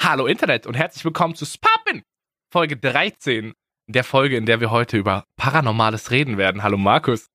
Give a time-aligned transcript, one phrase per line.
[0.00, 2.04] Hallo Internet und herzlich willkommen zu Spappen,
[2.52, 3.52] Folge 13,
[3.88, 6.62] der Folge, in der wir heute über Paranormales reden werden.
[6.62, 7.26] Hallo Markus.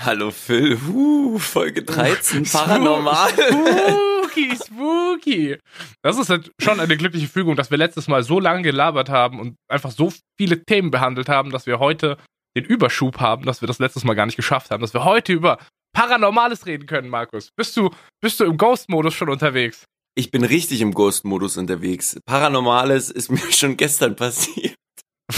[0.00, 3.30] Hallo Phil, uh, Folge 13, Paranormal.
[3.30, 5.58] Spooky, spooky.
[6.02, 9.40] Das ist halt schon eine glückliche Fügung, dass wir letztes Mal so lange gelabert haben
[9.40, 12.18] und einfach so viele Themen behandelt haben, dass wir heute
[12.56, 15.32] den Überschub haben, dass wir das letztes Mal gar nicht geschafft haben, dass wir heute
[15.32, 15.58] über
[15.94, 17.50] Paranormales reden können, Markus.
[17.56, 17.90] Bist du,
[18.20, 19.86] bist du im Ghost-Modus schon unterwegs?
[20.14, 22.18] Ich bin richtig im Ghost-Modus unterwegs.
[22.26, 24.74] Paranormales ist mir schon gestern passiert.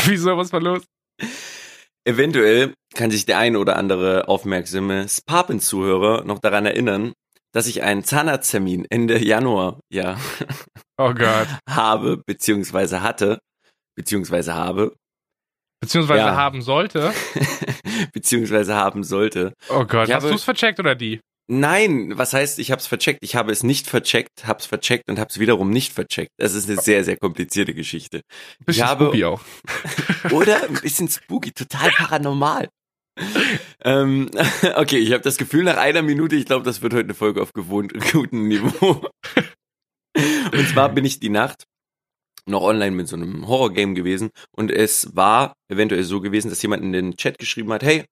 [0.04, 0.82] Wieso, was war los?
[2.04, 7.12] Eventuell kann sich der eine oder andere aufmerksame Spapen-Zuhörer noch daran erinnern,
[7.52, 10.18] dass ich einen Zahnarzttermin Ende Januar, ja,
[10.98, 11.48] Oh Gott.
[11.68, 13.38] habe, beziehungsweise hatte,
[13.96, 14.94] beziehungsweise habe,
[15.80, 16.36] Beziehungsweise Ja.
[16.36, 17.12] haben sollte.
[18.12, 19.52] beziehungsweise haben sollte.
[19.68, 21.20] Oh Gott, Ich hast du es vercheckt oder die?
[21.48, 23.20] Nein, was heißt, ich habe es vercheckt?
[23.22, 26.30] Ich habe es nicht vercheckt, habe es vercheckt und habe es wiederum nicht vercheckt.
[26.38, 28.22] Das ist eine sehr, sehr komplizierte Geschichte.
[28.64, 29.40] Bisschen Ich habe- spooky auch.
[30.32, 32.68] Oder ein bisschen spooky, total paranormal.
[33.84, 34.28] ähm,
[34.74, 37.40] okay, ich habe das Gefühl nach einer Minute, ich glaube, das wird heute eine Folge
[37.40, 39.06] auf gewohnt gutem Niveau.
[40.52, 41.64] und zwar bin ich die Nacht
[42.48, 46.82] noch online mit so einem Horrorgame gewesen und es war eventuell so gewesen, dass jemand
[46.82, 48.04] in den Chat geschrieben hat, hey,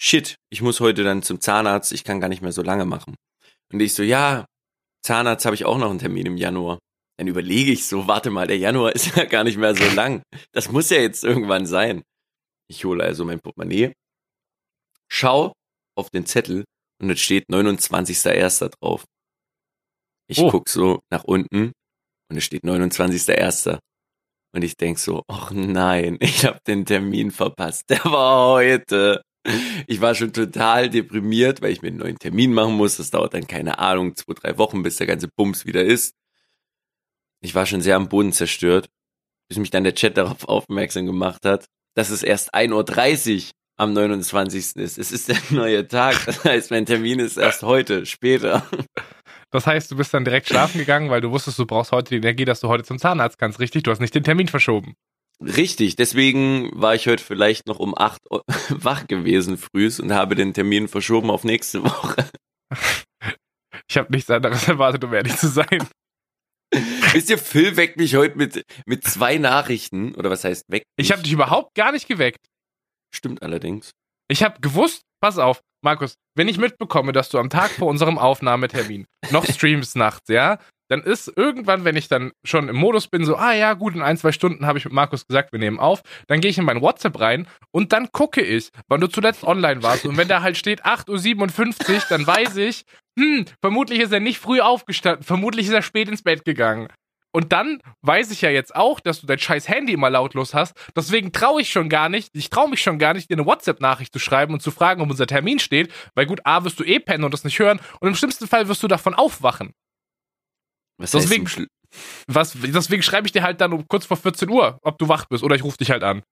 [0.00, 3.14] shit, ich muss heute dann zum Zahnarzt, ich kann gar nicht mehr so lange machen.
[3.72, 4.44] Und ich so, ja,
[5.04, 6.78] Zahnarzt habe ich auch noch einen Termin im Januar.
[7.18, 10.22] Dann überlege ich so, warte mal, der Januar ist ja gar nicht mehr so lang.
[10.52, 12.02] Das muss ja jetzt irgendwann sein.
[12.68, 13.92] Ich hole also mein Portemonnaie,
[15.10, 15.52] schau
[15.96, 16.64] auf den Zettel
[17.00, 18.70] und es steht 29.01.
[18.80, 19.04] drauf.
[20.28, 20.50] Ich Oh.
[20.50, 21.72] guck so nach unten
[22.28, 23.78] und es steht 29.01.
[24.54, 27.84] Und ich denk so, ach nein, ich habe den Termin verpasst.
[27.90, 29.22] Der war heute.
[29.86, 32.96] Ich war schon total deprimiert, weil ich mir einen neuen Termin machen muss.
[32.96, 36.14] Das dauert dann keine Ahnung, zwei, drei Wochen, bis der ganze Bums wieder ist.
[37.42, 38.88] Ich war schon sehr am Boden zerstört,
[39.48, 43.92] bis mich dann der Chat darauf aufmerksam gemacht hat, dass es erst 1.30 Uhr am
[43.92, 44.76] 29.
[44.76, 44.98] ist.
[44.98, 46.16] Es ist der neue Tag.
[46.26, 48.66] Das heißt, mein Termin ist erst heute, später.
[49.56, 52.16] Das heißt, du bist dann direkt schlafen gegangen, weil du wusstest, du brauchst heute die
[52.16, 53.58] Energie, dass du heute zum Zahnarzt kannst.
[53.58, 54.96] Richtig, du hast nicht den Termin verschoben.
[55.40, 60.34] Richtig, deswegen war ich heute vielleicht noch um 8 Uhr wach gewesen frühs und habe
[60.34, 62.28] den Termin verschoben auf nächste Woche.
[63.88, 65.88] Ich habe nichts anderes erwartet, um ehrlich zu sein.
[67.12, 71.12] Wisst ihr, Phil weckt mich heute mit, mit zwei Nachrichten, oder was heißt weckt Ich
[71.12, 72.44] habe dich überhaupt gar nicht geweckt.
[73.14, 73.92] Stimmt allerdings.
[74.28, 78.18] Ich habe gewusst, pass auf, Markus, wenn ich mitbekomme, dass du am Tag vor unserem
[78.18, 80.58] Aufnahmetermin noch streamst nachts, ja,
[80.88, 84.02] dann ist irgendwann, wenn ich dann schon im Modus bin, so, ah ja, gut, in
[84.02, 86.64] ein, zwei Stunden habe ich mit Markus gesagt, wir nehmen auf, dann gehe ich in
[86.64, 90.06] mein WhatsApp rein und dann gucke ich, wann du zuletzt online warst.
[90.06, 92.84] Und wenn da halt steht 8.57 Uhr, dann weiß ich,
[93.16, 96.88] hm, vermutlich ist er nicht früh aufgestanden, vermutlich ist er spät ins Bett gegangen.
[97.36, 100.72] Und dann weiß ich ja jetzt auch, dass du dein scheiß Handy immer lautlos hast.
[100.96, 104.10] Deswegen traue ich schon gar nicht, ich traue mich schon gar nicht, dir eine WhatsApp-Nachricht
[104.10, 105.92] zu schreiben und zu fragen, ob unser Termin steht.
[106.14, 107.78] Weil gut, A, wirst du eh pennen und das nicht hören.
[108.00, 109.74] Und im schlimmsten Fall wirst du davon aufwachen.
[110.96, 111.46] Was Deswegen-
[112.26, 115.26] Was, deswegen schreibe ich dir halt dann um kurz vor 14 Uhr, ob du wach
[115.26, 116.22] bist oder ich rufe dich halt an.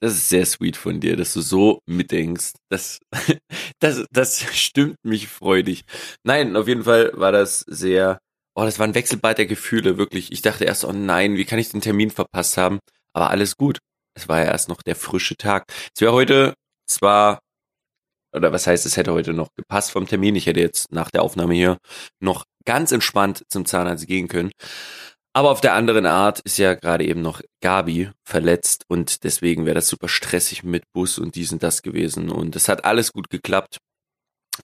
[0.00, 2.52] Das ist sehr sweet von dir, dass du so mitdenkst.
[2.70, 3.00] Das,
[3.80, 5.82] das, das stimmt mich freudig.
[6.22, 8.20] Nein, auf jeden Fall war das sehr,
[8.54, 10.32] oh, das war ein Wechselbad der Gefühle, wirklich.
[10.32, 12.78] Ich dachte erst, oh nein, wie kann ich den Termin verpasst haben?
[13.12, 13.78] Aber alles gut.
[14.16, 15.64] Es war ja erst noch der frische Tag.
[15.94, 16.54] Es wäre heute
[16.86, 17.40] zwar,
[18.34, 20.36] oder was heißt, es hätte heute noch gepasst vom Termin.
[20.36, 21.78] Ich hätte jetzt nach der Aufnahme hier
[22.20, 24.50] noch ganz entspannt zum Zahnarzt gehen können.
[25.36, 29.74] Aber auf der anderen Art ist ja gerade eben noch Gabi verletzt und deswegen wäre
[29.74, 32.30] das super stressig mit Bus und dies und das gewesen.
[32.30, 33.78] Und es hat alles gut geklappt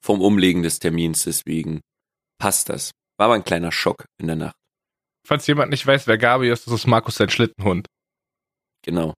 [0.00, 1.80] vom Umlegen des Termins, deswegen
[2.38, 2.92] passt das.
[3.20, 4.56] War aber ein kleiner Schock in der Nacht.
[5.28, 7.86] Falls jemand nicht weiß, wer Gabi ist, das ist Markus sein Schlittenhund.
[8.82, 9.12] Genau.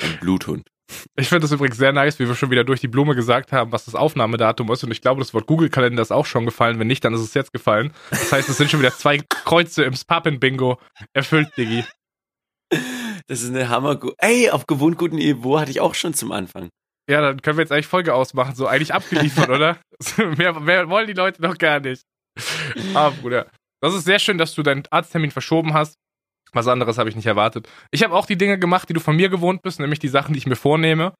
[0.00, 0.66] Ein Bluthund.
[1.14, 3.70] Ich finde das übrigens sehr nice, wie wir schon wieder durch die Blume gesagt haben,
[3.70, 4.82] was das Aufnahmedatum ist.
[4.82, 6.78] Und ich glaube, das Wort Google-Kalender ist auch schon gefallen.
[6.78, 7.92] Wenn nicht, dann ist es jetzt gefallen.
[8.08, 10.80] Das heißt, es sind schon wieder zwei Kreuze im Spappen-Bingo
[11.12, 11.84] erfüllt, Diggi.
[13.26, 14.00] Das ist eine Hammer.
[14.16, 16.70] Ey, auf gewohnt guten Niveau hatte ich auch schon zum Anfang.
[17.10, 18.54] Ja, dann können wir jetzt eigentlich Folge ausmachen.
[18.54, 19.78] So eigentlich abgeliefert, oder?
[20.38, 22.00] mehr, mehr wollen die Leute noch gar nicht.
[22.94, 23.46] ah, Bruder.
[23.80, 25.94] Das ist sehr schön, dass du deinen Arzttermin verschoben hast.
[26.52, 27.68] Was anderes habe ich nicht erwartet.
[27.90, 30.32] Ich habe auch die Dinge gemacht, die du von mir gewohnt bist, nämlich die Sachen,
[30.32, 31.12] die ich mir vornehme.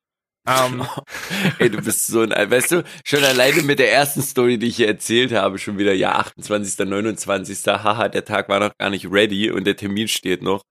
[0.47, 0.87] Ähm,
[1.59, 4.77] Ey, du bist so ein, weißt du, schon alleine mit der ersten Story, die ich
[4.77, 9.11] hier erzählt habe, schon wieder, ja, 28., 29., haha, der Tag war noch gar nicht
[9.11, 10.63] ready und der Termin steht noch.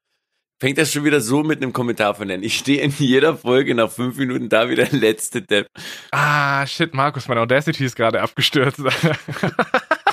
[0.62, 2.42] Fängt das schon wieder so mit einem Kommentar von an.
[2.42, 5.68] Ich stehe in jeder Folge nach fünf Minuten da wieder letzte Depp.
[6.12, 8.80] ah, shit, Markus, mein Audacity ist gerade abgestürzt.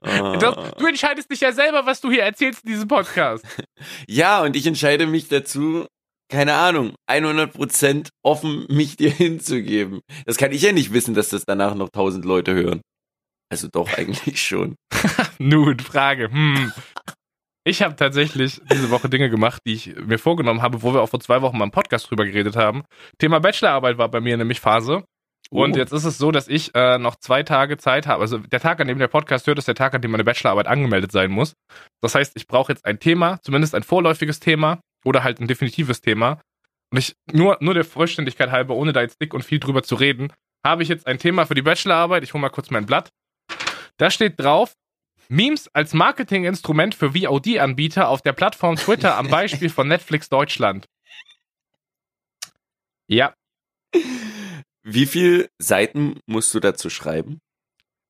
[0.00, 0.70] Das, Ah.
[0.78, 3.44] du entscheidest dich ja selber, was du hier erzählst in diesem Podcast.
[4.08, 5.86] Ja, und ich entscheide mich dazu,
[6.30, 10.00] keine Ahnung, 100% offen mich dir hinzugeben.
[10.26, 12.80] Das kann ich ja nicht wissen, dass das danach noch tausend Leute hören.
[13.50, 14.76] Also doch, eigentlich schon.
[15.38, 16.30] Nun, Frage.
[16.30, 16.72] Hm.
[17.64, 21.08] Ich habe tatsächlich diese Woche Dinge gemacht, die ich mir vorgenommen habe, wo wir auch
[21.10, 22.82] vor zwei Wochen mal im Podcast drüber geredet haben.
[23.18, 25.04] Thema Bachelorarbeit war bei mir nämlich Phase.
[25.50, 25.78] Und Oh.
[25.78, 28.20] jetzt ist es so, dass ich äh, noch zwei Tage Zeit habe.
[28.20, 30.66] Also der Tag, an dem der Podcast hört, ist der Tag, an dem meine Bachelorarbeit
[30.66, 31.54] angemeldet sein muss.
[32.02, 36.00] Das heißt, ich brauche jetzt ein Thema, zumindest ein vorläufiges Thema oder halt ein definitives
[36.02, 36.40] Thema.
[36.90, 39.94] Und ich, nur, nur der Vollständigkeit halber, ohne da jetzt dick und viel drüber zu
[39.94, 40.32] reden,
[40.66, 42.22] habe ich jetzt ein Thema für die Bachelorarbeit.
[42.24, 43.08] Ich hole mal kurz mein Blatt.
[43.96, 44.74] Da steht drauf,
[45.30, 50.86] Memes als Marketinginstrument für VOD-Anbieter auf der Plattform Twitter am Beispiel von Netflix Deutschland.
[53.06, 53.32] Ja,
[54.88, 57.40] Wie viel Seiten musst du dazu schreiben?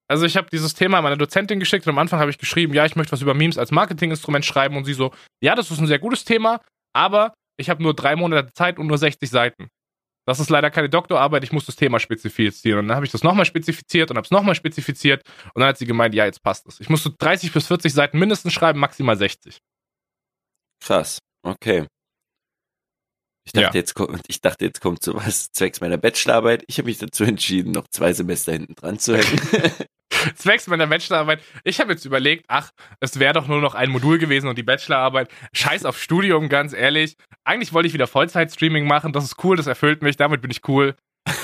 [0.09, 2.85] also ich habe dieses Thema meiner Dozentin geschickt und am Anfang habe ich geschrieben, ja,
[2.85, 5.87] ich möchte was über Memes als Marketinginstrument schreiben und sie so, ja, das ist ein
[5.87, 6.61] sehr gutes Thema,
[6.93, 9.67] aber ich habe nur drei Monate Zeit und nur 60 Seiten.
[10.25, 12.79] Das ist leider keine Doktorarbeit, ich muss das Thema spezifizieren.
[12.79, 15.23] Und dann habe ich das nochmal spezifiziert und habe es nochmal spezifiziert
[15.53, 16.79] und dann hat sie gemeint, ja, jetzt passt es.
[16.79, 19.59] Ich musste 30 bis 40 Seiten mindestens schreiben, maximal 60.
[20.83, 21.85] Krass, okay.
[23.45, 26.63] Ich dachte, jetzt kommt, ich dachte, jetzt kommt sowas zwecks meiner Bachelorarbeit.
[26.67, 29.41] Ich habe mich dazu entschieden, noch zwei Semester hinten dran zu hängen.
[30.35, 31.41] Zwecks meiner Bachelorarbeit.
[31.63, 34.63] Ich habe jetzt überlegt, ach, es wäre doch nur noch ein Modul gewesen und die
[34.63, 35.29] Bachelorarbeit.
[35.53, 37.15] Scheiß auf Studium, ganz ehrlich.
[37.45, 39.13] Eigentlich wollte ich wieder Vollzeit-Streaming machen.
[39.13, 40.95] Das ist cool, das erfüllt mich, damit bin ich cool.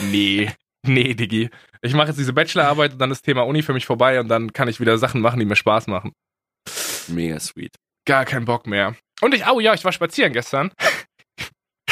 [0.02, 0.52] Nee,
[0.86, 1.50] nee, Diggi.
[1.82, 4.52] Ich mache jetzt diese Bachelorarbeit und dann ist Thema Uni für mich vorbei und dann
[4.52, 6.12] kann ich wieder Sachen machen, die mir Spaß machen.
[7.08, 7.76] Mega sweet.
[8.06, 8.96] Gar keinen Bock mehr.
[9.22, 10.72] Und ich, oh ja, ich war spazieren gestern.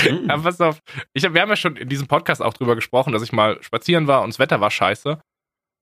[0.09, 0.29] Hm.
[0.29, 0.79] Aber pass auf,
[1.13, 3.61] ich hab, wir haben ja schon in diesem Podcast auch drüber gesprochen, dass ich mal
[3.61, 5.19] spazieren war und das Wetter war scheiße.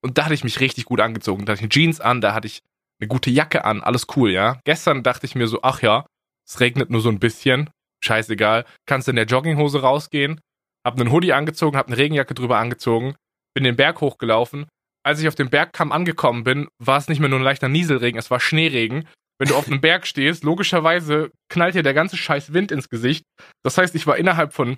[0.03, 1.45] Und da hatte ich mich richtig gut angezogen.
[1.45, 2.61] Da hatte ich Jeans an, da hatte ich
[2.99, 4.59] eine gute Jacke an, alles cool, ja.
[4.63, 6.05] Gestern dachte ich mir so, ach ja,
[6.47, 7.69] es regnet nur so ein bisschen,
[8.03, 8.65] scheißegal.
[8.85, 10.39] Kannst in der Jogginghose rausgehen,
[10.85, 13.15] hab einen Hoodie angezogen, hab eine Regenjacke drüber angezogen,
[13.53, 14.67] bin den Berg hochgelaufen.
[15.03, 18.19] Als ich auf dem Bergkamm angekommen bin, war es nicht mehr nur ein leichter Nieselregen,
[18.19, 19.07] es war Schneeregen.
[19.41, 23.23] Wenn du auf einem Berg stehst, logischerweise knallt dir der ganze scheiß Wind ins Gesicht.
[23.63, 24.77] Das heißt, ich war innerhalb von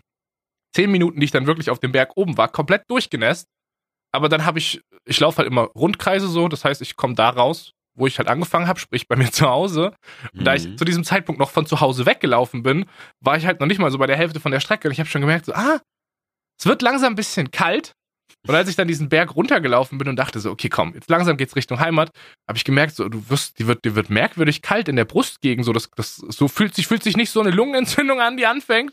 [0.73, 3.45] zehn Minuten, die ich dann wirklich auf dem Berg oben war, komplett durchgenässt.
[4.13, 7.27] Aber dann habe ich, ich laufe halt immer Rundkreise so, das heißt, ich komme da
[7.27, 9.93] raus, wo ich halt angefangen habe, sprich bei mir zu Hause.
[10.33, 10.77] Und da ich Mhm.
[10.77, 12.85] zu diesem Zeitpunkt noch von zu Hause weggelaufen bin,
[13.19, 14.87] war ich halt noch nicht mal so bei der Hälfte von der Strecke.
[14.87, 15.81] Und ich habe schon gemerkt, so, ah,
[16.57, 17.91] es wird langsam ein bisschen kalt.
[18.47, 21.37] Und als ich dann diesen Berg runtergelaufen bin und dachte so, okay, komm, jetzt langsam
[21.37, 22.11] geht's Richtung Heimat,
[22.47, 25.65] habe ich gemerkt, so, du wirst, die wird, die wird merkwürdig kalt in der Brustgegend,
[25.65, 28.91] so, das, das, so fühlt sich, fühlt sich nicht so eine Lungenentzündung an, die anfängt.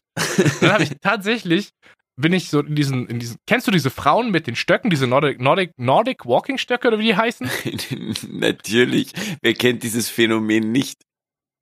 [0.61, 1.70] dann habe ich tatsächlich,
[2.17, 5.06] bin ich so in diesen, in diesen, kennst du diese Frauen mit den Stöcken, diese
[5.06, 7.51] Nordic, Nordic, Nordic Walking Stöcke oder wie die heißen?
[8.31, 9.13] Natürlich.
[9.43, 11.03] Wer kennt dieses Phänomen nicht?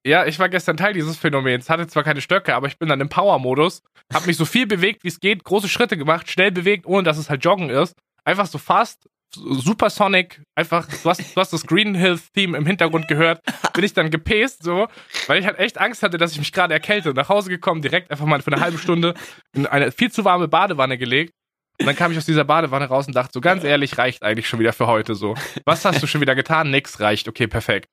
[0.09, 3.03] Ja, ich war gestern Teil dieses Phänomens, hatte zwar keine Stöcke, aber ich bin dann
[3.03, 6.87] im Power-Modus, habe mich so viel bewegt, wie es geht, große Schritte gemacht, schnell bewegt,
[6.87, 7.95] ohne dass es halt Joggen ist.
[8.25, 13.43] Einfach so fast, Supersonic, einfach, du hast, du hast das Green Hills-Theme im Hintergrund gehört,
[13.75, 14.89] bin ich dann gepäst, so,
[15.27, 17.13] weil ich halt echt Angst hatte, dass ich mich gerade erkälte.
[17.13, 19.13] Nach Hause gekommen, direkt einfach mal für eine halbe Stunde
[19.55, 21.35] in eine viel zu warme Badewanne gelegt.
[21.79, 24.49] Und dann kam ich aus dieser Badewanne raus und dachte so, ganz ehrlich, reicht eigentlich
[24.49, 25.35] schon wieder für heute so.
[25.67, 26.71] Was hast du schon wieder getan?
[26.71, 27.29] Nix reicht.
[27.29, 27.89] Okay, perfekt.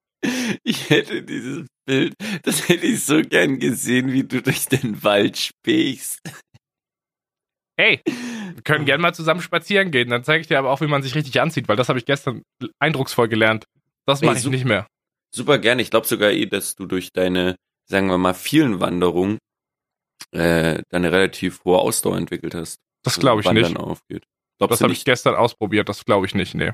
[0.63, 2.13] Ich hätte dieses Bild,
[2.43, 6.19] das hätte ich so gern gesehen, wie du durch den Wald spähst.
[7.77, 10.09] Hey, wir können gerne mal zusammen spazieren gehen.
[10.09, 12.05] Dann zeige ich dir aber auch, wie man sich richtig anzieht, weil das habe ich
[12.05, 12.41] gestern
[12.79, 13.65] eindrucksvoll gelernt.
[14.05, 14.87] Das mache ich nicht mehr.
[15.33, 15.81] Super gerne.
[15.81, 17.55] Ich glaube sogar eh, dass du durch deine,
[17.89, 19.37] sagen wir mal, vielen Wanderungen
[20.31, 22.77] äh, deine relativ hohe Ausdauer entwickelt hast.
[23.03, 23.77] Das glaube ich Wandern nicht.
[23.77, 24.23] aufgeht.
[24.57, 25.89] Glaubst Das habe ich gestern ausprobiert.
[25.89, 26.55] Das glaube ich nicht.
[26.55, 26.71] Nee.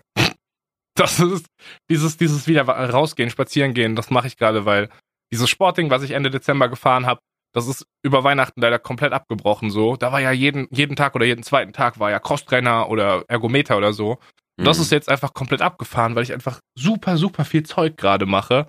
[0.95, 1.45] Das ist
[1.89, 3.95] dieses, dieses wieder rausgehen, spazieren gehen.
[3.95, 4.89] Das mache ich gerade, weil
[5.31, 7.21] dieses Sportding, was ich Ende Dezember gefahren habe,
[7.53, 9.71] das ist über Weihnachten leider komplett abgebrochen.
[9.71, 13.23] So, da war ja jeden jeden Tag oder jeden zweiten Tag war ja Crosstrainer oder
[13.27, 14.19] Ergometer oder so.
[14.57, 14.83] Und das Mhm.
[14.83, 18.67] ist jetzt einfach komplett abgefahren, weil ich einfach super, super viel Zeug gerade mache.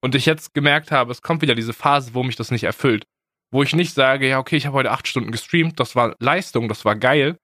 [0.00, 3.04] Und ich jetzt gemerkt habe, es kommt wieder diese Phase, wo mich das nicht erfüllt.
[3.52, 6.68] Wo ich nicht sage, ja, okay, ich habe heute acht Stunden gestreamt, das war Leistung,
[6.68, 7.38] das war geil,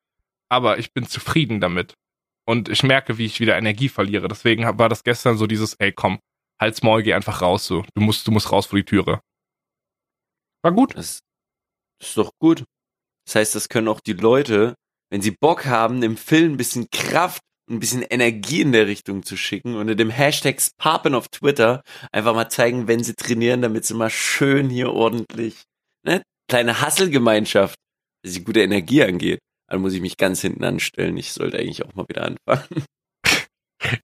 [0.49, 1.95] aber ich bin zufrieden damit.
[2.47, 4.29] Und ich merke, wie ich wieder Energie verliere.
[4.29, 6.19] Deswegen war das gestern so dieses, ey, komm,
[6.61, 7.85] halt's Maul, geh einfach raus, so.
[7.95, 9.21] Du musst, du musst raus vor die Türe.
[10.63, 10.97] War gut.
[10.97, 11.21] Das
[12.01, 12.65] ist doch gut.
[13.27, 14.75] Das heißt, das können auch die Leute,
[15.11, 19.23] wenn sie Bock haben, im Film ein bisschen Kraft, ein bisschen Energie in der Richtung
[19.23, 23.85] zu schicken unter dem Hashtag Papen auf Twitter einfach mal zeigen, wenn sie trainieren, damit
[23.85, 25.63] sie mal schön hier ordentlich,
[26.05, 27.77] ne, kleine Hasselgemeinschaft,
[28.23, 29.39] dass die gute Energie angeht.
[29.73, 31.17] Dann muss ich mich ganz hinten anstellen.
[31.17, 32.85] Ich sollte eigentlich auch mal wieder anfangen.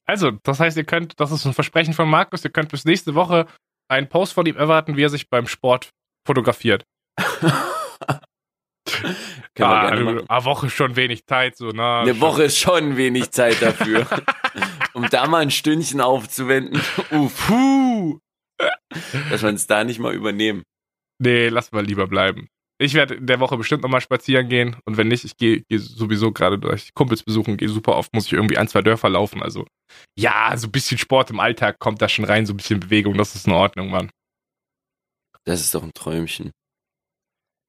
[0.06, 3.14] Also, das heißt, ihr könnt, das ist ein Versprechen von Markus, ihr könnt bis nächste
[3.14, 3.46] Woche
[3.88, 5.90] einen Post von ihm erwarten, wie er sich beim Sport
[6.26, 6.84] fotografiert.
[9.60, 12.00] ah, eine Woche schon wenig Zeit, so, na.
[12.00, 14.04] Eine Woche ist schon wenig Zeit dafür.
[14.94, 16.82] um da mal ein Stündchen aufzuwenden.
[17.12, 17.46] Uff.
[17.46, 18.18] Puh.
[19.30, 20.64] Dass wir uns da nicht mal übernehmen.
[21.20, 22.48] Nee, lass mal lieber bleiben.
[22.80, 25.78] Ich werde in der Woche bestimmt nochmal spazieren gehen und wenn nicht, ich gehe geh
[25.78, 29.42] sowieso gerade durch Kumpels besuchen, gehe super oft, muss ich irgendwie ein, zwei Dörfer laufen.
[29.42, 29.66] Also
[30.16, 33.18] ja, so ein bisschen Sport im Alltag kommt da schon rein, so ein bisschen Bewegung,
[33.18, 34.10] das ist in Ordnung, Mann.
[35.44, 36.52] Das ist doch ein Träumchen.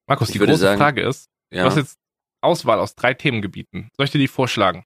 [0.06, 1.62] Markus, ich die große sagen, Frage ist, ja.
[1.62, 1.98] du hast jetzt
[2.40, 3.90] Auswahl aus drei Themengebieten.
[3.96, 4.84] Soll ich dir die vorschlagen?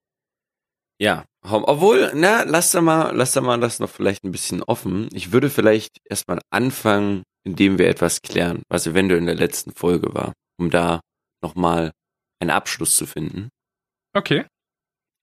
[0.99, 5.09] Ja, obwohl, na, lass da mal, lass da mal das noch vielleicht ein bisschen offen.
[5.13, 10.15] Ich würde vielleicht erstmal anfangen indem wir etwas klären, was eventuell in der letzten Folge
[10.15, 11.01] war, um da
[11.43, 11.93] nochmal
[12.41, 13.51] einen Abschluss zu finden.
[14.15, 14.47] Okay.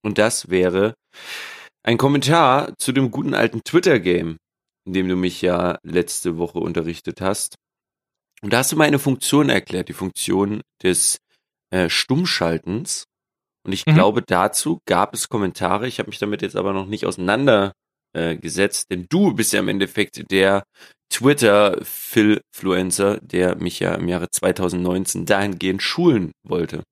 [0.04, 0.94] Und das wäre
[1.84, 4.38] ein Kommentar zu dem guten alten Twitter-Game,
[4.86, 7.56] in dem du mich ja letzte Woche unterrichtet hast.
[8.42, 11.18] Und da hast du mir eine Funktion erklärt, die Funktion des
[11.72, 13.06] äh, Stummschaltens.
[13.66, 13.94] Und ich mhm.
[13.94, 15.88] glaube, dazu gab es Kommentare.
[15.88, 19.68] Ich habe mich damit jetzt aber noch nicht auseinandergesetzt, äh, denn du bist ja im
[19.68, 20.64] Endeffekt der
[21.12, 26.84] Twitter-Philfluencer, der mich ja im Jahre 2019 dahingehend schulen wollte.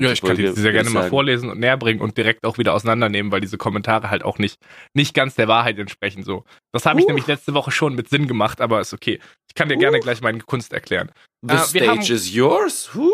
[0.00, 2.74] Ja, ich kann die sehr gerne mal vorlesen und näher bringen und direkt auch wieder
[2.74, 4.58] auseinandernehmen, weil diese Kommentare halt auch nicht,
[4.94, 6.22] nicht ganz der Wahrheit entsprechen.
[6.22, 7.08] So, das habe ich uh.
[7.08, 9.20] nämlich letzte Woche schon mit Sinn gemacht, aber ist okay.
[9.48, 9.80] Ich kann dir uh.
[9.80, 11.10] gerne gleich meine Kunst erklären.
[11.42, 12.90] The äh, stage haben, is yours.
[12.94, 13.10] Uh.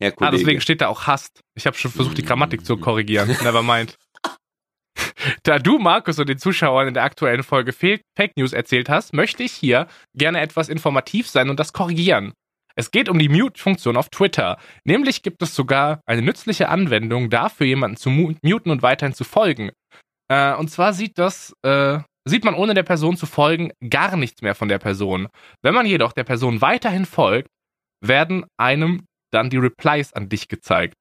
[0.00, 0.34] Ja, Kollege.
[0.34, 1.42] Ah, deswegen steht da auch hast.
[1.54, 3.28] Ich habe schon versucht, die Grammatik zu korrigieren.
[3.42, 3.98] Never mind.
[5.42, 9.42] Da du, Markus, und den Zuschauern in der aktuellen Folge Fake News erzählt hast, möchte
[9.42, 9.86] ich hier
[10.16, 12.32] gerne etwas informativ sein und das korrigieren.
[12.76, 14.58] Es geht um die Mute-Funktion auf Twitter.
[14.84, 19.70] Nämlich gibt es sogar eine nützliche Anwendung dafür, jemanden zu muten und weiterhin zu folgen.
[20.30, 24.42] Äh, und zwar sieht das, äh, sieht man ohne der Person zu folgen gar nichts
[24.42, 25.28] mehr von der Person.
[25.62, 27.48] Wenn man jedoch der Person weiterhin folgt,
[28.02, 30.94] werden einem dann die Replies an dich gezeigt.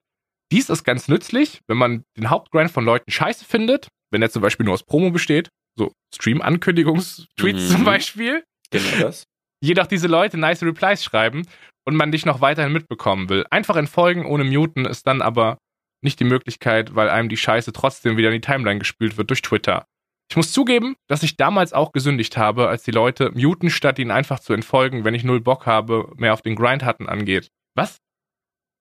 [0.52, 4.42] Dies ist ganz nützlich, wenn man den Hauptgrind von Leuten scheiße findet, wenn er zum
[4.42, 7.68] Beispiel nur aus Promo besteht, so Stream-Ankündigungstweets mhm.
[7.68, 8.44] zum Beispiel.
[8.72, 9.24] Genau das.
[9.64, 11.46] Jedoch diese Leute nice Replies schreiben
[11.86, 13.46] und man dich noch weiterhin mitbekommen will.
[13.50, 15.58] Einfach entfolgen ohne Muten ist dann aber
[16.02, 19.42] nicht die Möglichkeit, weil einem die Scheiße trotzdem wieder in die Timeline gespült wird durch
[19.42, 19.86] Twitter.
[20.32, 24.12] Ich muss zugeben, dass ich damals auch gesündigt habe, als die Leute muten, statt ihnen
[24.12, 27.50] einfach zu entfolgen, wenn ich null Bock habe, mehr auf den Grind hatten angeht.
[27.76, 27.98] Was?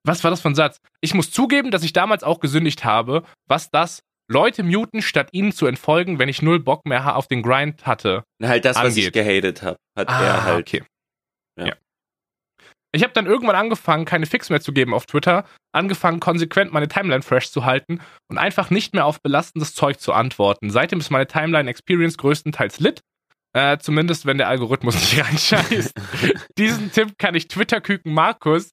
[0.05, 0.79] Was war das für ein Satz?
[1.01, 5.51] Ich muss zugeben, dass ich damals auch gesündigt habe, was das Leute muten, statt ihnen
[5.51, 8.23] zu entfolgen, wenn ich null Bock mehr auf den Grind hatte.
[8.41, 8.91] Halt das, angeht.
[8.91, 10.67] was ich gehatet habe, hat ah, er halt.
[10.67, 10.83] Okay.
[11.57, 11.65] Ja.
[11.67, 11.73] ja.
[12.91, 16.87] Ich habe dann irgendwann angefangen, keine Fix mehr zu geben auf Twitter, angefangen, konsequent meine
[16.87, 20.71] Timeline fresh zu halten und einfach nicht mehr auf belastendes Zeug zu antworten.
[20.71, 23.01] Seitdem ist meine Timeline Experience größtenteils lit
[23.53, 25.93] äh, zumindest wenn der Algorithmus nicht reinscheißt.
[26.57, 28.71] Diesen Tipp kann ich Twitter-Küken Markus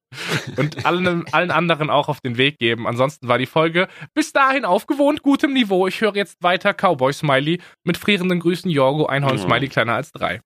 [0.57, 2.87] und allen, allen anderen auch auf den Weg geben.
[2.87, 5.87] Ansonsten war die Folge bis dahin auf gewohnt gutem Niveau.
[5.87, 10.41] Ich höre jetzt weiter Cowboy Smiley mit frierenden Grüßen Jorgo, Einhorn Smiley kleiner als drei.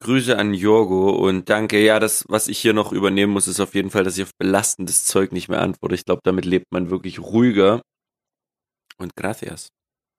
[0.00, 1.82] Grüße an Jorgo und danke.
[1.82, 4.34] Ja, das, was ich hier noch übernehmen muss, ist auf jeden Fall, dass ich auf
[4.38, 5.94] belastendes Zeug nicht mehr antworte.
[5.94, 7.80] Ich glaube, damit lebt man wirklich ruhiger.
[8.98, 9.68] Und gracias.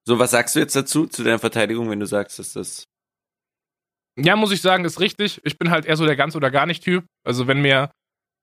[0.08, 2.86] So, was sagst du jetzt dazu, zu deiner Verteidigung, wenn du sagst, dass das
[4.18, 5.42] ja, muss ich sagen, ist richtig.
[5.44, 7.06] Ich bin halt eher so der ganz oder gar nicht Typ.
[7.24, 7.92] Also wenn mir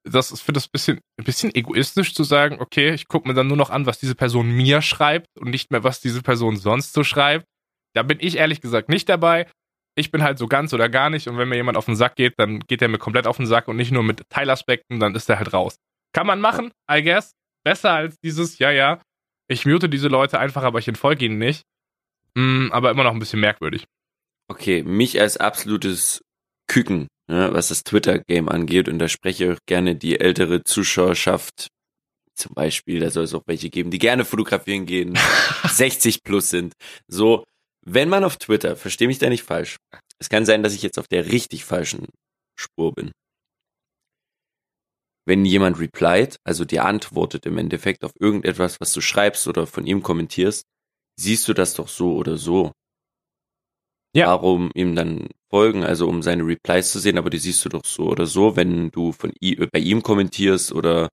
[0.05, 3.47] das ist für das bisschen ein bisschen egoistisch zu sagen, okay, ich gucke mir dann
[3.47, 6.93] nur noch an, was diese Person mir schreibt und nicht mehr, was diese Person sonst
[6.93, 7.47] so schreibt.
[7.95, 9.47] Da bin ich ehrlich gesagt nicht dabei.
[9.95, 12.17] Ich bin halt so ganz oder gar nicht und wenn mir jemand auf den Sack
[12.17, 15.15] geht, dann geht er mir komplett auf den Sack und nicht nur mit Teilaspekten, dann
[15.15, 15.77] ist er halt raus.
[16.13, 17.33] Kann man machen, I guess.
[17.65, 19.01] besser als dieses, ja, ja,
[19.49, 21.63] ich mute diese Leute einfach, aber ich entfolge ihnen nicht.
[22.35, 23.85] Mm, aber immer noch ein bisschen merkwürdig.
[24.51, 26.23] Okay, mich als absolutes
[26.69, 31.69] Küken, ne, was das Twitter-Game angeht, und da spreche ich auch gerne die ältere Zuschauerschaft,
[32.35, 35.19] zum Beispiel, da soll es auch welche geben, die gerne fotografieren gehen,
[35.69, 36.75] 60 plus sind.
[37.09, 37.45] So,
[37.85, 39.77] wenn man auf Twitter, verstehe mich da nicht falsch,
[40.19, 42.07] es kann sein, dass ich jetzt auf der richtig falschen
[42.59, 43.13] Spur bin.
[45.25, 49.87] Wenn jemand replied, also dir antwortet im Endeffekt auf irgendetwas, was du schreibst oder von
[49.87, 50.65] ihm kommentierst,
[51.17, 52.73] siehst du das doch so oder so.
[54.15, 54.27] Ja.
[54.27, 57.85] Warum ihm dann folgen, also um seine Replies zu sehen, aber die siehst du doch
[57.85, 61.09] so oder so, wenn du von ihm, bei ihm kommentierst oder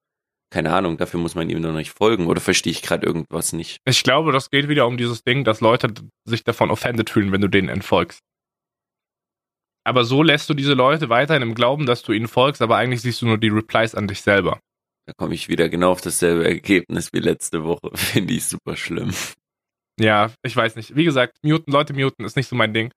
[0.51, 3.77] keine Ahnung, dafür muss man ihm noch nicht folgen oder verstehe ich gerade irgendwas nicht.
[3.85, 5.93] Ich glaube, das geht wieder um dieses Ding, dass Leute
[6.25, 8.19] sich davon offended fühlen, wenn du denen entfolgst.
[9.85, 13.01] Aber so lässt du diese Leute weiterhin im Glauben, dass du ihnen folgst, aber eigentlich
[13.01, 14.59] siehst du nur die Replies an dich selber.
[15.05, 17.89] Da komme ich wieder genau auf dasselbe Ergebnis wie letzte Woche.
[17.95, 19.11] Finde ich super schlimm.
[19.99, 20.95] Ja, ich weiß nicht.
[20.95, 22.91] Wie gesagt, muten, Leute muten ist nicht so mein Ding.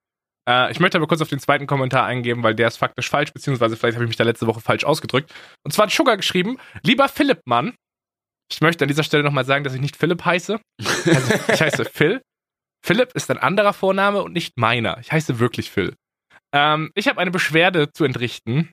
[0.48, 3.32] Äh, ich möchte aber kurz auf den zweiten Kommentar eingeben, weil der ist faktisch falsch,
[3.32, 5.32] beziehungsweise vielleicht habe ich mich da letzte Woche falsch ausgedrückt.
[5.64, 7.74] Und zwar hat Sugar geschrieben, lieber Philipp Mann,
[8.50, 10.60] ich möchte an dieser Stelle nochmal sagen, dass ich nicht Philipp heiße.
[10.78, 12.20] Also, ich heiße Phil.
[12.84, 14.98] Philipp ist ein anderer Vorname und nicht meiner.
[14.98, 15.94] Ich heiße wirklich Phil.
[16.52, 18.70] Ähm, ich habe eine Beschwerde zu entrichten,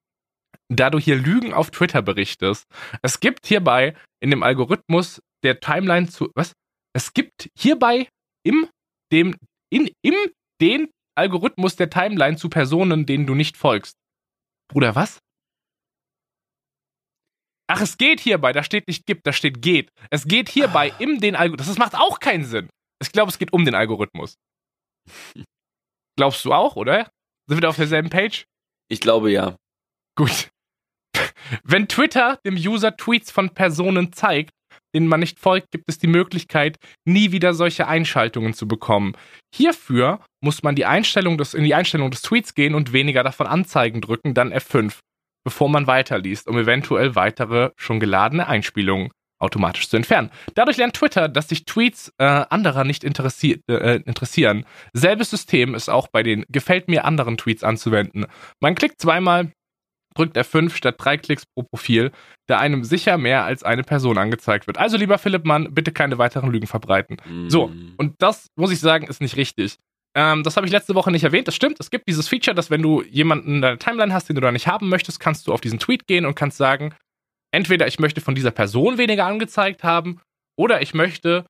[0.68, 2.66] da du hier Lügen auf Twitter berichtest.
[3.02, 6.32] Es gibt hierbei in dem Algorithmus der Timeline zu.
[6.36, 6.54] Was?
[6.94, 8.08] Es gibt hierbei
[8.50, 8.68] im
[9.12, 9.36] dem
[9.72, 10.16] in im
[10.62, 13.96] den Algorithmus der Timeline zu Personen, denen du nicht folgst.
[14.72, 15.20] Bruder, was?
[17.68, 19.92] Ach, es geht hierbei, da steht nicht gibt, da steht geht.
[20.10, 20.96] Es geht hierbei ah.
[21.00, 21.68] im den Algorithmus.
[21.68, 22.70] Das macht auch keinen Sinn.
[23.02, 24.36] Ich glaube, es geht um den Algorithmus.
[26.18, 27.10] Glaubst du auch, oder?
[27.48, 28.46] Sind wir da auf derselben Page?
[28.90, 29.56] Ich glaube ja.
[30.16, 30.50] Gut.
[31.64, 34.52] Wenn Twitter dem User Tweets von Personen zeigt,
[34.96, 39.14] denen man nicht folgt, gibt es die Möglichkeit, nie wieder solche Einschaltungen zu bekommen.
[39.54, 43.48] Hierfür muss man die Einstellung des, in die Einstellung des Tweets gehen und weniger davon
[43.48, 45.00] anzeigen drücken, dann F5,
[45.44, 50.30] bevor man weiterliest, um eventuell weitere schon geladene Einspielungen automatisch zu entfernen.
[50.54, 54.66] Dadurch lernt Twitter, dass sich Tweets äh, anderer nicht interessi äh, interessieren.
[54.94, 58.26] Selbes System ist auch bei den gefällt mir anderen Tweets anzuwenden.
[58.60, 59.52] Man klickt zweimal,
[60.20, 62.12] drückt F5 statt drei Klicks pro Profil,
[62.48, 64.78] da einem sicher mehr als eine Person angezeigt wird.
[64.78, 67.18] Also lieber Philipp Mann, bitte keine weiteren Lügen verbreiten.
[67.26, 67.50] Mhm.
[67.50, 69.78] So, und das muss ich sagen, ist nicht richtig.
[70.16, 71.48] Ähm, das habe ich letzte Woche nicht erwähnt.
[71.48, 71.80] Das stimmt.
[71.80, 74.52] Es gibt dieses Feature, dass wenn du jemanden in deiner Timeline hast, den du da
[74.52, 76.94] nicht haben möchtest, kannst du auf diesen Tweet gehen und kannst sagen,
[77.52, 80.20] entweder ich möchte von dieser Person weniger angezeigt haben
[80.58, 81.46] oder ich möchte,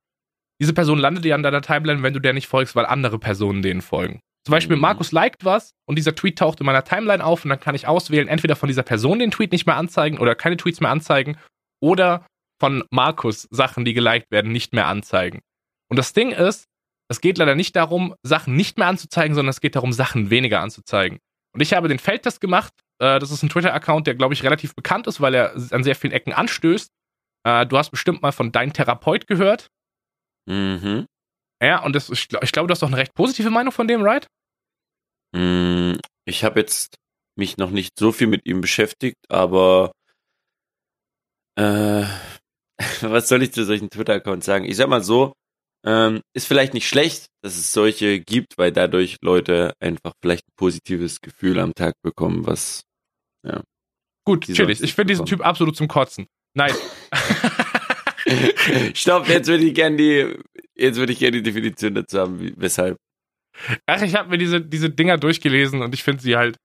[0.61, 3.61] diese Person landet dir an deiner Timeline, wenn du der nicht folgst, weil andere Personen
[3.61, 4.19] denen folgen.
[4.45, 4.81] Zum Beispiel mhm.
[4.81, 7.87] Markus liked was und dieser Tweet taucht in meiner Timeline auf und dann kann ich
[7.87, 11.37] auswählen, entweder von dieser Person den Tweet nicht mehr anzeigen oder keine Tweets mehr anzeigen
[11.81, 12.25] oder
[12.59, 15.41] von Markus Sachen, die geliked werden, nicht mehr anzeigen.
[15.89, 16.65] Und das Ding ist,
[17.09, 20.61] es geht leider nicht darum, Sachen nicht mehr anzuzeigen, sondern es geht darum, Sachen weniger
[20.61, 21.19] anzuzeigen.
[21.53, 24.75] Und ich habe den Feldtest gemacht äh, das ist ein Twitter-Account, der, glaube ich, relativ
[24.75, 26.91] bekannt ist, weil er an sehr vielen Ecken anstößt.
[27.45, 29.71] Äh, du hast bestimmt mal von Dein Therapeut gehört.
[30.45, 31.05] Mhm.
[31.61, 34.01] Ja, und das, ich, ich glaube, du hast doch eine recht positive Meinung von dem,
[34.01, 34.27] right?
[35.35, 35.95] Mm,
[36.25, 36.95] ich habe jetzt
[37.35, 39.91] mich noch nicht so viel mit ihm beschäftigt, aber
[41.55, 42.05] äh,
[43.01, 44.65] was soll ich zu solchen Twitter-Accounts sagen?
[44.65, 45.33] Ich sag mal so,
[45.85, 50.55] ähm, ist vielleicht nicht schlecht, dass es solche gibt, weil dadurch Leute einfach vielleicht ein
[50.57, 52.83] positives Gefühl am Tag bekommen, was
[53.45, 53.63] ja.
[54.25, 54.81] Gut, chillig.
[54.81, 56.27] Ich finde diesen Typ absolut zum Kotzen.
[56.53, 56.73] Nein.
[58.93, 60.37] Stopp, jetzt würde ich gerne die,
[60.79, 62.97] jetzt würde ich gerne die Definition dazu haben, wie, weshalb.
[63.85, 66.57] Ach, ich habe mir diese, diese Dinger durchgelesen und ich finde sie halt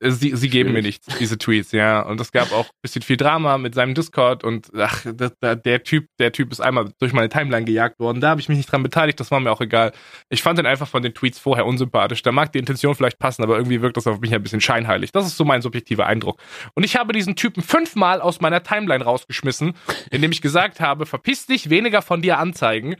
[0.00, 2.00] äh, sie, sie geben mir nichts, diese Tweets, ja.
[2.00, 5.82] Und es gab auch ein bisschen viel Drama mit seinem Discord und ach, der, der
[5.82, 8.20] Typ, der Typ ist einmal durch meine Timeline gejagt worden.
[8.20, 9.92] Da habe ich mich nicht dran beteiligt, das war mir auch egal.
[10.28, 12.22] Ich fand ihn einfach von den Tweets vorher unsympathisch.
[12.22, 15.12] Da mag die Intention vielleicht passen, aber irgendwie wirkt das auf mich ein bisschen scheinheilig.
[15.12, 16.40] Das ist so mein subjektiver Eindruck.
[16.74, 19.74] Und ich habe diesen Typen fünfmal aus meiner Timeline rausgeschmissen,
[20.10, 22.96] indem ich gesagt habe, verpiss dich, weniger von dir anzeigen.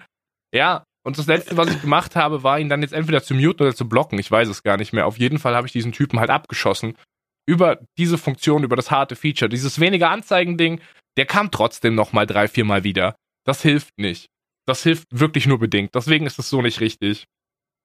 [0.55, 3.63] Ja, und das letzte, was ich gemacht habe, war ihn dann jetzt entweder zu muten
[3.63, 4.19] oder zu blocken.
[4.19, 5.07] Ich weiß es gar nicht mehr.
[5.07, 6.97] Auf jeden Fall habe ich diesen Typen halt abgeschossen.
[7.49, 9.49] Über diese Funktion, über das harte Feature.
[9.49, 10.81] Dieses weniger Anzeigen-Ding,
[11.17, 13.15] der kam trotzdem nochmal drei, viermal wieder.
[13.45, 14.27] Das hilft nicht.
[14.67, 15.95] Das hilft wirklich nur bedingt.
[15.95, 17.27] Deswegen ist es so nicht richtig.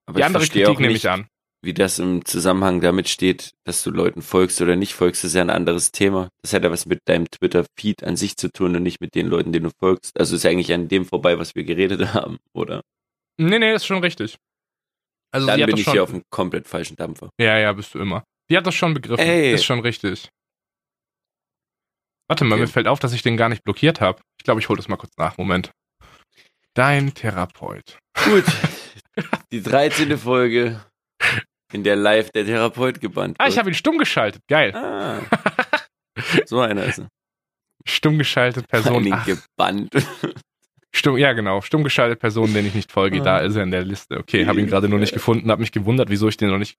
[0.07, 1.27] Aber Die andere Kritik nehme ich an.
[1.63, 5.41] Wie das im Zusammenhang damit steht, dass du Leuten folgst oder nicht folgst, ist ja
[5.41, 6.29] ein anderes Thema.
[6.41, 9.27] Das hat ja was mit deinem Twitter-Feed an sich zu tun und nicht mit den
[9.27, 10.19] Leuten, denen du folgst.
[10.19, 12.81] Also ist ja eigentlich an dem vorbei, was wir geredet haben, oder?
[13.37, 14.37] Nee, nee, ist schon richtig.
[15.33, 17.29] Also Dann bin ich schon, hier auf einem komplett falschen Dampfer.
[17.39, 18.23] Ja, ja, bist du immer.
[18.49, 19.23] Die hat das schon begriffen.
[19.23, 19.53] Ey.
[19.53, 20.29] Ist schon richtig.
[22.27, 22.61] Warte mal, Okay.
[22.61, 24.21] mir fällt auf, dass ich den gar nicht blockiert habe.
[24.39, 25.37] Ich glaube, ich hole das mal kurz nach.
[25.37, 25.71] Moment.
[26.73, 27.99] Dein Therapeut.
[28.25, 28.45] Gut.
[29.51, 30.17] Die 13.
[30.17, 30.83] Folge,
[31.71, 33.53] in der live der Therapeut gebannt Ah, wird.
[33.53, 34.41] ich habe ihn stumm geschaltet.
[34.47, 34.73] Geil.
[34.75, 35.19] ah.
[36.45, 37.07] So einer ist er.
[37.85, 39.03] Stumm geschaltet Vor Person.
[39.03, 39.91] Dingen gebannt.
[40.93, 41.61] stumm, ja, genau.
[41.61, 43.21] Stumm geschaltet Person, den ich nicht folge.
[43.21, 43.23] Ah.
[43.23, 44.17] Da ist er in der Liste.
[44.19, 45.49] Okay, habe ihn gerade nur nicht gefunden.
[45.49, 46.77] Habe mich gewundert, wieso ich den noch nicht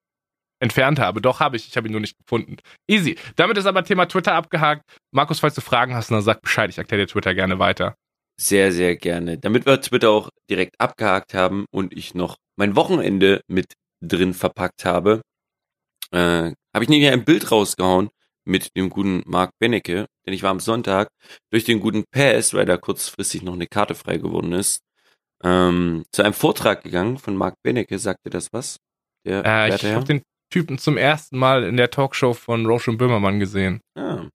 [0.61, 1.21] entfernt habe.
[1.21, 1.67] Doch, habe ich.
[1.67, 2.57] Ich habe ihn nur nicht gefunden.
[2.89, 3.17] Easy.
[3.37, 4.83] Damit ist aber Thema Twitter abgehakt.
[5.13, 6.71] Markus, falls du Fragen hast, dann sag Bescheid.
[6.71, 7.97] Ich erkläre dir Twitter gerne weiter.
[8.41, 9.39] Sehr, sehr gerne.
[9.39, 14.85] Damit wir Twitter auch direkt abgehakt haben und ich noch mein Wochenende mit drin verpackt
[14.85, 15.23] habe,
[16.11, 18.11] äh, habe ich nämlich ein Bild rausgehauen
[18.45, 21.09] mit dem guten Marc Benecke, denn ich war am Sonntag
[21.51, 24.81] durch den guten Pass, weil da kurzfristig noch eine Karte frei geworden ist,
[25.45, 27.99] ähm, zu einem Vortrag gegangen von Marc Benecke.
[27.99, 28.79] Sagte das was?
[29.25, 32.99] Der Äh, ich habe den Typen zum ersten Mal in der Talkshow von Roche und
[32.99, 33.81] Böhmermann gesehen.
[33.97, 34.29] ah,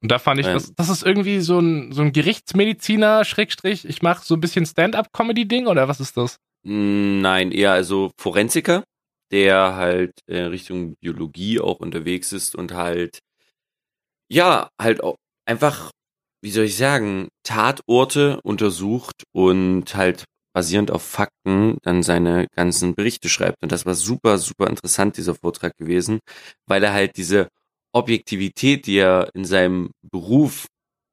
[0.00, 4.02] Und da fand ich, das, das ist irgendwie so ein, so ein Gerichtsmediziner, Schrägstrich, ich
[4.02, 6.36] mache so ein bisschen Stand-up-Comedy-Ding oder was ist das?
[6.62, 8.84] Nein, eher also Forensiker,
[9.32, 13.20] der halt äh, Richtung Biologie auch unterwegs ist und halt,
[14.30, 15.90] ja, halt auch einfach,
[16.42, 23.28] wie soll ich sagen, Tatorte untersucht und halt basierend auf Fakten dann seine ganzen Berichte
[23.28, 23.62] schreibt.
[23.62, 26.20] Und das war super, super interessant, dieser Vortrag gewesen,
[26.66, 27.48] weil er halt diese
[27.92, 30.66] Objektivität, die er in seinem Beruf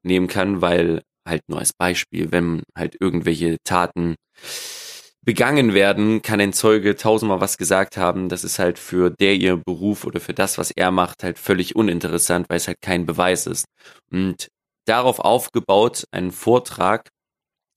[0.04, 4.14] nehmen kann, weil halt nur als Beispiel, wenn halt irgendwelche Taten
[5.26, 8.28] begangen werden, kann ein Zeuge tausendmal was gesagt haben.
[8.28, 11.74] Das ist halt für der ihr Beruf oder für das, was er macht, halt völlig
[11.74, 13.66] uninteressant, weil es halt kein Beweis ist.
[14.10, 14.48] Und
[14.86, 17.10] darauf aufgebaut ein Vortrag,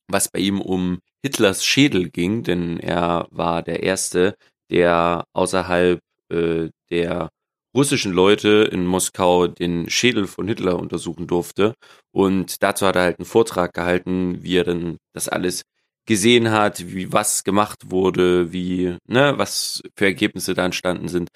[0.08, 4.36] was bei ihm um Hitlers Schädel ging, denn er war der Erste,
[4.70, 6.00] der außerhalb
[6.32, 7.30] äh, der
[7.76, 11.74] russischen Leute in Moskau den Schädel von Hitler untersuchen durfte.
[12.12, 15.64] Und dazu hat er halt einen Vortrag gehalten, wie er dann das alles
[16.10, 21.30] gesehen hat, wie was gemacht wurde, wie, ne, was für Ergebnisse da entstanden sind.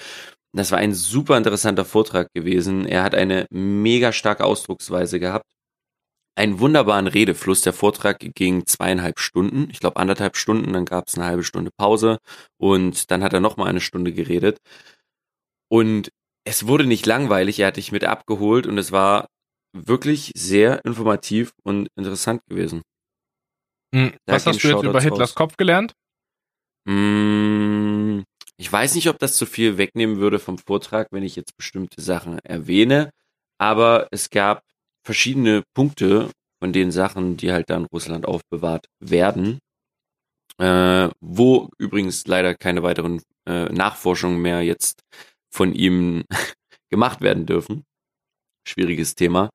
[0.52, 2.88] Das war ein super interessanter Vortrag gewesen.
[2.88, 5.46] Er hat eine mega starke Ausdrucksweise gehabt.
[6.36, 7.62] Einen wunderbaren Redefluss.
[7.62, 11.70] Der Vortrag ging zweieinhalb Stunden, ich glaube anderthalb Stunden, dann gab es eine halbe Stunde
[11.78, 12.18] Pause
[12.58, 14.58] und dann hat er nochmal eine Stunde geredet.
[15.70, 16.10] Und
[16.46, 19.28] es wurde nicht langweilig, er hat dich mit abgeholt und es war
[19.74, 22.82] wirklich sehr informativ und interessant gewesen.
[23.94, 25.36] Hm, Da was hast du jetzt über Hitlers raus.
[25.36, 25.94] Kopf gelernt?
[26.86, 28.24] Mm,
[28.58, 32.02] Ich weiß nicht, ob das zu viel wegnehmen würde vom Vortrag, wenn ich jetzt bestimmte
[32.02, 33.10] Sachen erwähne,
[33.58, 34.64] aber es gab
[35.06, 36.30] verschiedene Punkte
[36.62, 39.60] von den Sachen, die halt da in Russland aufbewahrt werden,
[40.60, 45.02] äh, wo übrigens leider keine weiteren äh, Nachforschungen mehr jetzt
[45.52, 46.24] von ihm
[46.90, 47.84] gemacht werden dürfen.
[48.68, 49.50] Schwieriges Thema.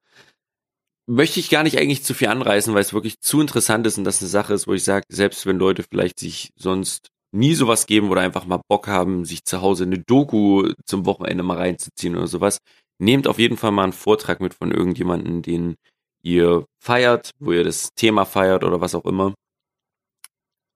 [1.10, 4.04] Möchte ich gar nicht eigentlich zu viel anreißen, weil es wirklich zu interessant ist und
[4.04, 7.86] das eine Sache ist, wo ich sage, selbst wenn Leute vielleicht sich sonst nie sowas
[7.86, 12.14] geben oder einfach mal Bock haben, sich zu Hause eine Doku zum Wochenende mal reinzuziehen
[12.14, 12.58] oder sowas,
[12.98, 15.76] nehmt auf jeden Fall mal einen Vortrag mit von irgendjemanden, den
[16.22, 19.32] ihr feiert, wo ihr das Thema feiert oder was auch immer.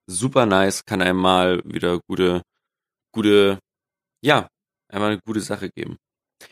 [0.07, 2.40] Super nice, kann einem mal wieder gute,
[3.12, 3.59] gute,
[4.23, 4.49] ja,
[4.88, 5.99] einmal eine gute Sache geben.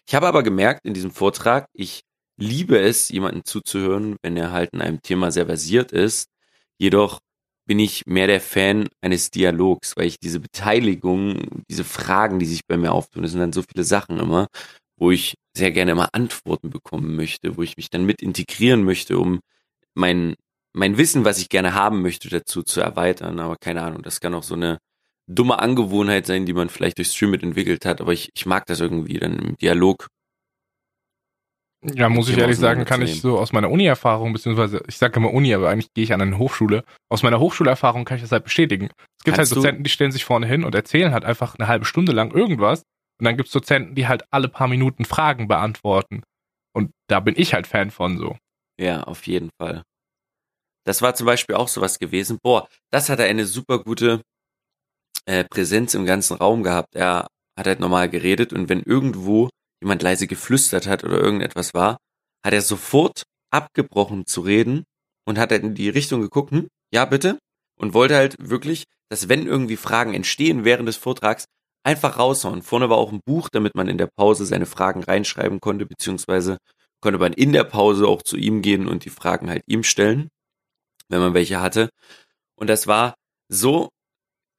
[0.06, 2.02] Ich habe aber gemerkt in diesem Vortrag, ich
[2.40, 6.28] liebe es, jemanden zuzuhören, wenn er halt in einem Thema sehr versiert ist.
[6.78, 7.20] Jedoch
[7.66, 12.66] bin ich mehr der Fan eines Dialogs, weil ich diese Beteiligung, diese Fragen, die sich
[12.66, 14.48] bei mir auftun, das sind dann so viele Sachen immer,
[14.96, 19.18] wo ich sehr gerne immer Antworten bekommen möchte, wo ich mich dann mit integrieren möchte,
[19.18, 19.40] um
[19.94, 20.34] mein,
[20.72, 23.38] mein Wissen, was ich gerne haben möchte, dazu zu erweitern.
[23.40, 24.78] Aber keine Ahnung, das kann auch so eine
[25.28, 28.66] dumme Angewohnheit sein, die man vielleicht durch Stream mit entwickelt hat, aber ich, ich mag
[28.66, 30.08] das irgendwie dann im Dialog.
[31.82, 35.32] Ja, muss ich ehrlich sagen, kann ich so aus meiner Uni-Erfahrung, beziehungsweise ich sage immer
[35.32, 36.84] Uni, aber eigentlich gehe ich an eine Hochschule.
[37.08, 38.90] Aus meiner Hochschulerfahrung kann ich das halt bestätigen.
[39.18, 41.68] Es gibt Kannst halt Dozenten, die stellen sich vorne hin und erzählen halt einfach eine
[41.68, 42.82] halbe Stunde lang irgendwas.
[43.18, 46.22] Und dann gibt's Dozenten, die halt alle paar Minuten Fragen beantworten.
[46.74, 48.36] Und da bin ich halt Fan von so.
[48.78, 49.82] Ja, auf jeden Fall.
[50.84, 52.38] Das war zum Beispiel auch sowas gewesen.
[52.42, 54.22] Boah, das hat er eine super gute
[55.26, 56.94] äh, Präsenz im ganzen Raum gehabt.
[56.94, 57.26] Er
[57.58, 59.48] hat halt normal geredet und wenn irgendwo
[59.80, 61.98] jemand leise geflüstert hat oder irgendetwas war,
[62.44, 64.84] hat er sofort abgebrochen zu reden
[65.26, 67.38] und hat in die Richtung geguckt, hm, ja bitte,
[67.76, 71.46] und wollte halt wirklich, dass wenn irgendwie Fragen entstehen während des Vortrags,
[71.82, 72.62] einfach raushauen.
[72.62, 76.58] Vorne war auch ein Buch, damit man in der Pause seine Fragen reinschreiben konnte, beziehungsweise
[77.00, 80.28] konnte man in der Pause auch zu ihm gehen und die Fragen halt ihm stellen,
[81.08, 81.88] wenn man welche hatte.
[82.54, 83.14] Und das war
[83.48, 83.88] so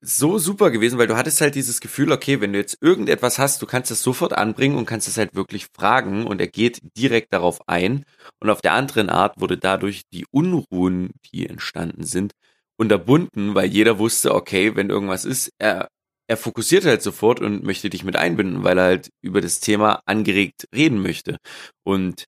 [0.02, 3.62] so super gewesen, weil du hattest halt dieses Gefühl, okay, wenn du jetzt irgendetwas hast,
[3.62, 7.34] du kannst es sofort anbringen und kannst es halt wirklich fragen und er geht direkt
[7.34, 8.06] darauf ein.
[8.40, 12.34] Und auf der anderen Art wurde dadurch die Unruhen, die entstanden sind,
[12.78, 15.88] unterbunden, weil jeder wusste, okay, wenn irgendwas ist, er,
[16.28, 20.02] er fokussiert halt sofort und möchte dich mit einbinden, weil er halt über das Thema
[20.06, 21.38] angeregt reden möchte.
[21.84, 22.26] Und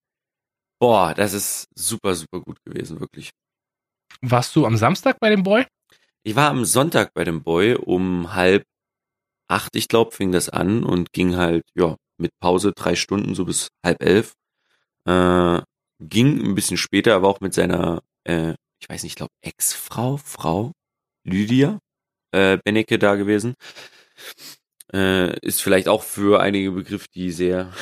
[0.79, 3.31] boah, das ist super, super gut gewesen, wirklich.
[4.21, 5.65] Warst du am Samstag bei dem Boy?
[6.25, 8.63] Ich war am Sonntag bei dem Boy um halb
[9.49, 13.45] acht, ich glaube, fing das an und ging halt, ja, mit Pause drei Stunden, so
[13.45, 14.33] bis halb elf.
[15.05, 15.61] Äh,
[15.99, 20.17] ging ein bisschen später, aber auch mit seiner, äh, ich weiß nicht, ich glaube, Ex-Frau,
[20.17, 20.71] Frau,
[21.25, 21.79] Lydia
[22.31, 23.55] äh, Bennecke da gewesen.
[24.93, 27.73] Äh, ist vielleicht auch für einige Begriff, die sehr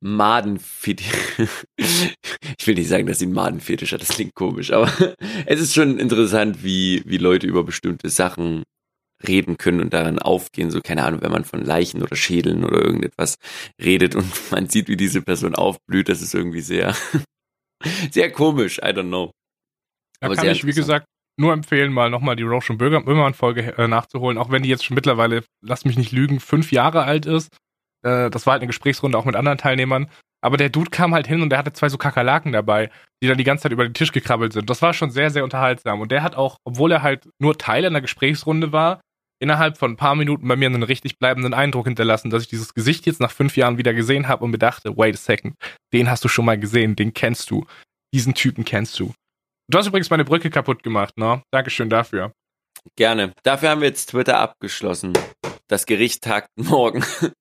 [0.00, 1.06] Madenfetisch.
[1.76, 4.90] ich will nicht sagen, dass sie einen Madenfetisch hat, das klingt komisch, aber
[5.46, 8.62] es ist schon interessant, wie, wie Leute über bestimmte Sachen
[9.26, 10.70] reden können und daran aufgehen.
[10.70, 13.36] So, keine Ahnung, wenn man von Leichen oder Schädeln oder irgendetwas
[13.82, 16.94] redet und man sieht, wie diese Person aufblüht, das ist irgendwie sehr,
[18.10, 18.78] sehr komisch.
[18.78, 19.32] I don't know.
[20.20, 21.06] Da kann ich, wie gesagt,
[21.38, 24.96] nur empfehlen, mal nochmal die Roche und Böhmermann-Folge äh, nachzuholen, auch wenn die jetzt schon
[24.96, 27.56] mittlerweile, lass mich nicht lügen, fünf Jahre alt ist.
[28.02, 30.08] Äh, das war halt eine Gesprächsrunde auch mit anderen Teilnehmern.
[30.40, 32.90] Aber der Dude kam halt hin und der hatte zwei so Kakerlaken dabei,
[33.22, 34.70] die dann die ganze Zeit über den Tisch gekrabbelt sind.
[34.70, 36.00] Das war schon sehr, sehr unterhaltsam.
[36.00, 39.00] Und der hat auch, obwohl er halt nur Teil einer Gesprächsrunde war,
[39.40, 42.74] innerhalb von ein paar Minuten bei mir einen richtig bleibenden Eindruck hinterlassen, dass ich dieses
[42.74, 45.54] Gesicht jetzt nach fünf Jahren wieder gesehen habe und mir dachte, wait a second,
[45.92, 47.66] den hast du schon mal gesehen, den kennst du.
[48.14, 49.12] Diesen Typen kennst du.
[49.70, 51.42] Du hast übrigens meine Brücke kaputt gemacht, ne?
[51.52, 52.32] Dankeschön dafür.
[52.96, 53.32] Gerne.
[53.42, 55.12] Dafür haben wir jetzt Twitter abgeschlossen.
[55.66, 57.04] Das Gericht tagt morgen.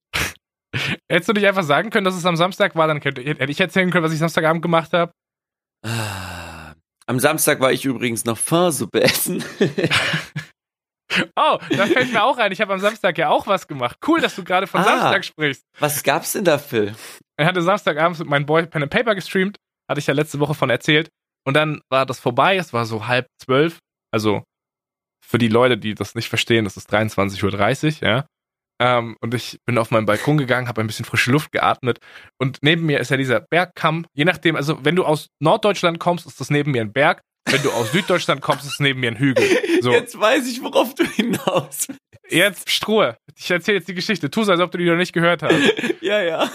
[1.09, 3.89] Hättest du nicht einfach sagen können, dass es am Samstag war, dann hätte ich erzählen
[3.91, 5.11] können, was ich Samstagabend gemacht habe.
[5.85, 6.73] Ah,
[7.05, 9.43] am Samstag war ich übrigens noch Fahrsuppe essen.
[11.35, 12.51] oh, da fällt mir auch ein.
[12.51, 13.97] Ich habe am Samstag ja auch was gemacht.
[14.05, 15.63] Cool, dass du gerade von ah, Samstag sprichst.
[15.79, 16.93] Was gab's denn da, Phil?
[17.37, 19.57] Er hatte Samstagabends mit meinem Boy Pen and Paper gestreamt.
[19.89, 21.09] Hatte ich ja letzte Woche von erzählt.
[21.45, 22.57] Und dann war das vorbei.
[22.57, 23.79] Es war so halb zwölf.
[24.11, 24.43] Also
[25.25, 28.25] für die Leute, die das nicht verstehen, das ist 23.30 Uhr, ja.
[28.79, 31.99] Ähm, und ich bin auf meinen Balkon gegangen, habe ein bisschen frische Luft geatmet.
[32.37, 34.05] Und neben mir ist ja dieser Bergkamm.
[34.13, 37.21] Je nachdem, also wenn du aus Norddeutschland kommst, ist das neben mir ein Berg.
[37.49, 39.45] Wenn du aus Süddeutschland kommst, ist es neben mir ein Hügel.
[39.81, 39.91] So.
[39.91, 41.99] Jetzt weiß ich, worauf du hinaus willst.
[42.29, 43.17] Jetzt Struhe.
[43.37, 44.29] Ich erzähle jetzt die Geschichte.
[44.29, 45.55] Tu so, als ob du die noch nicht gehört hast.
[46.01, 46.51] ja, ja.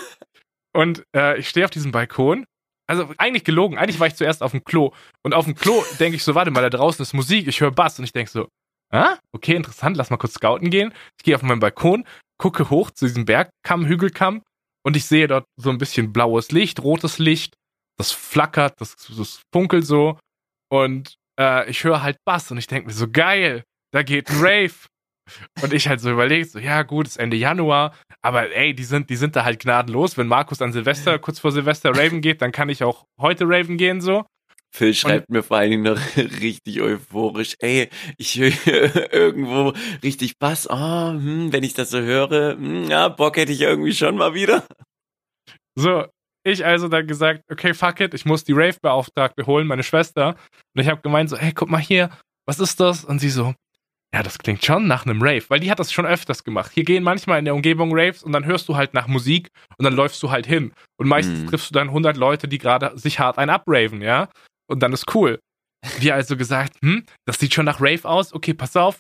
[0.75, 2.45] Und äh, ich stehe auf diesem Balkon.
[2.87, 3.79] Also eigentlich gelogen.
[3.79, 4.93] Eigentlich war ich zuerst auf dem Klo.
[5.23, 7.71] Und auf dem Klo denke ich so, warte mal, da draußen ist Musik, ich höre
[7.71, 7.99] Bass.
[7.99, 8.49] Und ich denke so,
[8.93, 10.93] ah, okay, interessant, lass mal kurz scouten gehen.
[11.19, 12.05] Ich gehe auf meinen Balkon,
[12.39, 14.43] gucke hoch zu diesem Bergkamm, Hügelkamm
[14.85, 17.55] und ich sehe dort so ein bisschen blaues Licht, rotes Licht,
[17.99, 20.19] das flackert, das, das funkelt so
[20.71, 24.37] und äh, ich höre halt Bass und ich denke mir so, geil, da geht ein
[24.41, 24.75] Rave.
[25.63, 29.09] Und ich halt so überlegt, so, ja gut, ist Ende Januar, aber ey, die sind,
[29.09, 30.19] die sind da halt gnadenlos.
[30.19, 33.77] Wenn Markus an Silvester, kurz vor Silvester Raven geht, dann kann ich auch heute Raven
[33.77, 34.25] gehen, so.
[34.75, 40.39] Phil schreibt und, mir vor allen Dingen noch richtig euphorisch, ey, ich höre irgendwo richtig
[40.39, 44.17] Bass, oh, hm, wenn ich das so höre, hm, ja, Bock hätte ich irgendwie schon
[44.17, 44.65] mal wieder.
[45.75, 46.07] So,
[46.45, 50.37] ich also dann gesagt, okay, fuck it, ich muss die Rave-Beauftragte holen, meine Schwester.
[50.75, 52.11] Und ich habe gemeint so, hey, guck mal hier,
[52.47, 53.05] was ist das?
[53.05, 53.55] Und sie so,
[54.15, 56.73] ja, das klingt schon nach einem Rave, weil die hat das schon öfters gemacht.
[56.75, 59.85] Hier gehen manchmal in der Umgebung Raves und dann hörst du halt nach Musik und
[59.85, 60.73] dann läufst du halt hin.
[60.99, 61.47] Und meistens mhm.
[61.47, 64.29] triffst du dann 100 Leute, die gerade sich hart ein abraven, ja?
[64.73, 65.39] Und dann ist cool.
[65.99, 68.33] Wir also gesagt, hm, das sieht schon nach Rave aus.
[68.33, 68.99] Okay, pass auf.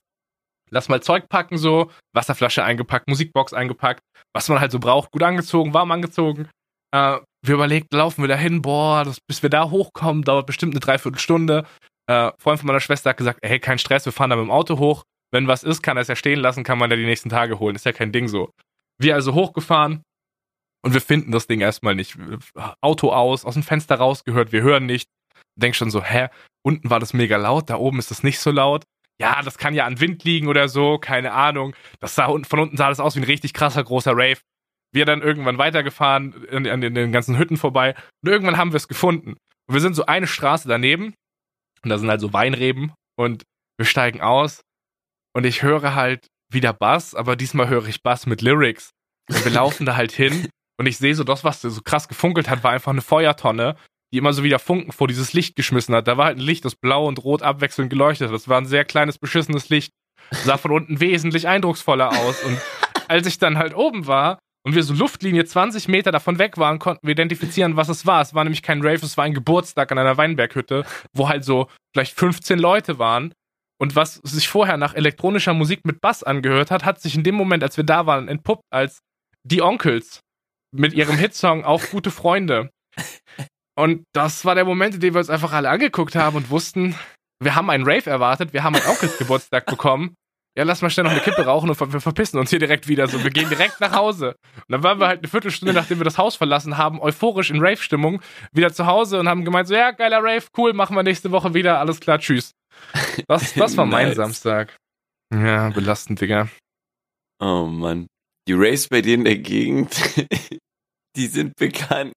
[0.71, 1.91] Lass mal Zeug packen, so.
[2.15, 4.01] Wasserflasche eingepackt, Musikbox eingepackt.
[4.35, 5.11] Was man halt so braucht.
[5.11, 6.49] Gut angezogen, warm angezogen.
[6.95, 8.63] Äh, wir überlegt, laufen wir da hin.
[8.63, 11.67] Boah, das, bis wir da hochkommen, dauert bestimmt eine Dreiviertelstunde.
[12.09, 14.51] Äh, Freund von meiner Schwester hat gesagt, hey, kein Stress, wir fahren da mit dem
[14.51, 15.05] Auto hoch.
[15.33, 17.59] Wenn was ist, kann er es ja stehen lassen, kann man da die nächsten Tage
[17.59, 17.77] holen.
[17.77, 18.51] Ist ja kein Ding so.
[18.99, 20.03] Wir also hochgefahren
[20.85, 22.17] und wir finden das Ding erstmal nicht.
[22.81, 25.09] Auto aus, aus dem Fenster rausgehört, wir hören nicht
[25.57, 26.29] denk schon so, hä,
[26.63, 28.85] unten war das mega laut, da oben ist das nicht so laut.
[29.21, 31.75] Ja, das kann ja an Wind liegen oder so, keine Ahnung.
[32.01, 34.41] Das sah von unten sah das aus wie ein richtig krasser großer Rave.
[34.93, 38.89] Wir dann irgendwann weitergefahren, an, an den ganzen Hütten vorbei und irgendwann haben wir es
[38.89, 39.37] gefunden.
[39.67, 41.15] Und wir sind so eine Straße daneben
[41.83, 43.45] und da sind halt so Weinreben und
[43.79, 44.63] wir steigen aus
[45.35, 48.91] und ich höre halt wieder Bass, aber diesmal höre ich Bass mit Lyrics.
[49.31, 52.51] Und wir laufen da halt hin und ich sehe so, das, was so krass gefunkelt
[52.51, 53.77] hat, war einfach eine Feuertonne
[54.13, 56.07] die immer so wieder Funken vor dieses Licht geschmissen hat.
[56.07, 58.35] Da war halt ein Licht, das blau und rot abwechselnd geleuchtet hat.
[58.35, 59.93] Das war ein sehr kleines, beschissenes Licht.
[60.31, 62.43] Sah von unten wesentlich eindrucksvoller aus.
[62.45, 62.61] Und
[63.09, 66.79] als ich dann halt oben war und wir so Luftlinie 20 Meter davon weg waren,
[66.79, 68.21] konnten wir identifizieren, was es war.
[68.21, 71.69] Es war nämlich kein Rave, es war ein Geburtstag an einer Weinberghütte, wo halt so
[71.95, 73.33] vielleicht 15 Leute waren.
[73.81, 77.35] Und was sich vorher nach elektronischer Musik mit Bass angehört hat, hat sich in dem
[77.35, 79.01] Moment, als wir da waren, entpuppt als
[79.43, 80.21] die Onkels
[80.73, 82.71] mit ihrem Hitsong auf gute Freunde.
[83.75, 86.95] Und das war der Moment, in dem wir uns einfach alle angeguckt haben und wussten,
[87.41, 90.15] wir haben einen Rave erwartet, wir haben einen Onkels Geburtstag bekommen.
[90.57, 93.09] Ja, lass mal schnell noch eine Kippe rauchen und wir verpissen uns hier direkt wieder
[93.09, 93.25] so.
[93.25, 94.37] Wir gehen direkt nach Hause.
[94.57, 97.65] Und dann waren wir halt eine Viertelstunde, nachdem wir das Haus verlassen haben, euphorisch in
[97.65, 98.21] Rave-Stimmung,
[98.53, 101.55] wieder zu Hause und haben gemeint, so, ja, geiler Rave, cool, machen wir nächste Woche
[101.55, 102.53] wieder, alles klar, tschüss.
[103.29, 104.17] Das, das war mein Nice.
[104.17, 104.77] Samstag.
[105.33, 106.49] Ja, belastend, Digga.
[107.41, 108.07] Oh Mann.
[108.47, 109.97] Die Raves bei dir in der Gegend,
[111.17, 112.13] die sind bekannt.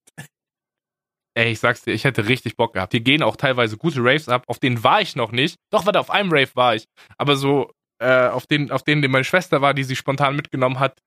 [1.38, 2.94] Ey, ich sag's dir, ich hätte richtig Bock gehabt.
[2.94, 4.44] Hier gehen auch teilweise gute Raves ab.
[4.48, 5.58] Auf denen war ich noch nicht.
[5.70, 6.86] Doch, warte, auf einem Rave war ich.
[7.18, 7.72] Aber so,
[8.02, 10.98] äh, auf denen, auf denen, den meine Schwester war, die sie spontan mitgenommen hat,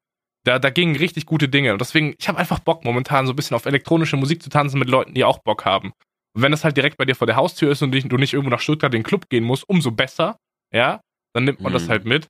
[0.44, 1.72] da, da gingen richtig gute Dinge.
[1.72, 4.78] Und deswegen, ich habe einfach Bock, momentan so ein bisschen auf elektronische Musik zu tanzen
[4.78, 5.92] mit Leuten, die auch Bock haben.
[6.34, 8.50] Und wenn das halt direkt bei dir vor der Haustür ist und du nicht irgendwo
[8.50, 10.36] nach Stuttgart in den Club gehen musst, umso besser.
[10.74, 11.00] Ja,
[11.34, 11.88] dann nimmt man das Mhm.
[11.88, 12.28] halt mit.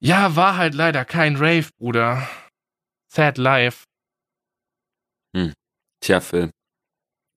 [0.00, 2.28] Ja, war halt leider kein Rave, Bruder.
[3.12, 3.84] Sad life.
[6.00, 6.50] Tja, Phil.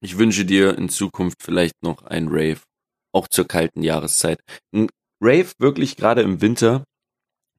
[0.04, 2.62] Ich wünsche dir in Zukunft vielleicht noch ein Rave.
[3.14, 4.40] Auch zur kalten Jahreszeit.
[4.74, 4.90] Ein
[5.22, 6.84] Rave wirklich gerade im Winter,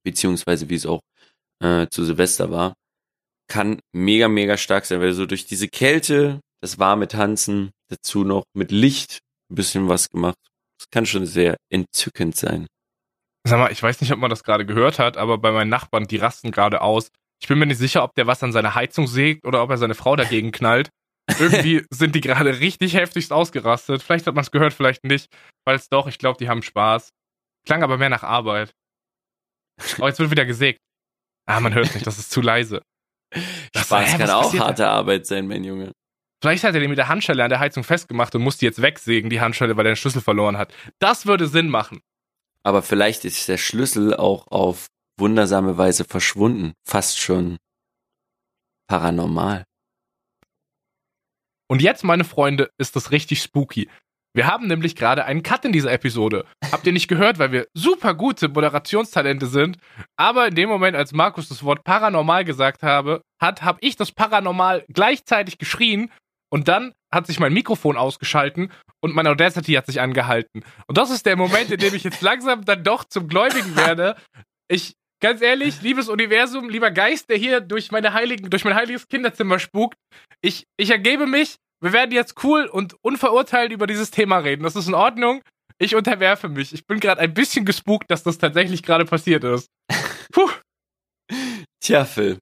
[0.03, 1.01] beziehungsweise wie es auch
[1.63, 2.75] äh, zu Silvester war,
[3.49, 8.45] kann mega, mega stark sein, weil so durch diese Kälte, das warme Tanzen, dazu noch
[8.55, 10.39] mit Licht ein bisschen was gemacht.
[10.79, 12.67] Das kann schon sehr entzückend sein.
[13.47, 16.09] Sag mal, ich weiß nicht, ob man das gerade gehört hat, aber bei meinen Nachbarn,
[16.09, 17.09] die rasten gerade aus.
[17.41, 19.79] Ich bin mir nicht sicher, ob der was an seiner Heizung sägt oder ob er
[19.79, 20.91] seine Frau dagegen knallt.
[21.39, 24.03] Irgendwie sind die gerade richtig heftigst ausgerastet.
[24.03, 25.29] Vielleicht hat man es gehört, vielleicht nicht.
[25.67, 27.11] Falls doch, ich glaube, die haben Spaß.
[27.67, 28.73] Klang aber mehr nach Arbeit.
[29.99, 30.79] Oh, jetzt wird wieder gesägt.
[31.47, 32.83] Ah, man hört nicht, das ist zu leise.
[33.73, 34.67] Das- Spaß hä, kann auch passiert da?
[34.67, 35.93] harte Arbeit sein, mein Junge.
[36.43, 38.83] Vielleicht hat er den mit der Handschelle an der Heizung festgemacht und muss die jetzt
[38.83, 40.75] wegsägen, die Handschelle, weil er den Schlüssel verloren hat.
[40.99, 42.01] Das würde Sinn machen.
[42.65, 44.87] Aber vielleicht ist der Schlüssel auch auf
[45.19, 46.75] wundersame Weise verschwunden.
[46.87, 47.57] Fast schon
[48.89, 49.65] paranormal.
[51.73, 53.89] Und jetzt, meine Freunde, ist das richtig spooky.
[54.35, 56.45] Wir haben nämlich gerade einen Cut in dieser Episode.
[56.71, 59.79] Habt ihr nicht gehört, weil wir super gute Moderationstalente sind.
[60.19, 64.13] Aber in dem Moment, als Markus das Wort paranormal gesagt habe, hat, habe ich das
[64.13, 66.11] paranormal gleichzeitig geschrien
[66.51, 70.65] und dann hat sich mein Mikrofon ausgeschalten und mein Audacity hat sich angehalten.
[70.89, 74.17] Und das ist der Moment, in dem ich jetzt langsam dann doch zum Gläubigen werde.
[74.69, 79.09] Ich, ganz ehrlich, liebes Universum, lieber Geist, der hier durch meine heiligen, durch mein heiliges
[79.09, 79.97] Kinderzimmer spukt,
[80.43, 81.57] ich, ich ergebe mich.
[81.81, 84.63] Wir werden jetzt cool und unverurteilt über dieses Thema reden.
[84.63, 85.43] Das ist in Ordnung.
[85.79, 86.73] Ich unterwerfe mich.
[86.73, 89.69] Ich bin gerade ein bisschen gespukt, dass das tatsächlich gerade passiert ist.
[90.33, 90.51] Puh.
[91.81, 92.39] Tja, Phil.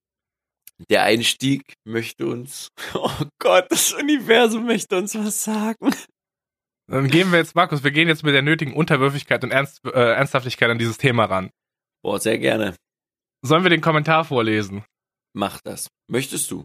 [0.91, 2.69] Der Einstieg möchte uns.
[2.95, 5.95] Oh Gott, das Universum möchte uns was sagen.
[6.87, 10.15] Dann gehen wir jetzt, Markus, wir gehen jetzt mit der nötigen Unterwürfigkeit und Ernst, äh,
[10.15, 11.51] Ernsthaftigkeit an dieses Thema ran.
[12.03, 12.75] Boah, sehr gerne.
[13.43, 14.85] Sollen wir den Kommentar vorlesen?
[15.33, 15.89] Mach das.
[16.09, 16.65] Möchtest du?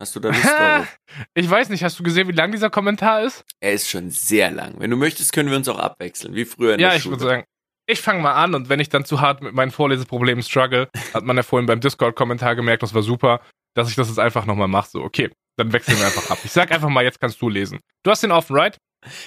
[0.00, 0.98] Hast du da Lust drauf?
[1.34, 3.44] ich weiß nicht, hast du gesehen, wie lang dieser Kommentar ist?
[3.60, 4.74] Er ist schon sehr lang.
[4.78, 7.14] Wenn du möchtest, können wir uns auch abwechseln, wie früher in Ja, der ich Schule.
[7.18, 7.44] würde sagen,
[7.88, 11.24] ich fange mal an und wenn ich dann zu hart mit meinen Vorleseproblemen struggle, hat
[11.24, 13.40] man ja vorhin beim Discord-Kommentar gemerkt, das war super,
[13.74, 14.90] dass ich das jetzt einfach nochmal mache.
[14.90, 16.38] So, okay, dann wechseln wir einfach ab.
[16.44, 17.80] Ich sag einfach mal, jetzt kannst du lesen.
[18.04, 18.76] Du hast den offen, right?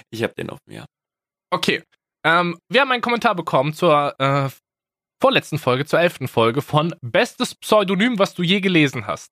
[0.10, 0.86] Ich habe den auf mir.
[1.52, 1.84] Okay.
[2.24, 4.50] Ähm, wir haben einen Kommentar bekommen zur äh,
[5.22, 9.28] vorletzten Folge, zur elften Folge von Bestes Pseudonym, was du je gelesen hast.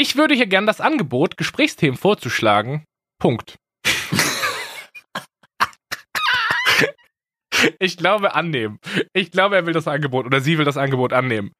[0.00, 2.84] Ich würde hier gern das Angebot, Gesprächsthemen vorzuschlagen.
[3.20, 3.56] Punkt.
[7.80, 8.78] Ich glaube annehmen.
[9.12, 11.50] Ich glaube, er will das Angebot oder sie will das Angebot annehmen.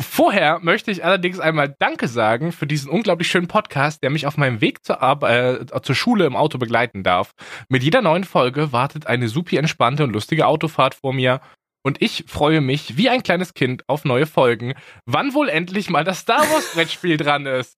[0.00, 4.36] Vorher möchte ich allerdings einmal Danke sagen für diesen unglaublich schönen Podcast, der mich auf
[4.36, 7.30] meinem Weg zur, Arbe äh, zur Schule im Auto begleiten darf.
[7.68, 11.40] Mit jeder neuen Folge wartet eine super entspannte und lustige Autofahrt vor mir.
[11.84, 14.74] Und ich freue mich wie ein kleines Kind auf neue Folgen.
[15.04, 17.76] Wann wohl endlich mal das Star Wars Brettspiel dran ist?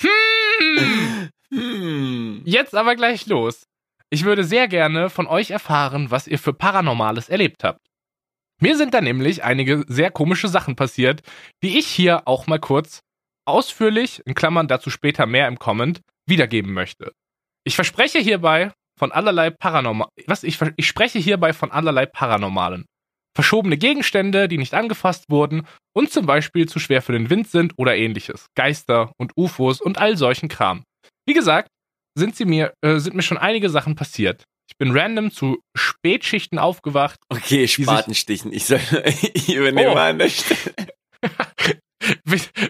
[0.00, 1.30] Hm.
[1.50, 2.42] Hm.
[2.44, 3.66] Jetzt aber gleich los.
[4.10, 7.80] Ich würde sehr gerne von euch erfahren, was ihr für Paranormales erlebt habt.
[8.60, 11.22] Mir sind da nämlich einige sehr komische Sachen passiert,
[11.62, 13.00] die ich hier auch mal kurz
[13.46, 17.12] ausführlich, in Klammern dazu später mehr im Comment, wiedergeben möchte.
[17.64, 22.86] Ich verspreche hierbei von allerlei Paranormal, was ich, ich spreche hierbei von allerlei Paranormalen.
[23.36, 27.74] Verschobene Gegenstände, die nicht angefasst wurden und zum Beispiel zu schwer für den Wind sind
[27.76, 28.46] oder ähnliches.
[28.56, 30.82] Geister und UFOs und all solchen Kram.
[31.28, 31.68] Wie gesagt,
[32.18, 34.44] sind, sie mir, äh, sind mir schon einige Sachen passiert.
[34.70, 37.18] Ich bin random zu Spätschichten aufgewacht.
[37.28, 38.52] Okay, Spatenstichen.
[38.54, 38.80] Ich soll,
[39.34, 39.96] ich übernehme Oh.
[39.96, 40.60] an der Stelle.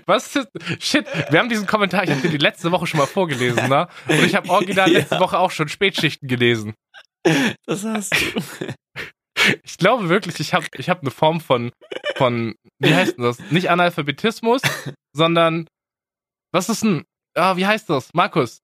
[0.06, 0.48] Was ist,
[0.80, 3.86] shit, wir haben diesen Kommentar, ich habe den die letzte Woche schon mal vorgelesen, ne?
[4.08, 4.98] Und ich habe original Ja.
[4.98, 6.74] letzte Woche auch schon Spätschichten gelesen.
[7.66, 8.40] Das hast du.
[9.64, 11.70] Ich, glaube wirklich, ich habe ich hab eine Form von,
[12.16, 13.38] von, wie heißt denn das?
[13.50, 14.62] Nicht Analphabetismus,
[15.12, 15.66] sondern,
[16.52, 18.12] was ist denn, ah, wie heißt das?
[18.14, 18.60] Markus,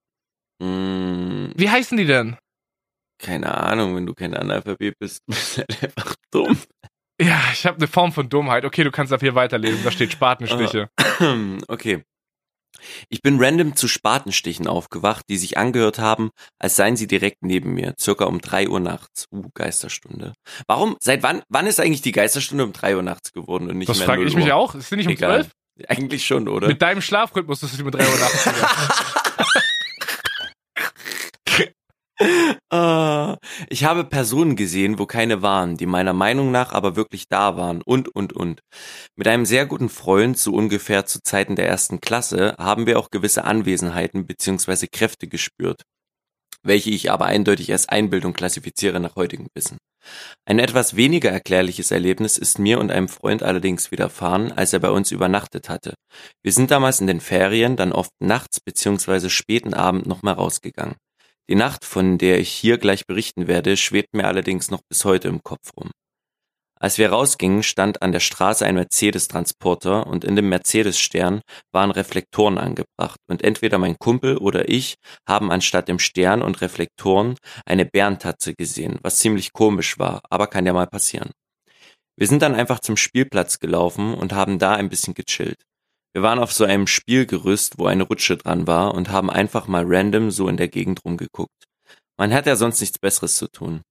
[0.61, 2.37] Mm, wie heißen die denn?
[3.19, 6.57] keine Ahnung, wenn du kein Analphabet bist, bist du halt einfach dumm.
[7.21, 8.65] Ja, ich habe eine Form von Dummheit.
[8.65, 10.89] Okay, du kannst ab hier weiterlesen, da steht Spatenstiche.
[11.67, 12.03] Okay.
[13.09, 17.73] Ich bin random zu Spatenstichen aufgewacht, die sich angehört haben, als seien sie direkt neben
[17.73, 19.27] mir, circa um drei Uhr nachts.
[19.31, 20.33] Uh, Geisterstunde.
[20.67, 23.89] Warum, seit wann, wann ist eigentlich die Geisterstunde um drei Uhr nachts geworden und nicht
[23.89, 24.75] Das mehr frage 0 ich mich auch.
[24.75, 25.41] Ist die nicht um Egal.
[25.43, 25.53] zwölf?
[25.87, 26.67] Eigentlich schon, oder?
[26.67, 28.49] Mit deinem Schlafrhythmus ist es mit 3 Uhr nachts.
[32.69, 33.37] Ah,
[33.69, 37.81] ich habe Personen gesehen, wo keine waren, die meiner Meinung nach aber wirklich da waren
[37.83, 38.61] und, und, und.
[39.15, 43.09] Mit einem sehr guten Freund, so ungefähr zu Zeiten der ersten Klasse, haben wir auch
[43.09, 44.87] gewisse Anwesenheiten bzw.
[44.91, 45.83] Kräfte gespürt,
[46.63, 49.77] welche ich aber eindeutig als Einbildung klassifiziere nach heutigem Wissen.
[50.45, 54.89] Ein etwas weniger erklärliches Erlebnis ist mir und einem Freund allerdings widerfahren, als er bei
[54.91, 55.93] uns übernachtet hatte.
[56.43, 59.29] Wir sind damals in den Ferien dann oft nachts bzw.
[59.29, 60.95] späten Abend nochmal rausgegangen.
[61.49, 65.27] Die Nacht, von der ich hier gleich berichten werde, schwebt mir allerdings noch bis heute
[65.27, 65.91] im Kopf rum.
[66.79, 71.41] Als wir rausgingen, stand an der Straße ein Mercedes-Transporter und in dem Mercedes-Stern
[71.71, 74.95] waren Reflektoren angebracht und entweder mein Kumpel oder ich
[75.27, 77.35] haben anstatt dem Stern und Reflektoren
[77.65, 81.31] eine Bärentatze gesehen, was ziemlich komisch war, aber kann ja mal passieren.
[82.17, 85.63] Wir sind dann einfach zum Spielplatz gelaufen und haben da ein bisschen gechillt.
[86.13, 89.83] Wir waren auf so einem Spielgerüst, wo eine Rutsche dran war und haben einfach mal
[89.85, 91.65] random so in der Gegend rumgeguckt.
[92.17, 93.81] Man hat ja sonst nichts Besseres zu tun.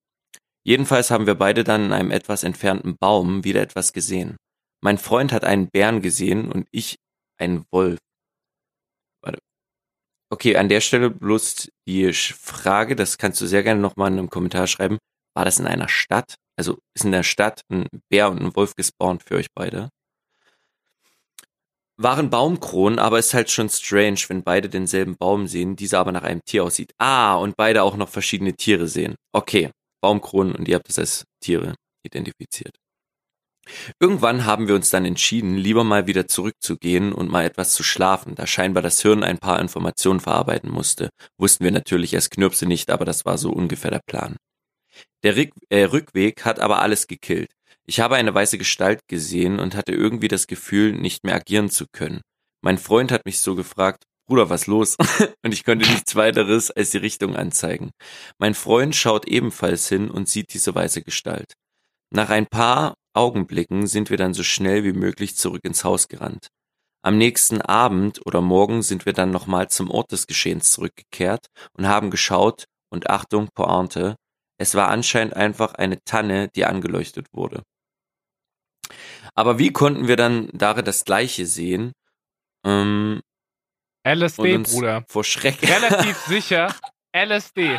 [0.64, 4.37] Jedenfalls haben wir beide dann in einem etwas entfernten Baum wieder etwas gesehen.
[4.81, 6.97] Mein Freund hat einen Bären gesehen und ich
[7.39, 7.99] einen Wolf.
[9.25, 9.41] Warte.
[10.31, 14.31] Okay, an der Stelle bloß die Frage, das kannst du sehr gerne nochmal in einem
[14.31, 14.99] Kommentar schreiben.
[15.35, 16.37] War das in einer Stadt?
[16.57, 19.89] Also ist in der Stadt ein Bär und ein Wolf gespawnt für euch beide?
[22.03, 26.24] Waren Baumkronen, aber ist halt schon strange, wenn beide denselben Baum sehen, dieser aber nach
[26.24, 26.92] einem Tier aussieht.
[26.98, 29.14] Ah, und beide auch noch verschiedene Tiere sehen.
[29.32, 29.70] Okay,
[30.03, 31.74] Baumkronen und ihr habt es als Tiere
[32.05, 32.74] identifiziert.
[34.00, 38.34] Irgendwann haben wir uns dann entschieden, lieber mal wieder zurückzugehen und mal etwas zu schlafen,
[38.34, 41.11] da scheinbar das Hirn ein paar Informationen verarbeiten musste.
[41.38, 44.36] Wussten wir natürlich als Knirpse nicht, aber das war so ungefähr der Plan.
[45.22, 47.53] Der Rück äh, Rückweg hat aber alles gekillt.
[47.87, 51.87] Ich habe eine weiße Gestalt gesehen und hatte irgendwie das Gefühl, nicht mehr agieren zu
[51.93, 52.20] können.
[52.62, 54.97] Mein Freund hat mich so gefragt, Bruder, was los?
[55.45, 57.91] und ich konnte nichts weiteres als die Richtung anzeigen.
[58.39, 61.55] Mein Freund schaut ebenfalls hin und sieht diese weiße Gestalt.
[62.11, 66.49] Nach ein paar Augenblicken sind wir dann so schnell wie möglich zurück ins Haus gerannt.
[67.05, 71.89] Am nächsten Abend oder Morgen sind wir dann nochmal zum Ort des Geschehens zurückgekehrt und
[71.89, 74.14] haben geschaut und Achtung, Pointe,
[74.57, 77.64] es war anscheinend einfach eine Tanne, die angeleuchtet wurde.
[79.35, 81.93] Aber wie konnten wir dann darin das Gleiche sehen
[82.64, 83.20] ähm,
[84.07, 85.05] LSD, Bruder.
[85.09, 86.74] vor Schreck Relativ sicher
[87.14, 87.78] LSD.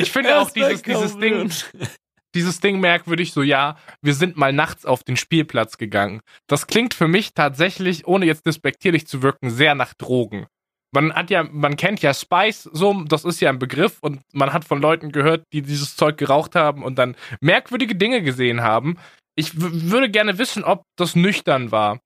[0.00, 1.50] Ich finde auch dieses, dieses Ding,
[2.34, 6.20] dieses Ding merkwürdig, so ja, wir sind mal nachts auf den Spielplatz gegangen.
[6.46, 10.46] Das klingt für mich tatsächlich, ohne jetzt despektierlich zu wirken, sehr nach Drogen.
[10.90, 14.54] Man hat ja, man kennt ja Spice, so, das ist ja ein Begriff und man
[14.54, 18.96] hat von Leuten gehört, die dieses Zeug geraucht haben und dann merkwürdige Dinge gesehen haben.
[19.38, 22.00] Ich würde gerne wissen, ob das nüchtern war.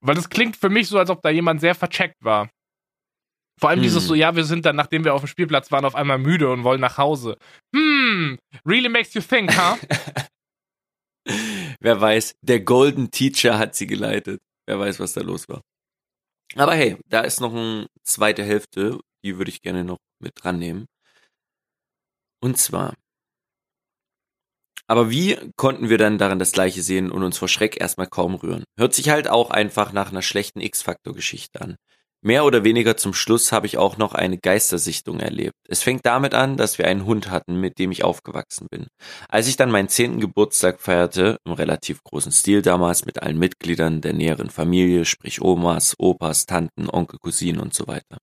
[0.00, 2.48] Weil das klingt für mich so, als ob da jemand sehr vercheckt war.
[3.58, 3.82] Vor allem Hm.
[3.82, 6.48] dieses so, ja, wir sind dann, nachdem wir auf dem Spielplatz waren, auf einmal müde
[6.52, 7.38] und wollen nach Hause.
[7.74, 9.76] Hm, really makes you think, huh?
[11.80, 14.40] Wer weiß, der Golden Teacher hat sie geleitet.
[14.66, 15.62] Wer weiß, was da los war.
[16.54, 20.58] Aber hey, da ist noch eine zweite Hälfte, die würde ich gerne noch mit dran
[20.60, 20.86] nehmen.
[22.40, 22.94] Und zwar.
[24.88, 28.34] Aber wie konnten wir dann darin das Gleiche sehen und uns vor Schreck erstmal kaum
[28.36, 28.64] rühren?
[28.78, 31.76] Hört sich halt auch einfach nach einer schlechten X-Faktor-Geschichte an.
[32.22, 35.54] Mehr oder weniger zum Schluss habe ich auch noch eine Geistersichtung erlebt.
[35.68, 38.86] Es fängt damit an, dass wir einen Hund hatten, mit dem ich aufgewachsen bin.
[39.28, 44.00] Als ich dann meinen zehnten Geburtstag feierte, im relativ großen Stil damals mit allen Mitgliedern
[44.00, 48.18] der näheren Familie, sprich Omas, Opas, Tanten, Onkel, Cousinen und so weiter,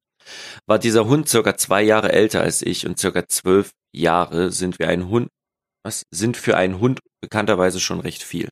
[0.65, 4.89] war dieser Hund circa zwei Jahre älter als ich und circa zwölf Jahre sind wir
[4.89, 5.29] ein Hund,
[5.83, 8.49] was sind für einen Hund bekannterweise schon recht viel.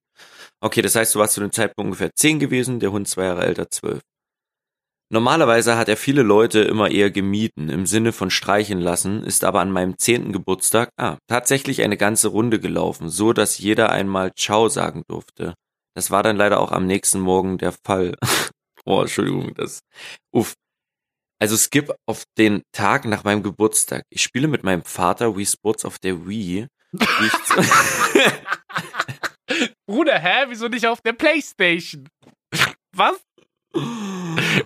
[0.61, 3.45] Okay, das heißt, du warst zu dem Zeitpunkt ungefähr zehn gewesen, der Hund zwei Jahre
[3.45, 4.01] älter, zwölf.
[5.13, 9.59] Normalerweise hat er viele Leute immer eher gemieden, im Sinne von streichen lassen, ist aber
[9.59, 14.69] an meinem zehnten Geburtstag, ah, tatsächlich eine ganze Runde gelaufen, so dass jeder einmal Ciao
[14.69, 15.53] sagen durfte.
[15.95, 18.15] Das war dann leider auch am nächsten Morgen der Fall.
[18.85, 19.81] oh, Entschuldigung, das,
[20.33, 20.53] uff.
[21.41, 24.03] Also skip auf den Tag nach meinem Geburtstag.
[24.09, 26.67] Ich spiele mit meinem Vater Wii Sports auf der Wii.
[26.93, 27.31] Ich,
[29.87, 30.19] Schule.
[30.21, 30.45] Hä?
[30.47, 32.09] Wieso nicht auf der Playstation?
[32.95, 33.19] Was?
[33.73, 33.81] ich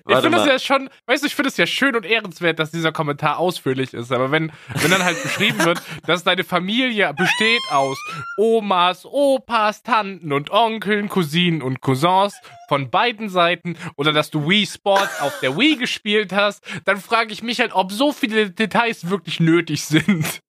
[0.05, 2.71] Warte finde es ja schon, weißt du, ich finde es ja schön und ehrenswert, dass
[2.71, 4.11] dieser Kommentar ausführlich ist.
[4.11, 7.97] Aber wenn, wenn dann halt beschrieben wird, dass deine Familie besteht aus
[8.37, 12.33] Omas, Opas, Tanten und Onkeln, Cousinen und Cousins
[12.67, 17.31] von beiden Seiten oder dass du Wii Sports auf der Wii gespielt hast, dann frage
[17.31, 20.41] ich mich halt, ob so viele Details wirklich nötig sind.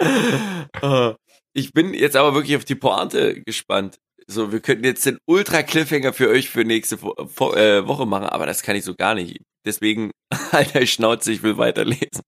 [0.00, 1.14] Äh,
[1.54, 3.98] Ich bin jetzt aber wirklich auf die Pointe gespannt.
[4.26, 7.12] So, wir könnten jetzt den Ultra-Cliffhanger für euch für nächste Wo
[7.54, 9.38] äh, Woche machen, aber das kann ich so gar nicht.
[9.66, 10.10] Deswegen,
[10.52, 12.22] alter Schnauze, ich will weiterlesen.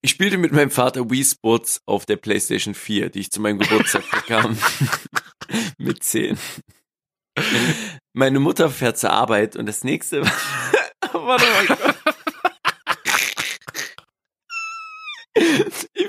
[0.00, 3.58] Ich spielte mit meinem Vater Wii Sports auf der PlayStation 4, die ich zu meinem
[3.58, 4.56] Geburtstag bekam.
[5.78, 6.38] mit 10.
[8.14, 10.22] Meine Mutter fährt zur Arbeit und das nächste.
[11.12, 11.46] Warte
[11.76, 11.94] mal.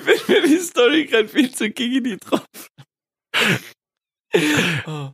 [0.09, 2.45] Bin mir die Story gerade viel zu gigi drauf.
[4.85, 5.11] Oh.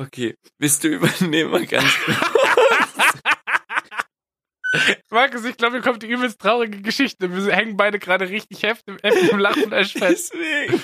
[0.00, 1.84] Okay, bist du übernehmen mal ganz
[5.10, 7.34] Markus, ich glaube, hier kommt die übelst traurige Geschichte.
[7.34, 10.34] Wir hängen beide gerade richtig heftig, heftig im Lachfleisch fest.
[10.34, 10.82] deswegen.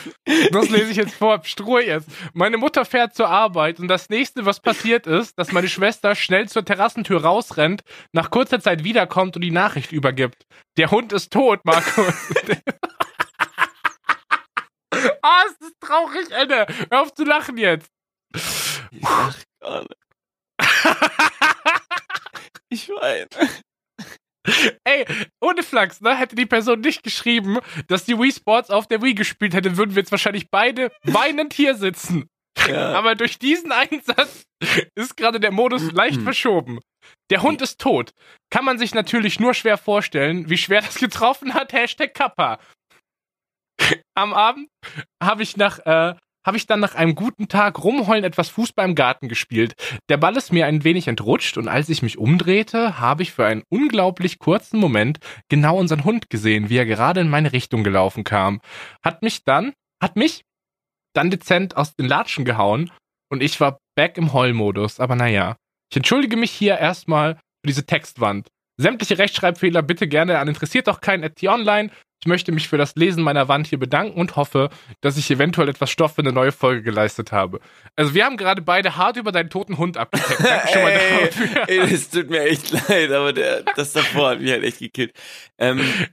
[0.51, 1.45] Das lese ich jetzt vor.
[1.45, 2.09] Stroh jetzt.
[2.33, 6.49] Meine Mutter fährt zur Arbeit und das nächste, was passiert ist, dass meine Schwester schnell
[6.49, 10.47] zur Terrassentür rausrennt, nach kurzer Zeit wiederkommt und die Nachricht übergibt.
[10.79, 12.15] Der Hund ist tot, Markus.
[15.25, 16.67] Ah, es ist traurig, Alter.
[16.91, 17.91] Hör auf zu lachen jetzt.
[18.35, 19.95] Ich lach gar nicht.
[22.69, 23.27] Ich weine.
[24.85, 25.07] Ey,
[25.41, 26.15] ohne Flachs, ne?
[26.15, 27.59] Hätte die Person nicht geschrieben,
[27.89, 31.55] dass die Wii Sports auf der Wii gespielt hätte, würden wir jetzt wahrscheinlich beide weinend
[31.55, 32.29] hier sitzen.
[32.69, 32.93] Ja.
[32.93, 34.45] Aber durch diesen Einsatz
[34.95, 36.81] ist gerade der Modus leicht verschoben.
[37.31, 38.13] Der Hund ist tot.
[38.51, 41.73] Kann man sich natürlich nur schwer vorstellen, wie schwer das getroffen hat.
[41.73, 42.59] Hashtag Kappa.
[44.15, 44.69] Am Abend
[45.23, 46.15] habe ich nach, äh,
[46.47, 49.75] habe ich dann nach einem guten Tag rumheulen etwas Fußball im Garten gespielt.
[50.09, 53.47] Der Ball ist mir ein wenig entrutscht und als ich mich umdrehte, habe ich für
[53.47, 55.19] einen unglaublich kurzen Moment
[55.49, 58.61] genau unseren Hund gesehen, wie er gerade in meine Richtung gelaufen kam.
[59.03, 59.73] Hat mich dann,
[60.03, 60.45] hat mich
[61.15, 62.91] dann dezent aus den Latschen gehauen
[63.31, 65.01] und ich war back im Heulmodus.
[65.01, 65.57] Aber naja,
[65.91, 68.49] ich entschuldige mich hier erstmal für diese Textwand.
[68.77, 71.91] Sämtliche Rechtschreibfehler bitte gerne an interessiert doch kein at online.
[72.25, 74.71] Ich möchte mich für das Lesen meiner Wand hier bedanken und hoffe,
[75.03, 77.61] dass ich eventuell etwas Stoff für eine neue Folge geleistet habe.
[77.97, 80.41] Also wir haben gerade beide hart über deinen toten Hund abgecheckt.
[80.43, 81.69] Danke schon mal Ey, dafür.
[81.69, 85.13] ey, das tut mir echt leid, aber der, das davor hat mich halt echt gekillt.
[85.59, 86.09] Ähm, Dann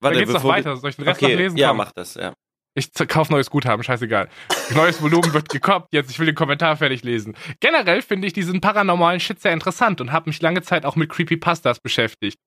[0.00, 0.74] warte, geht's noch weiter.
[0.78, 1.56] Soll ich den Rest Okay, noch lesen?
[1.58, 1.76] ja, Komm.
[1.76, 2.32] mach das, ja.
[2.74, 4.30] Ich kauf neues Guthaben, scheißegal.
[4.74, 7.36] Neues Volumen wird gekoppt, jetzt ich will den Kommentar fertig lesen.
[7.60, 11.10] Generell finde ich diesen paranormalen Shit sehr interessant und habe mich lange Zeit auch mit
[11.10, 12.38] Creepypastas beschäftigt.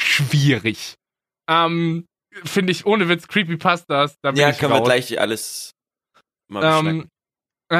[0.00, 0.94] Schwierig.
[1.50, 2.06] Ähm,
[2.44, 5.72] finde ich ohne Witz Creepypastas, da Ja, können wir gleich alles
[6.48, 6.86] mal.
[6.86, 7.08] Ähm,
[7.70, 7.76] äh,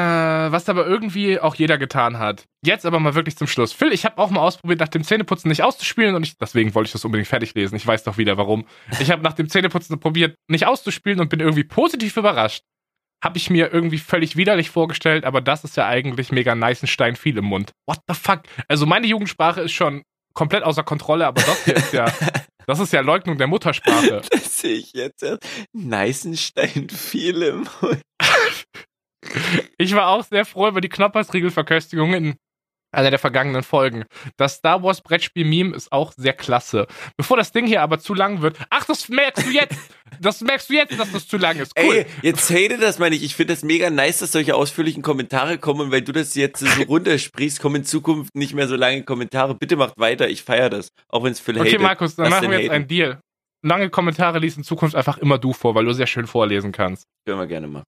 [0.51, 2.45] was aber irgendwie auch jeder getan hat.
[2.65, 3.71] Jetzt aber mal wirklich zum Schluss.
[3.71, 6.87] Phil, ich habe auch mal ausprobiert, nach dem Zähneputzen nicht auszuspielen und ich, deswegen wollte
[6.87, 7.75] ich das unbedingt fertig lesen.
[7.75, 8.65] Ich weiß doch wieder warum.
[8.99, 12.63] Ich habe nach dem Zähneputzen probiert, nicht auszuspielen und bin irgendwie positiv überrascht.
[13.23, 16.87] Habe ich mir irgendwie völlig widerlich vorgestellt, aber das ist ja eigentlich mega nice, ein
[16.87, 17.71] Stein viel im Mund.
[17.87, 18.41] What the fuck?
[18.67, 20.03] Also meine Jugendsprache ist schon
[20.33, 22.11] komplett außer Kontrolle, aber das hier ist ja,
[22.67, 24.21] das ist ja Leugnung der Muttersprache.
[24.31, 25.43] Das sehe ich jetzt erst.
[25.73, 28.01] Neißenstein viel im Mund.
[29.77, 32.35] Ich war auch sehr froh über die Knoppersriegelverköstigung in
[32.95, 34.05] einer der vergangenen Folgen.
[34.37, 36.87] Das Star Wars Brettspiel-Meme ist auch sehr klasse.
[37.17, 38.57] Bevor das Ding hier aber zu lang wird.
[38.69, 39.77] Ach, das merkst du jetzt!
[40.21, 41.73] Das merkst du jetzt, dass das zu lang ist.
[41.77, 41.95] Cool.
[41.95, 43.23] Ey, jetzt hate das meine ich.
[43.23, 45.81] Ich finde das mega nice, dass solche ausführlichen Kommentare kommen.
[45.81, 49.55] Und weil du das jetzt so runtersprichst, kommen in Zukunft nicht mehr so lange Kommentare.
[49.55, 50.29] Bitte macht weiter.
[50.29, 50.89] Ich feiere das.
[51.09, 51.81] Auch wenn es Phil okay, hatet.
[51.81, 52.75] Markus, dann Lass machen wir jetzt haten.
[52.75, 53.19] einen Deal.
[53.61, 57.05] Lange Kommentare liest in Zukunft einfach immer du vor, weil du sehr schön vorlesen kannst.
[57.25, 57.85] Können wir gerne machen.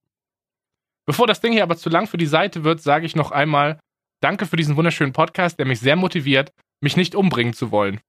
[1.06, 3.80] Bevor das Ding hier aber zu lang für die Seite wird, sage ich noch einmal
[4.22, 6.52] Danke für diesen wunderschönen Podcast, der mich sehr motiviert,
[6.82, 8.00] mich nicht umbringen zu wollen.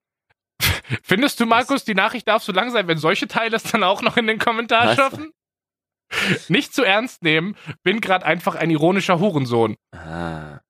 [1.03, 4.03] Findest du, Markus, die Nachricht darf so lang sein, wenn solche Teile es dann auch
[4.03, 4.97] noch in den Kommentar Was?
[4.97, 5.31] schaffen?
[6.49, 9.77] Nicht zu ernst nehmen, bin gerade einfach ein ironischer Hurensohn.
[9.95, 10.61] Ah,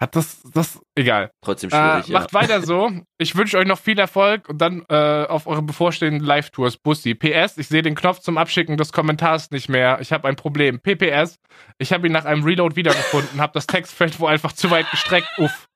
[0.00, 1.30] Hat das, das, egal.
[1.42, 2.18] trotzdem Äh, schwierig, ja.
[2.20, 2.90] macht weiter so.
[3.18, 6.78] Ich wünsche euch noch viel Erfolg und dann äh, auf eure bevorstehenden Live-Tours.
[6.78, 7.14] Bussi.
[7.14, 9.98] PS, ich sehe den Knopf zum Abschicken des Kommentars nicht mehr.
[10.00, 10.80] Ich habe ein Problem.
[10.80, 11.38] PPS,
[11.76, 15.28] ich habe ihn nach einem Reload wiedergefunden, habe das Textfeld wohl einfach zu weit gestreckt.
[15.36, 15.68] Uff.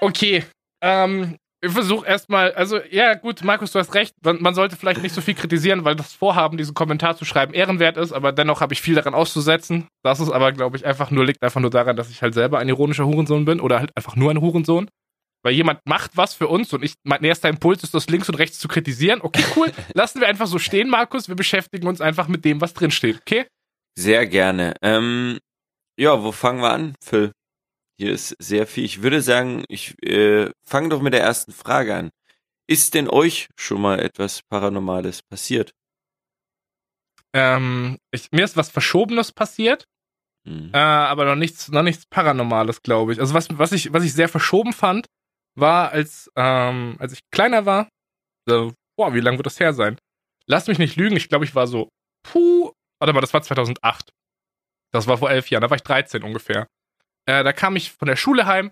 [0.00, 0.44] Okay.
[0.80, 5.14] Ähm, ich versuche erstmal, also ja gut, Markus, du hast recht, man, sollte vielleicht nicht
[5.14, 8.74] so viel kritisieren, weil das Vorhaben, diesen Kommentar zu schreiben, ehrenwert ist, aber dennoch habe
[8.74, 9.88] ich viel daran auszusetzen.
[10.02, 12.58] Das ist aber, glaube ich, einfach nur, liegt einfach nur daran, dass ich halt selber
[12.58, 14.88] ein ironischer Hurensohn bin oder halt einfach nur ein Hurensohn.
[15.42, 18.34] Weil jemand macht was für uns und ich, mein erster Impuls ist, das links und
[18.34, 19.20] rechts zu kritisieren.
[19.22, 19.72] Okay, cool.
[19.94, 21.28] Lassen wir einfach so stehen, Markus.
[21.28, 23.46] Wir beschäftigen uns einfach mit dem, was drinsteht, okay?
[23.96, 24.74] Sehr gerne.
[24.82, 25.38] Ähm,
[25.98, 27.32] ja, wo fangen wir an, Phil?
[27.98, 28.84] Hier ist sehr viel.
[28.84, 32.10] Ich würde sagen, ich äh, fange doch mit der ersten Frage an.
[32.68, 35.72] Ist denn euch schon mal etwas Paranormales passiert?
[37.32, 39.84] Ähm, ich, mir ist was Verschobenes passiert,
[40.46, 40.70] Hm.
[40.72, 43.20] äh, aber noch nichts, noch nichts Paranormales, glaube ich.
[43.20, 45.06] Also was, was ich, was ich sehr verschoben fand,
[45.58, 47.88] war, als, ähm, als ich kleiner war,
[48.48, 49.98] so, boah, wie lange wird das her sein?
[50.46, 51.88] Lass mich nicht lügen, ich glaube, ich war so,
[52.22, 52.70] puh,
[53.00, 54.10] warte mal, das war 2008.
[54.92, 56.68] Das war vor elf Jahren, da war ich 13 ungefähr.
[57.26, 58.70] Äh, da kam ich von der Schule heim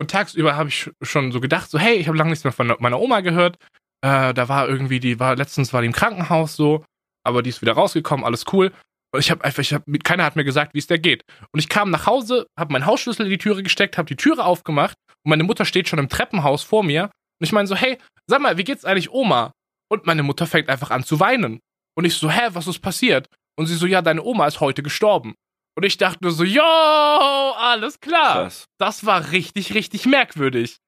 [0.00, 2.74] und tagsüber habe ich schon so gedacht, so, hey, ich habe lange nichts mehr von
[2.78, 3.56] meiner Oma gehört.
[4.04, 6.84] Äh, da war irgendwie, die war, letztens war die im Krankenhaus so,
[7.24, 8.72] aber die ist wieder rausgekommen, alles cool.
[9.12, 11.24] Und ich habe einfach, ich hab, keiner hat mir gesagt, wie es der geht.
[11.52, 14.44] Und ich kam nach Hause, habe meinen Hausschlüssel in die Türe gesteckt, habe die Türe
[14.44, 17.04] aufgemacht und meine Mutter steht schon im Treppenhaus vor mir.
[17.04, 19.52] Und ich meine so, hey, sag mal, wie geht's eigentlich Oma?
[19.88, 21.60] Und meine Mutter fängt einfach an zu weinen.
[21.96, 23.28] Und ich so, hä, was ist passiert?
[23.58, 25.34] Und sie so, ja, deine Oma ist heute gestorben.
[25.76, 28.44] Und ich dachte nur so, yo, alles klar.
[28.44, 28.66] Krass.
[28.78, 30.78] Das war richtig, richtig merkwürdig.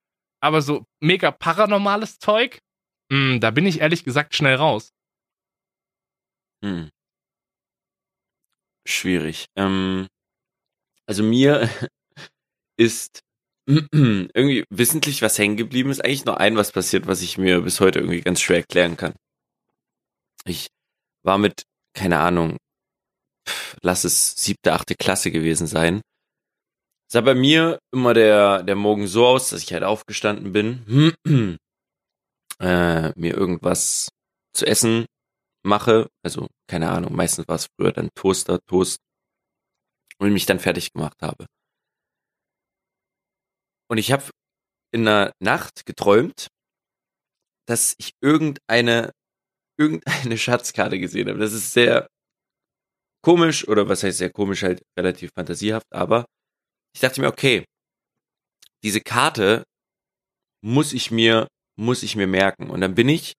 [0.41, 2.59] Aber so mega paranormales Zeug,
[3.11, 4.91] mh, da bin ich ehrlich gesagt schnell raus.
[6.63, 6.89] Hm.
[8.87, 9.45] Schwierig.
[9.55, 10.07] Ähm,
[11.05, 11.69] also mir
[12.77, 13.21] ist
[13.67, 16.03] irgendwie wissentlich was hängen geblieben ist.
[16.03, 19.13] Eigentlich nur ein was passiert, was ich mir bis heute irgendwie ganz schwer erklären kann.
[20.45, 20.69] Ich
[21.23, 21.63] war mit,
[21.93, 22.57] keine Ahnung,
[23.81, 26.01] lass es siebte, achte Klasse gewesen sein.
[27.11, 31.15] Sah bei mir immer der, der Morgen so aus, dass ich halt aufgestanden bin,
[32.59, 34.09] äh, mir irgendwas
[34.53, 35.05] zu essen
[35.63, 38.99] mache, also keine Ahnung, meistens war es früher dann Toaster, Toast
[40.19, 41.45] und mich dann fertig gemacht habe.
[43.89, 44.29] Und ich habe
[44.91, 46.47] in der Nacht geträumt,
[47.67, 49.11] dass ich irgendeine
[49.79, 51.39] irgendeine Schatzkarte gesehen habe.
[51.39, 52.09] Das ist sehr
[53.21, 56.25] komisch oder was heißt sehr komisch, halt relativ fantasiehaft, aber
[56.93, 57.65] ich dachte mir, okay,
[58.83, 59.63] diese Karte
[60.61, 61.47] muss ich mir
[61.77, 63.33] muss ich mir merken und dann bin ich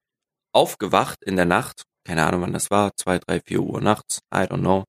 [0.54, 4.38] aufgewacht in der Nacht keine Ahnung wann das war, zwei, drei, vier Uhr nachts, I
[4.38, 4.84] don't know,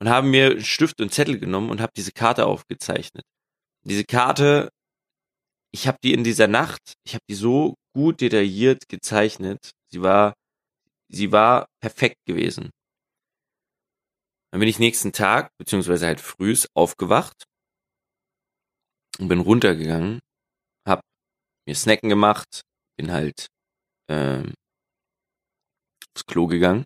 [0.00, 3.24] und habe mir Stift und Zettel genommen und habe diese Karte aufgezeichnet.
[3.84, 4.70] Diese Karte,
[5.72, 10.34] ich habe die in dieser Nacht, ich habe die so gut detailliert gezeichnet, sie war,
[11.08, 12.70] sie war perfekt gewesen.
[14.52, 17.44] Dann bin ich nächsten Tag, beziehungsweise halt frühs, aufgewacht
[19.18, 20.20] und bin runtergegangen,
[20.86, 21.02] hab
[21.66, 22.62] mir Snacken gemacht,
[22.96, 23.46] bin halt
[24.08, 24.54] ähm,
[26.14, 26.84] aufs Klo gegangen,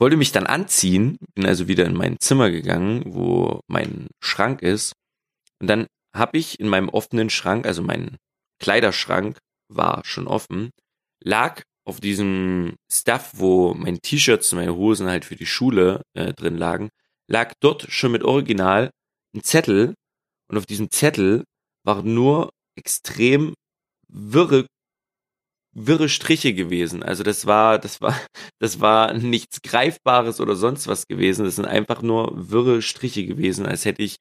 [0.00, 4.94] wollte mich dann anziehen, bin also wieder in mein Zimmer gegangen, wo mein Schrank ist.
[5.60, 8.16] Und dann habe ich in meinem offenen Schrank, also mein
[8.60, 10.70] Kleiderschrank war schon offen,
[11.22, 16.32] lag auf diesem Stuff, wo mein T-Shirts und meine Hosen halt für die Schule äh,
[16.32, 16.90] drin lagen,
[17.28, 18.90] lag dort schon mit Original
[19.34, 19.94] ein Zettel
[20.48, 21.44] und auf diesem Zettel
[21.84, 23.54] waren nur extrem
[24.08, 24.66] wirre
[25.74, 27.02] wirre Striche gewesen.
[27.02, 28.14] Also das war, das war,
[28.58, 31.44] das war nichts Greifbares oder sonst was gewesen.
[31.44, 34.16] Das sind einfach nur wirre Striche gewesen, als hätte ich,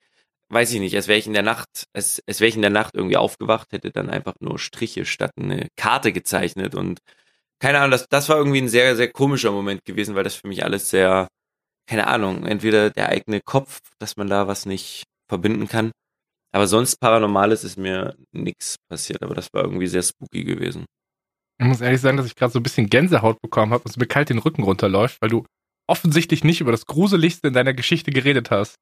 [0.50, 2.72] weiß ich nicht, als wäre ich in der Nacht, als, als wäre ich in der
[2.72, 7.00] Nacht irgendwie aufgewacht, hätte dann einfach nur Striche statt eine Karte gezeichnet und
[7.62, 10.48] keine Ahnung, das, das war irgendwie ein sehr, sehr komischer Moment gewesen, weil das für
[10.48, 11.28] mich alles sehr,
[11.88, 15.92] keine Ahnung, entweder der eigene Kopf, dass man da was nicht verbinden kann.
[16.54, 20.86] Aber sonst Paranormales ist mir nichts passiert, aber das war irgendwie sehr spooky gewesen.
[21.60, 23.98] Ich muss ehrlich sagen, dass ich gerade so ein bisschen Gänsehaut bekommen habe und es
[23.98, 25.46] mir kalt den Rücken runterläuft, weil du
[25.88, 28.76] offensichtlich nicht über das Gruseligste in deiner Geschichte geredet hast.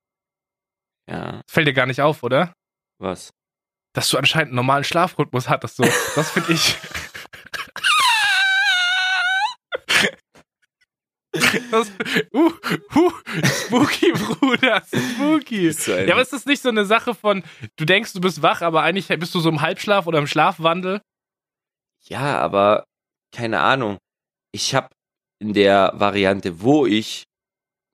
[1.10, 2.54] Ja, Das fällt dir gar nicht auf, oder?
[3.02, 3.32] was?
[3.94, 5.78] Dass du anscheinend einen normalen Schlafrhythmus hattest.
[5.78, 5.84] So.
[6.16, 6.78] Das finde ich.
[11.72, 11.92] Das,
[12.34, 12.52] uh,
[12.96, 13.12] uh,
[13.44, 15.70] spooky, Bruder, spooky.
[15.70, 17.44] Ja, aber ist das nicht so eine Sache von,
[17.76, 21.02] du denkst, du bist wach, aber eigentlich bist du so im Halbschlaf oder im Schlafwandel?
[22.06, 22.86] Ja, aber
[23.36, 23.98] keine Ahnung.
[24.52, 24.90] Ich habe
[25.40, 27.24] in der Variante, wo ich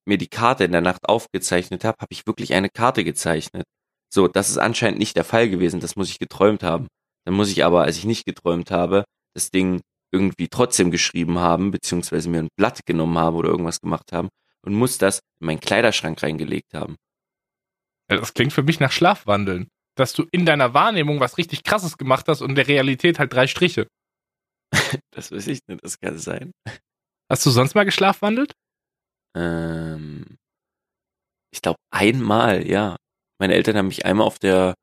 [0.07, 3.65] mir die Karte in der Nacht aufgezeichnet habe, habe ich wirklich eine Karte gezeichnet.
[4.13, 5.79] So, das ist anscheinend nicht der Fall gewesen.
[5.79, 6.87] Das muss ich geträumt haben.
[7.25, 9.81] Dann muss ich aber, als ich nicht geträumt habe, das Ding
[10.15, 14.29] irgendwie trotzdem geschrieben haben, beziehungsweise mir ein Blatt genommen haben oder irgendwas gemacht haben
[14.65, 16.95] und muss das in meinen Kleiderschrank reingelegt haben.
[18.07, 19.67] Das klingt für mich nach Schlafwandeln.
[19.97, 23.33] Dass du in deiner Wahrnehmung was richtig krasses gemacht hast und in der Realität halt
[23.33, 23.87] drei Striche.
[25.11, 26.51] Das weiß ich nicht, das kann sein.
[27.31, 28.51] Hast du sonst mal geschlafwandelt?
[29.35, 30.37] Ähm,
[31.51, 32.97] ich glaube einmal, ja.
[33.39, 34.75] Meine Eltern haben mich einmal auf der,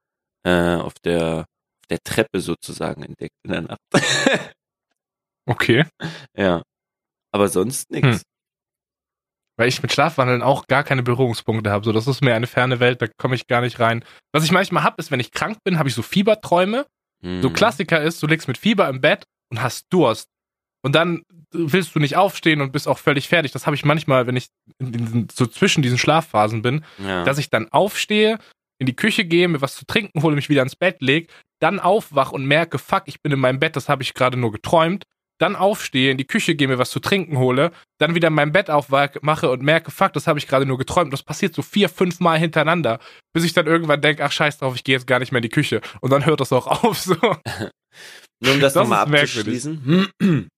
[0.45, 3.81] äh, auf der, auf der Treppe sozusagen entdeckt in der Nacht.
[5.47, 5.85] Okay.
[6.37, 6.63] ja.
[7.35, 8.07] Aber sonst nix.
[8.07, 8.21] Hm.
[9.57, 11.85] weil ich mit Schlafwandeln auch gar keine Berührungspunkte habe.
[11.85, 14.05] So, das ist mir eine ferne Welt, da komme ich gar nicht rein.
[14.33, 16.87] Was ich manchmal habe, ist, wenn ich krank bin, habe ich so Fieberträume.
[17.23, 17.53] So Mhm.
[17.53, 20.29] Klassiker ist, du liegst mit Fieber im Bett und hast Durst.
[20.85, 21.23] Und dann
[21.53, 23.53] willst du nicht aufstehen und bist auch völlig fertig.
[23.53, 24.49] Das habe ich manchmal, wenn ich
[24.81, 27.23] diesen, so zwischen diesen Schlafphasen bin, Ja.
[27.25, 28.39] dass ich dann aufstehe,
[28.79, 31.31] in die Küche gehe, mir was zu trinken hole, mich wieder ins Bett leg,
[31.61, 34.51] dann aufwach und merke, fuck, ich bin in meinem Bett, das habe ich gerade nur
[34.51, 35.05] geträumt.
[35.39, 38.53] Dann aufstehe, in die Küche gehe, mir was zu trinken hole, dann wieder in meinem
[38.53, 41.13] Bett aufmache und merke, fuck, das habe ich gerade nur geträumt.
[41.13, 43.01] Das passiert so vier, fünf Mal hintereinander,
[43.33, 45.45] bis ich dann irgendwann denke, ach scheiß drauf, ich gehe jetzt gar nicht mehr in
[45.45, 45.81] die Küche.
[46.01, 46.99] Und dann hört das auch auf.
[46.99, 47.15] So.
[48.41, 50.11] Nur um das, Das nochmal abzuschließen.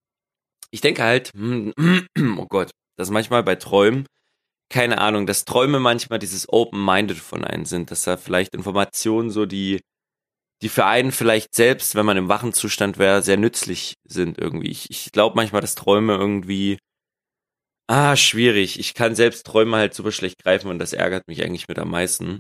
[0.71, 4.07] Ich denke halt, oh Gott, dass manchmal bei Träumen,
[4.73, 9.47] keine Ahnung, dass Träume manchmal dieses Open-Minded von einem sind, dass da vielleicht Informationen so,
[9.47, 9.81] die,
[10.63, 14.71] die für einen vielleicht selbst, wenn man im wachen Zustand wäre, sehr nützlich sind irgendwie.
[14.71, 16.79] Ich, ich glaube manchmal, dass Träume irgendwie,
[17.89, 18.79] ah, schwierig.
[18.79, 21.91] Ich kann selbst Träume halt super schlecht greifen und das ärgert mich eigentlich mit am
[21.91, 22.39] meisten.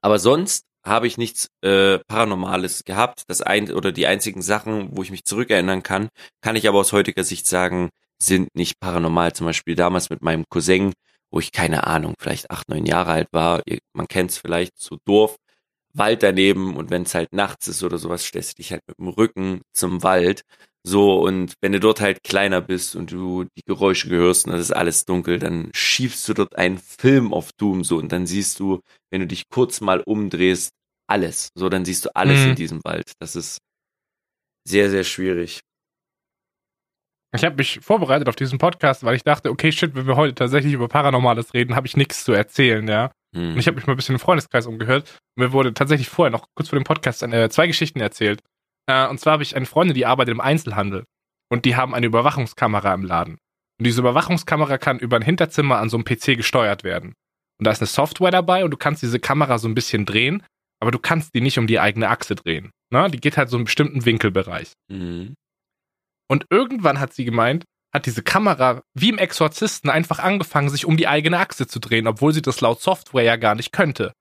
[0.00, 3.22] Aber sonst habe ich nichts äh, Paranormales gehabt.
[3.28, 6.08] Das ein oder die einzigen Sachen, wo ich mich zurückerinnern kann,
[6.42, 9.32] kann ich aber aus heutiger Sicht sagen, sind nicht paranormal.
[9.32, 10.92] Zum Beispiel damals mit meinem Cousin,
[11.30, 13.62] wo ich keine Ahnung, vielleicht acht, neun Jahre alt war.
[13.66, 15.36] Ihr- Man kennt es vielleicht, so Dorf,
[15.98, 18.98] Wald daneben und wenn es halt nachts ist oder sowas, stellst du dich halt mit
[18.98, 20.42] dem Rücken zum Wald.
[20.84, 24.60] So, und wenn du dort halt kleiner bist und du die Geräusche hörst und es
[24.60, 28.60] ist alles dunkel, dann schiebst du dort einen Film auf Doom so und dann siehst
[28.60, 28.80] du,
[29.10, 30.70] wenn du dich kurz mal umdrehst,
[31.08, 31.48] alles.
[31.56, 32.50] So, dann siehst du alles Mhm.
[32.50, 33.12] in diesem Wald.
[33.18, 33.58] Das ist
[34.64, 35.60] sehr, sehr schwierig.
[37.34, 40.34] Ich habe mich vorbereitet auf diesen Podcast, weil ich dachte, okay, shit, wenn wir heute
[40.34, 43.10] tatsächlich über Paranormales reden, habe ich nichts zu erzählen, ja.
[43.36, 43.52] Hm.
[43.52, 45.18] Und ich habe mich mal ein bisschen im Freundeskreis umgehört.
[45.36, 48.42] Und mir wurde tatsächlich vorher noch kurz vor dem Podcast äh, zwei Geschichten erzählt.
[48.86, 51.04] Äh, und zwar habe ich eine Freundin, die arbeitet im Einzelhandel.
[51.50, 53.38] Und die haben eine Überwachungskamera im Laden.
[53.78, 57.14] Und diese Überwachungskamera kann über ein Hinterzimmer an so einem PC gesteuert werden.
[57.58, 60.42] Und da ist eine Software dabei und du kannst diese Kamera so ein bisschen drehen,
[60.80, 62.70] aber du kannst die nicht um die eigene Achse drehen.
[62.90, 63.10] Ne?
[63.10, 64.72] Die geht halt so einen bestimmten Winkelbereich.
[64.90, 65.34] Hm.
[66.28, 67.64] Und irgendwann hat sie gemeint,
[67.96, 72.06] hat diese Kamera wie im Exorzisten einfach angefangen, sich um die eigene Achse zu drehen,
[72.06, 74.12] obwohl sie das laut Software ja gar nicht könnte.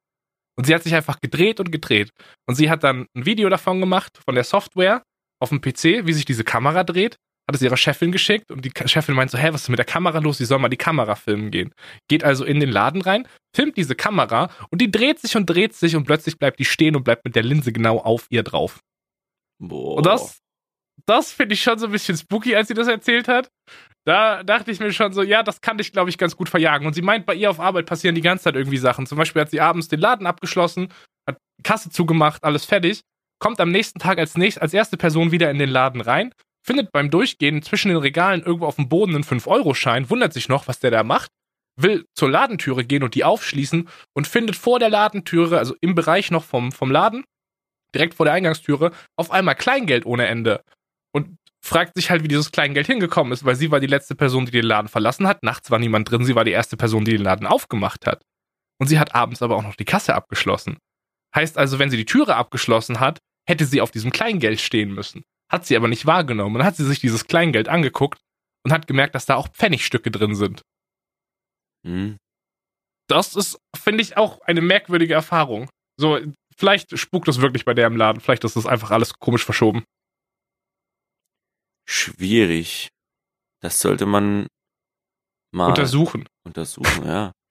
[0.57, 2.11] Und sie hat sich einfach gedreht und gedreht.
[2.47, 5.03] Und sie hat dann ein Video davon gemacht, von der Software
[5.39, 7.17] auf dem PC, wie sich diese Kamera dreht,
[7.47, 9.85] hat es ihrer Chefin geschickt und die Chefin meint so, hä, was ist mit der
[9.85, 10.39] Kamera los?
[10.39, 11.73] Sie soll mal die Kamera filmen gehen.
[12.07, 15.75] Geht also in den Laden rein, filmt diese Kamera und die dreht sich und dreht
[15.75, 18.79] sich und plötzlich bleibt die stehen und bleibt mit der Linse genau auf ihr drauf.
[19.59, 19.97] Boah.
[19.97, 20.39] Und das,
[21.05, 23.49] das finde ich schon so ein bisschen spooky, als sie das erzählt hat.
[24.05, 26.85] Da dachte ich mir schon so, ja, das kann dich, glaube ich, ganz gut verjagen.
[26.85, 29.07] Und sie meint, bei ihr auf Arbeit passieren die ganze Zeit irgendwie Sachen.
[29.07, 30.89] Zum Beispiel hat sie abends den Laden abgeschlossen,
[31.27, 33.01] hat Kasse zugemacht, alles fertig,
[33.39, 36.31] kommt am nächsten Tag als, nächst, als erste Person wieder in den Laden rein,
[36.65, 40.67] findet beim Durchgehen zwischen den Regalen irgendwo auf dem Boden einen 5-Euro-Schein, wundert sich noch,
[40.67, 41.31] was der da macht,
[41.75, 46.31] will zur Ladentüre gehen und die aufschließen und findet vor der Ladentüre, also im Bereich
[46.31, 47.25] noch vom, vom Laden,
[47.93, 50.63] direkt vor der Eingangstüre, auf einmal Kleingeld ohne Ende.
[51.15, 54.45] Und fragt sich halt, wie dieses Kleingeld hingekommen ist, weil sie war die letzte Person,
[54.45, 55.43] die den Laden verlassen hat.
[55.43, 58.21] Nachts war niemand drin, sie war die erste Person, die den Laden aufgemacht hat.
[58.79, 60.77] Und sie hat abends aber auch noch die Kasse abgeschlossen.
[61.33, 65.23] Heißt also, wenn sie die Türe abgeschlossen hat, hätte sie auf diesem Kleingeld stehen müssen.
[65.49, 66.57] Hat sie aber nicht wahrgenommen.
[66.57, 68.19] Und hat sie sich dieses Kleingeld angeguckt
[68.65, 70.63] und hat gemerkt, dass da auch Pfennigstücke drin sind.
[71.87, 72.17] Hm.
[73.07, 75.69] Das ist, finde ich, auch eine merkwürdige Erfahrung.
[75.97, 76.19] So,
[76.57, 79.85] vielleicht spukt es wirklich bei der im Laden, vielleicht ist das einfach alles komisch verschoben.
[81.87, 82.89] Schwierig.
[83.61, 84.47] Das sollte man
[85.53, 86.27] mal Untersuchen.
[86.45, 87.31] untersuchen, ja.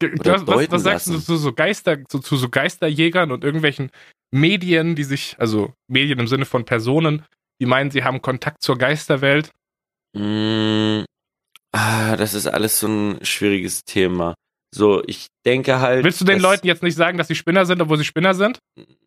[0.00, 1.24] Das, was, was sagst du lassen.
[1.24, 3.90] zu so Geister, zu, zu so Geisterjägern und irgendwelchen
[4.34, 7.24] Medien, die sich, also Medien im Sinne von Personen,
[7.60, 9.50] die meinen, sie haben Kontakt zur Geisterwelt?
[10.14, 11.04] Mm,
[11.72, 14.34] ah, das ist alles so ein schwieriges Thema.
[14.74, 16.04] So, ich denke halt.
[16.04, 18.34] Willst du den dass- Leuten jetzt nicht sagen, dass sie Spinner sind, obwohl sie Spinner
[18.34, 18.58] sind?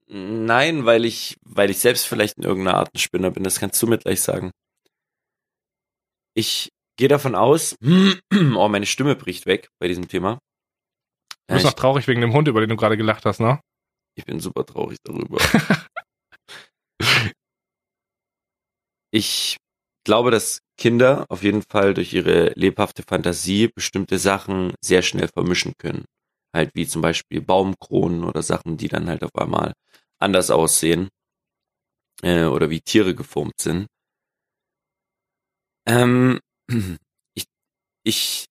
[0.07, 3.43] Nein, weil ich, weil ich selbst vielleicht in irgendeiner Art ein Spinner bin.
[3.43, 4.51] Das kannst du mir gleich sagen.
[6.37, 7.75] Ich gehe davon aus.
[8.55, 10.37] Oh, meine Stimme bricht weg bei diesem Thema.
[11.47, 13.59] Du bist Ja, noch traurig wegen dem Hund, über den du gerade gelacht hast, ne?
[14.15, 15.37] Ich bin super traurig darüber.
[19.11, 19.57] ich
[20.05, 25.73] glaube, dass Kinder auf jeden Fall durch ihre lebhafte Fantasie bestimmte Sachen sehr schnell vermischen
[25.79, 26.05] können.
[26.55, 29.73] Halt wie zum Beispiel Baumkronen oder Sachen, die dann halt auf einmal
[30.19, 31.09] anders aussehen.
[32.21, 33.87] Äh, oder wie Tiere geformt sind.
[35.87, 36.39] Ähm,
[37.35, 37.45] ich,
[38.03, 38.45] ich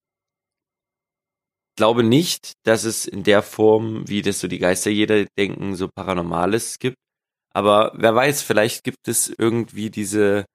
[1.76, 5.88] glaube nicht, dass es in der Form, wie das so die Geister jeder denken, so
[5.88, 6.96] Paranormales gibt.
[7.54, 10.46] Aber wer weiß, vielleicht gibt es irgendwie diese,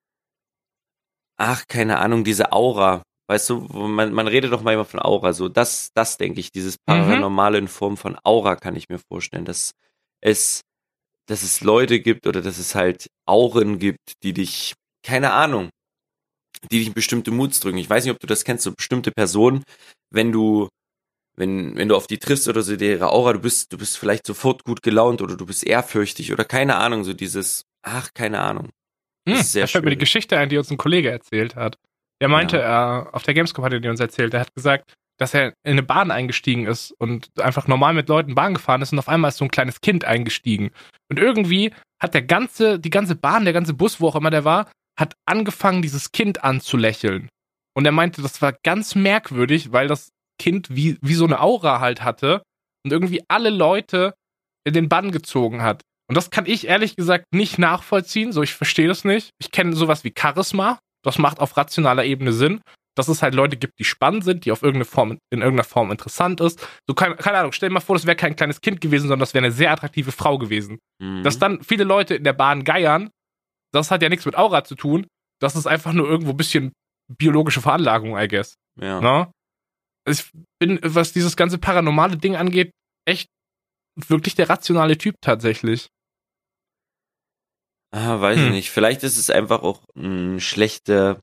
[1.37, 5.31] ach, keine Ahnung, diese Aura Weißt du, man, man redet doch mal immer von Aura.
[5.31, 6.85] So, das, das denke ich, dieses Mhm.
[6.85, 9.71] Paranormale in Form von Aura kann ich mir vorstellen, dass
[10.19, 10.63] es,
[11.27, 15.69] dass es Leute gibt oder dass es halt Auren gibt, die dich, keine Ahnung,
[16.71, 17.77] die dich in bestimmte Moods drücken.
[17.77, 19.63] Ich weiß nicht, ob du das kennst, so bestimmte Personen,
[20.11, 20.69] wenn du,
[21.35, 24.25] wenn, wenn du auf die triffst oder so, ihre Aura, du bist, du bist vielleicht
[24.25, 28.69] sofort gut gelaunt oder du bist ehrfürchtig oder keine Ahnung, so dieses, ach, keine Ahnung.
[29.27, 29.97] Hm, Das ist sehr da fällt mir die.
[29.97, 31.77] Geschichte ein, die uns ein Kollege erzählt hat.
[32.19, 35.33] Er meinte, er, auf der Gamescom hat er die uns erzählt, er hat gesagt, dass
[35.33, 38.99] er in eine Bahn eingestiegen ist und einfach normal mit Leuten Bahn gefahren ist und
[38.99, 40.71] auf einmal ist so ein kleines Kind eingestiegen.
[41.09, 44.45] Und irgendwie hat der ganze, die ganze Bahn, der ganze Bus, wo auch immer der
[44.45, 44.71] war,
[45.01, 47.27] hat angefangen, dieses Kind anzulächeln.
[47.75, 51.79] Und er meinte, das war ganz merkwürdig, weil das Kind wie, wie so eine Aura
[51.79, 52.41] halt hatte
[52.85, 54.13] und irgendwie alle Leute
[54.65, 55.81] in den Bann gezogen hat.
[56.09, 58.33] Und das kann ich ehrlich gesagt nicht nachvollziehen.
[58.33, 59.29] So, ich verstehe das nicht.
[59.39, 60.79] Ich kenne sowas wie Charisma.
[61.03, 62.61] Das macht auf rationaler Ebene Sinn.
[62.97, 65.89] Dass es halt Leute gibt, die spannend sind, die auf irgendeine Form, in irgendeiner Form
[65.89, 66.59] interessant ist.
[66.85, 69.21] So, keine, keine Ahnung, stell dir mal vor, das wäre kein kleines Kind gewesen, sondern
[69.21, 70.79] das wäre eine sehr attraktive Frau gewesen.
[71.01, 71.23] Mhm.
[71.23, 73.09] Dass dann viele Leute in der Bahn geiern,
[73.73, 75.07] das hat ja nichts mit Aura zu tun.
[75.39, 76.71] Das ist einfach nur irgendwo ein bisschen
[77.17, 78.55] biologische Veranlagung, I guess.
[78.79, 79.01] ja.
[79.01, 79.31] Ne?
[80.07, 82.71] Ich bin, was dieses ganze paranormale Ding angeht,
[83.07, 83.27] echt
[83.95, 85.89] wirklich der rationale Typ tatsächlich.
[87.93, 88.51] Ah, weiß ich Hm.
[88.51, 88.71] nicht.
[88.71, 91.19] Vielleicht ist es einfach auch ein schlechter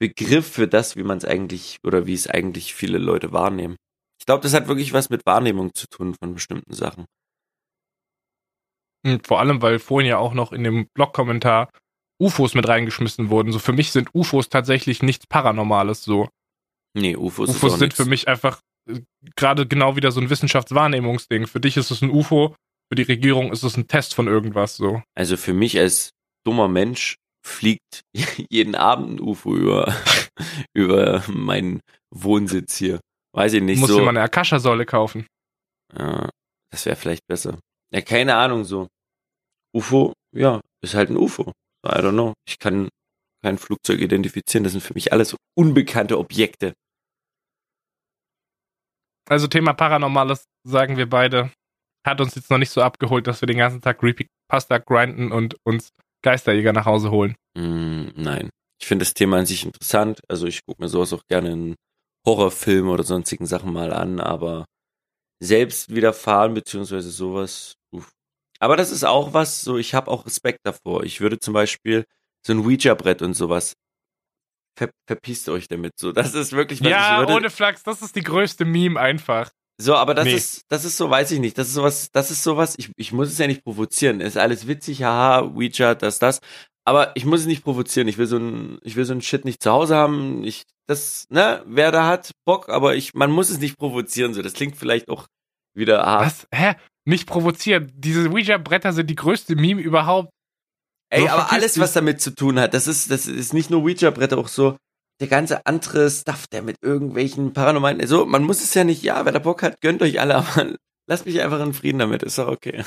[0.00, 3.76] Begriff für das, wie man es eigentlich oder wie es eigentlich viele Leute wahrnehmen.
[4.18, 7.04] Ich glaube, das hat wirklich was mit Wahrnehmung zu tun von bestimmten Sachen.
[9.04, 11.70] Und vor allem, weil vorhin ja auch noch in dem Blog-Kommentar
[12.20, 13.52] UFOs mit reingeschmissen wurden.
[13.52, 16.28] So für mich sind UFOs tatsächlich nichts Paranormales so.
[16.94, 17.96] Nee, UFOs, UFOs sind nix.
[17.96, 19.00] für mich einfach äh,
[19.36, 21.46] gerade genau wieder so ein Wissenschaftswahrnehmungsding.
[21.46, 22.54] Für dich ist es ein UFO,
[22.90, 25.02] für die Regierung ist es ein Test von irgendwas so.
[25.14, 26.10] Also für mich als
[26.46, 28.02] dummer Mensch fliegt
[28.50, 29.94] jeden Abend ein UFO über,
[30.74, 33.00] über meinen Wohnsitz hier.
[33.32, 33.98] Weiß ich nicht Muss so.
[33.98, 35.26] dir mal eine Akasha-Säule kaufen.
[35.96, 36.30] Ja,
[36.70, 37.58] das wäre vielleicht besser.
[37.92, 38.88] Ja, keine Ahnung, so.
[39.74, 41.52] UFO, ja, ist halt ein UFO.
[41.86, 42.34] I don't know.
[42.46, 42.88] Ich kann
[43.42, 44.64] kein Flugzeug identifizieren.
[44.64, 46.74] Das sind für mich alles unbekannte Objekte.
[49.28, 51.50] Also Thema Paranormales, sagen wir beide,
[52.06, 55.56] hat uns jetzt noch nicht so abgeholt, dass wir den ganzen Tag Creepypasta grinden und
[55.64, 55.90] uns
[56.22, 57.34] Geisterjäger nach Hause holen.
[57.56, 58.50] Mm, nein.
[58.80, 60.20] Ich finde das Thema an sich interessant.
[60.28, 61.74] Also ich gucke mir sowas auch gerne in
[62.26, 64.66] Horrorfilmen oder sonstigen Sachen mal an, aber
[65.42, 67.74] selbst widerfahren beziehungsweise sowas.
[68.60, 71.04] Aber das ist auch was, so ich habe auch Respekt davor.
[71.04, 72.04] Ich würde zum Beispiel
[72.46, 73.74] so ein Ouija-Brett und sowas
[74.78, 75.92] ver verpisst euch damit.
[75.98, 78.98] So, das ist wirklich was ja, ich würde, ohne Flachs, das ist die größte Meme
[79.00, 79.50] einfach.
[79.78, 80.34] So, aber das Nee.
[80.34, 81.58] ist, das ist so, weiß ich nicht.
[81.58, 84.20] Das ist sowas, das ist sowas, ich, ich muss es ja nicht provozieren.
[84.20, 86.40] Ist alles witzig, haha, Ouija, das, das.
[86.84, 88.08] Aber ich muss es nicht provozieren.
[88.08, 90.44] Ich will so ein, ich will so ein Shit nicht zu Hause haben.
[90.44, 94.32] Ich, das, ne, wer da hat, Bock, aber ich, man muss es nicht provozieren.
[94.34, 95.26] So, das klingt vielleicht auch
[95.74, 96.26] wieder hart.
[96.26, 96.46] Was?
[96.54, 96.74] Hä?
[97.06, 97.92] Nicht provozieren.
[97.94, 100.30] Diese Ouija-Bretter sind die größte Meme überhaupt.
[101.10, 103.82] Ey, So aber alles, was damit zu tun hat, das ist, das ist nicht nur
[103.82, 104.76] Ouija-Bretter, auch so
[105.20, 109.24] der ganze andere Stuff, der mit irgendwelchen paranormalen, so, man muss es ja nicht, ja,
[109.24, 110.74] wer da Bock hat, gönnt euch alle, aber
[111.06, 112.84] lasst mich einfach in Frieden damit, ist doch okay.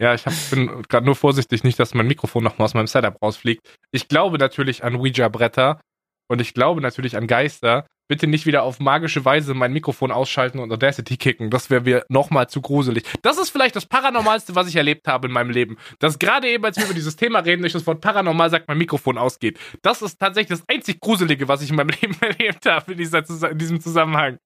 [0.00, 3.20] Ja, ich hab, bin gerade nur vorsichtig, nicht, dass mein Mikrofon nochmal aus meinem Setup
[3.20, 3.60] rausfliegt.
[3.90, 5.80] Ich glaube natürlich an Ouija-Bretter
[6.28, 7.86] und ich glaube natürlich an Geister.
[8.08, 11.50] Bitte nicht wieder auf magische Weise mein Mikrofon ausschalten und Audacity kicken.
[11.50, 13.04] Das wäre mir nochmal zu gruselig.
[13.22, 15.78] Das ist vielleicht das Paranormalste, was ich erlebt habe in meinem Leben.
[15.98, 18.78] Dass gerade eben, als wir über dieses Thema reden, durch das Wort paranormal sagt, mein
[18.78, 19.58] Mikrofon ausgeht.
[19.82, 23.50] Das ist tatsächlich das einzig Gruselige, was ich in meinem Leben erlebt habe in, dieser,
[23.50, 24.38] in diesem Zusammenhang.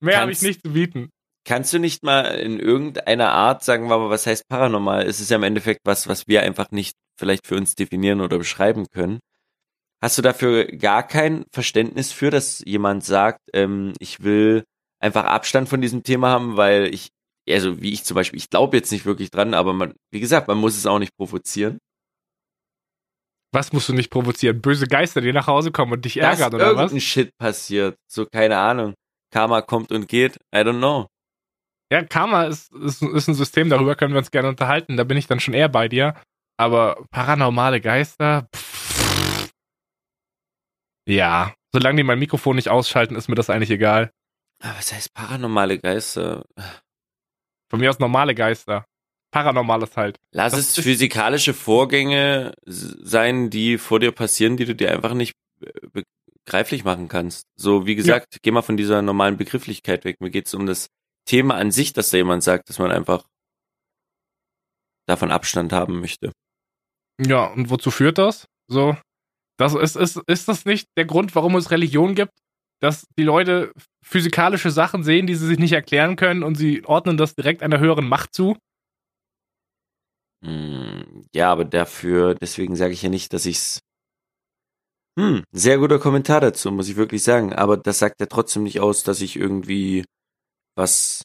[0.00, 1.10] Mehr habe ich nicht zu bieten.
[1.46, 5.06] Kannst du nicht mal in irgendeiner Art sagen, wir mal, was heißt paranormal?
[5.06, 8.38] Es ist ja im Endeffekt was, was wir einfach nicht vielleicht für uns definieren oder
[8.38, 9.20] beschreiben können.
[10.02, 14.64] Hast du dafür gar kein Verständnis für, dass jemand sagt, ähm, ich will
[15.00, 17.08] einfach Abstand von diesem Thema haben, weil ich,
[17.48, 20.48] also wie ich zum Beispiel, ich glaube jetzt nicht wirklich dran, aber man, wie gesagt,
[20.48, 21.78] man muss es auch nicht provozieren.
[23.52, 24.60] Was musst du nicht provozieren?
[24.60, 26.92] Böse Geister, die nach Hause kommen und dich Dass ärgern oder was?
[26.92, 27.96] irgendein Shit passiert.
[28.06, 28.94] So, keine Ahnung.
[29.32, 30.36] Karma kommt und geht.
[30.54, 31.06] I don't know.
[31.90, 34.96] Ja, Karma ist, ist, ist ein System, darüber können wir uns gerne unterhalten.
[34.96, 36.14] Da bin ich dann schon eher bei dir.
[36.58, 38.48] Aber paranormale Geister.
[38.54, 38.75] Pff.
[41.06, 44.10] Ja, solange die mein Mikrofon nicht ausschalten, ist mir das eigentlich egal.
[44.60, 46.44] Aber was heißt paranormale Geister?
[47.70, 48.84] Von mir aus normale Geister.
[49.30, 50.18] Paranormales halt.
[50.30, 55.34] Lass Das es physikalische Vorgänge sein, die vor dir passieren, die du dir einfach nicht
[56.46, 57.46] begreiflich machen kannst.
[57.56, 60.20] So, wie gesagt, geh mal von dieser normalen Begrifflichkeit weg.
[60.20, 60.88] Mir geht es um das
[61.26, 63.24] Thema an sich, dass da jemand sagt, dass man einfach
[65.06, 66.32] davon Abstand haben möchte.
[67.20, 68.46] Ja, und wozu führt das?
[68.68, 68.96] So,
[69.58, 72.32] das ist, ist, ist das nicht der Grund, warum es Religion gibt?
[72.80, 73.72] dass die Leute
[74.04, 77.78] physikalische Sachen sehen, die sie sich nicht erklären können und sie ordnen das direkt einer
[77.78, 78.56] höheren Macht zu?
[80.44, 83.80] Hm, Ja, aber dafür, deswegen sage ich ja nicht, dass ich's.
[85.18, 87.54] Hm, sehr guter Kommentar dazu, muss ich wirklich sagen.
[87.54, 90.04] Aber das sagt ja trotzdem nicht aus, dass ich irgendwie
[90.76, 91.22] was,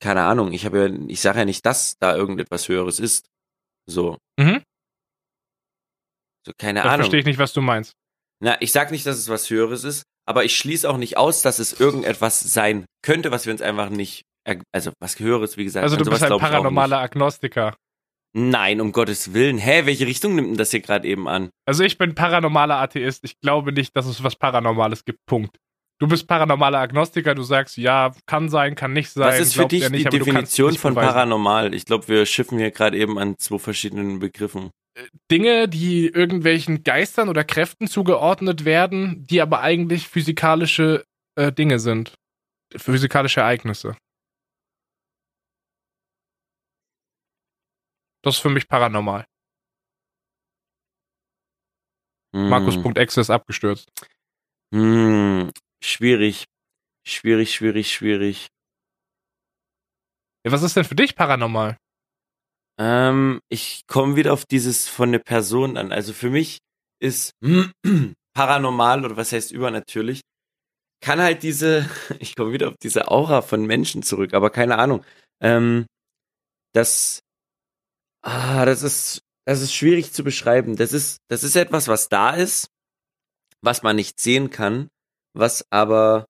[0.00, 3.26] keine Ahnung, ich habe ja, ich sage ja nicht, dass da irgendetwas Höheres ist.
[3.88, 4.55] So, Mhm.
[6.46, 6.98] So keine Da Ahnung.
[7.00, 7.92] verstehe ich nicht, was du meinst.
[8.40, 11.42] Na, ich sag nicht, dass es was Höheres ist, aber ich schließe auch nicht aus,
[11.42, 14.22] dass es irgendetwas sein könnte, was wir uns einfach nicht,
[14.72, 15.84] also was Höheres, wie gesagt.
[15.84, 17.74] Also du bist ein auch paranormaler Agnostiker.
[18.38, 19.56] Nein, um Gottes Willen.
[19.56, 21.48] Hä, welche Richtung nimmt denn das hier gerade eben an?
[21.66, 23.24] Also ich bin paranormaler Atheist.
[23.24, 25.20] Ich glaube nicht, dass es was Paranormales gibt.
[25.26, 25.56] Punkt.
[25.98, 27.34] Du bist paranormaler Agnostiker.
[27.34, 29.26] Du sagst, ja, kann sein, kann nicht sein.
[29.28, 31.08] Was ist für dich nicht, die Definition von beweisen.
[31.08, 31.72] paranormal?
[31.72, 34.68] Ich glaube, wir schiffen hier gerade eben an zwei verschiedenen Begriffen.
[35.30, 42.14] Dinge, die irgendwelchen Geistern oder Kräften zugeordnet werden, die aber eigentlich physikalische äh, Dinge sind.
[42.74, 43.96] Physikalische Ereignisse.
[48.22, 49.26] Das ist für mich paranormal.
[52.34, 52.48] Hm.
[52.48, 53.88] Markus.exe ist abgestürzt.
[54.74, 56.46] Hm, schwierig.
[57.06, 58.48] Schwierig, schwierig, schwierig.
[60.44, 61.76] Ja, was ist denn für dich paranormal?
[62.78, 65.92] Ähm, ich komme wieder auf dieses von der Person an.
[65.92, 66.58] Also für mich
[67.00, 67.32] ist
[68.34, 70.20] paranormal oder was heißt übernatürlich,
[71.00, 75.04] kann halt diese, ich komme wieder auf diese Aura von Menschen zurück, aber keine Ahnung.
[75.40, 75.86] Ähm,
[76.74, 77.20] das,
[78.22, 80.76] ah, das ist, das ist schwierig zu beschreiben.
[80.76, 82.68] Das ist, das ist etwas, was da ist,
[83.62, 84.88] was man nicht sehen kann,
[85.34, 86.26] was aber,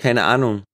[0.00, 0.64] keine Ahnung,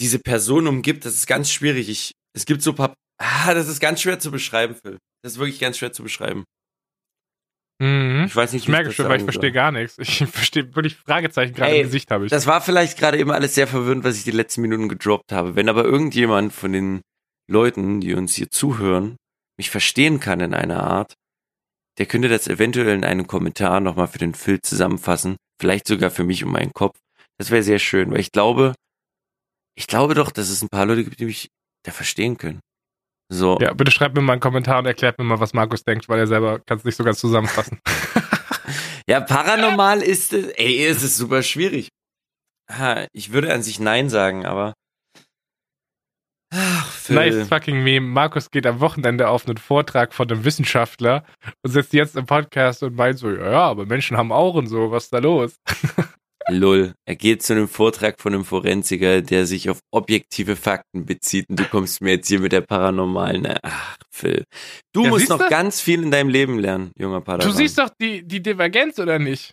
[0.00, 1.04] diese Person umgibt.
[1.04, 1.88] Das ist ganz schwierig.
[1.88, 4.98] Ich, es gibt so paar Ah, das ist ganz schwer zu beschreiben, Phil.
[5.22, 6.44] Das ist wirklich ganz schwer zu beschreiben.
[7.80, 8.24] Mhm.
[8.26, 9.98] Ich weiß nicht, Ich merke schon, weil ich verstehe gar nichts.
[9.98, 12.30] Ich verstehe wirklich Fragezeichen gerade Ey, im Gesicht habe ich.
[12.30, 15.56] Das war vielleicht gerade eben alles sehr verwirrend, was ich die letzten Minuten gedroppt habe.
[15.56, 17.00] Wenn aber irgendjemand von den
[17.50, 19.16] Leuten, die uns hier zuhören,
[19.58, 21.14] mich verstehen kann in einer Art,
[21.98, 25.36] der könnte das eventuell in einem Kommentar nochmal für den Phil zusammenfassen.
[25.60, 26.98] Vielleicht sogar für mich und meinen Kopf.
[27.38, 28.74] Das wäre sehr schön, weil ich glaube,
[29.74, 31.48] ich glaube doch, dass es ein paar Leute gibt, die mich
[31.84, 32.60] da verstehen können.
[33.32, 33.58] So.
[33.60, 36.18] ja, bitte schreibt mir mal einen Kommentar und erklärt mir mal, was Markus denkt, weil
[36.18, 37.80] er selber kann es nicht so ganz zusammenfassen.
[39.08, 41.88] Ja, paranormal ist es, ey, es ist super schwierig.
[43.12, 44.74] Ich würde an sich Nein sagen, aber.
[46.54, 47.16] Ach, Phil.
[47.16, 48.06] nice fucking Meme.
[48.06, 51.24] Markus geht am Wochenende auf einen Vortrag von einem Wissenschaftler
[51.62, 54.68] und sitzt jetzt im Podcast und meint so, ja, ja, aber Menschen haben auch und
[54.68, 55.56] so, was ist da los?
[56.52, 56.94] Lull.
[57.06, 61.58] Er geht zu einem Vortrag von einem Forensiker, der sich auf objektive Fakten bezieht und
[61.60, 63.46] du kommst mir jetzt hier mit der paranormalen.
[63.62, 64.44] Ach, Phil.
[64.92, 65.48] Du Ja, musst noch du?
[65.48, 67.50] ganz viel in deinem Leben lernen, junger Padawan.
[67.50, 69.52] Du siehst doch die, die Divergenz, oder nicht?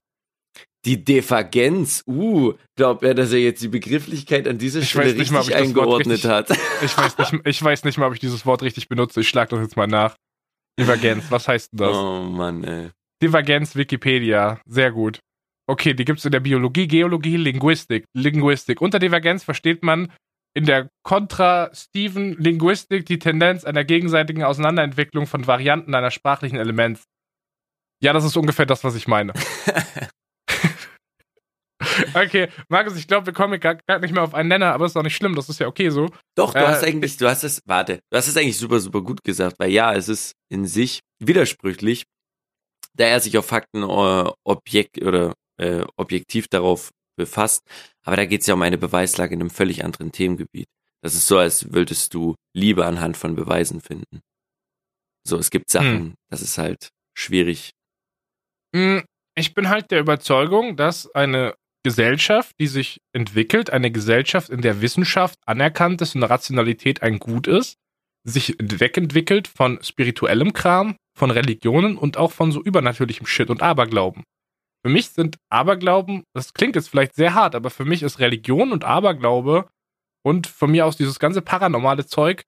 [0.85, 5.19] Die Divergenz, uh, glaubt er, dass er jetzt die Begrifflichkeit an dieser Ich Stelle mal,
[5.19, 6.49] richtig Wort eingeordnet richtig- hat.
[6.81, 9.19] Ich weiß, nicht, ich weiß nicht mal, ob ich dieses Wort richtig benutze.
[9.21, 10.15] Ich schlag das jetzt mal nach.
[10.79, 11.95] Divergenz, was heißt denn das?
[11.95, 12.89] Oh Mann, ey.
[13.21, 14.61] Divergenz, Wikipedia.
[14.67, 15.19] Sehr gut.
[15.69, 18.05] Okay, die gibt's in der Biologie, Geologie, Linguistik.
[18.13, 18.81] Linguistik.
[18.81, 20.11] Unter Divergenz versteht man
[20.55, 27.03] in der kontrastiven Linguistik die Tendenz einer gegenseitigen Auseinanderentwicklung von Varianten einer sprachlichen Elements.
[28.01, 29.33] Ja, das ist ungefähr das, was ich meine.
[32.13, 34.95] okay, Markus, ich glaube, wir kommen gar, gar nicht mehr auf einen Nenner, aber ist
[34.97, 36.09] auch nicht schlimm, das ist ja okay so.
[36.35, 39.01] Doch, du Äh, hast eigentlich, du hast es, warte, du hast es eigentlich super, super
[39.01, 42.03] gut gesagt, weil ja, es ist in sich widersprüchlich,
[42.95, 47.63] da er sich auf Fakten äh, objekt oder äh, objektiv darauf befasst,
[48.03, 50.67] aber da geht es ja um eine Beweislage in einem völlig anderen Themengebiet.
[51.03, 54.21] Das ist so, als würdest du Liebe anhand von Beweisen finden.
[55.27, 56.13] So, es gibt Sachen, Hm.
[56.29, 57.71] das ist halt schwierig.
[58.73, 58.99] Mm,
[59.35, 61.53] Ich bin halt der Überzeugung, dass eine
[61.83, 67.45] Gesellschaft, die sich entwickelt, eine Gesellschaft, in der Wissenschaft anerkannt ist und Rationalität ein Gut
[67.47, 67.75] ist,
[68.23, 74.23] sich wegentwickelt von spirituellem Kram, von Religionen und auch von so übernatürlichem Shit und Aberglauben.
[74.87, 78.71] Für mich sind Aberglauben, das klingt jetzt vielleicht sehr hart, aber für mich ist Religion
[78.71, 79.67] und Aberglaube
[80.25, 82.43] und von mir aus dieses ganze paranormale Zeug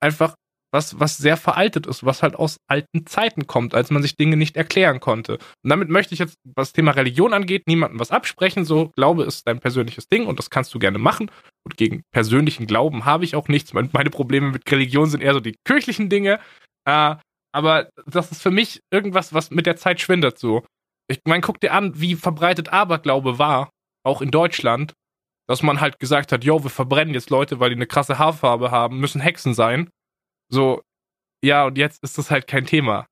[0.00, 0.36] einfach
[0.72, 4.36] was, was sehr veraltet ist, was halt aus alten Zeiten kommt, als man sich Dinge
[4.36, 5.38] nicht erklären konnte.
[5.64, 8.64] Und damit möchte ich jetzt, was Thema Religion angeht, niemandem was absprechen.
[8.64, 11.28] So, Glaube ist dein persönliches Ding und das kannst du gerne machen.
[11.64, 13.72] Und gegen persönlichen Glauben habe ich auch nichts.
[13.72, 16.38] Mein- Meine Probleme mit Religion sind eher so die kirchlichen Dinge.
[16.86, 17.16] Äh,
[17.52, 20.64] aber das ist für mich irgendwas, was mit der Zeit schwindet so.
[21.10, 23.70] Ich meine, guck dir an, wie verbreitet Aberglaube war,
[24.04, 24.94] auch in Deutschland,
[25.48, 28.70] dass man halt gesagt hat, yo, wir verbrennen jetzt Leute, weil die eine krasse Haarfarbe
[28.70, 29.90] haben, müssen Hexen sein.
[30.48, 30.82] So,
[31.44, 33.06] ja, und jetzt ist das halt kein Thema.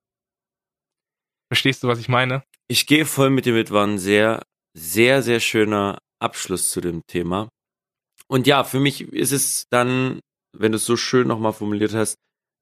[1.51, 2.43] Verstehst du, was ich meine?
[2.69, 4.43] Ich gehe voll mit dir mit, war ein sehr,
[4.77, 7.49] sehr, sehr schöner Abschluss zu dem Thema.
[8.27, 10.21] Und ja, für mich ist es dann,
[10.57, 12.15] wenn du es so schön nochmal formuliert hast,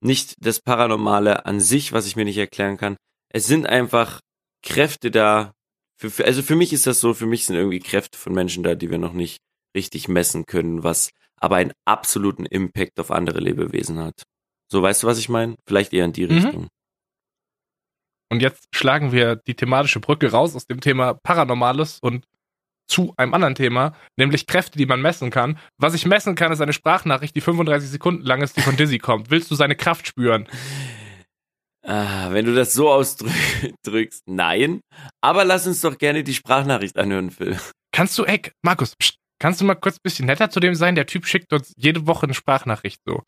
[0.04, 2.98] nicht das Paranormale an sich, was ich mir nicht erklären kann.
[3.32, 4.22] Es sind einfach
[4.68, 5.54] Kräfte da.
[6.00, 8.64] Für, für, also für mich ist das so, für mich sind irgendwie Kräfte von Menschen
[8.64, 9.40] da, die wir noch nicht
[9.76, 11.10] richtig messen können, was
[11.40, 14.24] aber einen absoluten Impact auf andere Lebewesen hat.
[14.72, 15.56] So, weißt du, was ich meine?
[15.68, 16.32] Vielleicht eher in die Mhm.
[16.34, 16.68] Richtung.
[18.30, 22.26] Und jetzt schlagen wir die thematische Brücke raus aus dem Thema Paranormales und
[22.90, 25.58] zu einem anderen Thema, nämlich Kräfte, die man messen kann.
[25.78, 28.98] Was ich messen kann, ist eine Sprachnachricht, die 35 Sekunden lang ist, die von Dizzy
[28.98, 29.30] kommt.
[29.30, 30.48] Willst du seine Kraft spüren?
[31.88, 34.82] Ah, wenn du das so ausdrückst, nein.
[35.22, 37.58] Aber lass uns doch gerne die Sprachnachricht anhören, Phil.
[37.94, 40.96] Kannst du, ey, Markus, pst, kannst du mal kurz ein bisschen netter zu dem sein?
[40.96, 43.24] Der Typ schickt uns jede Woche eine Sprachnachricht so.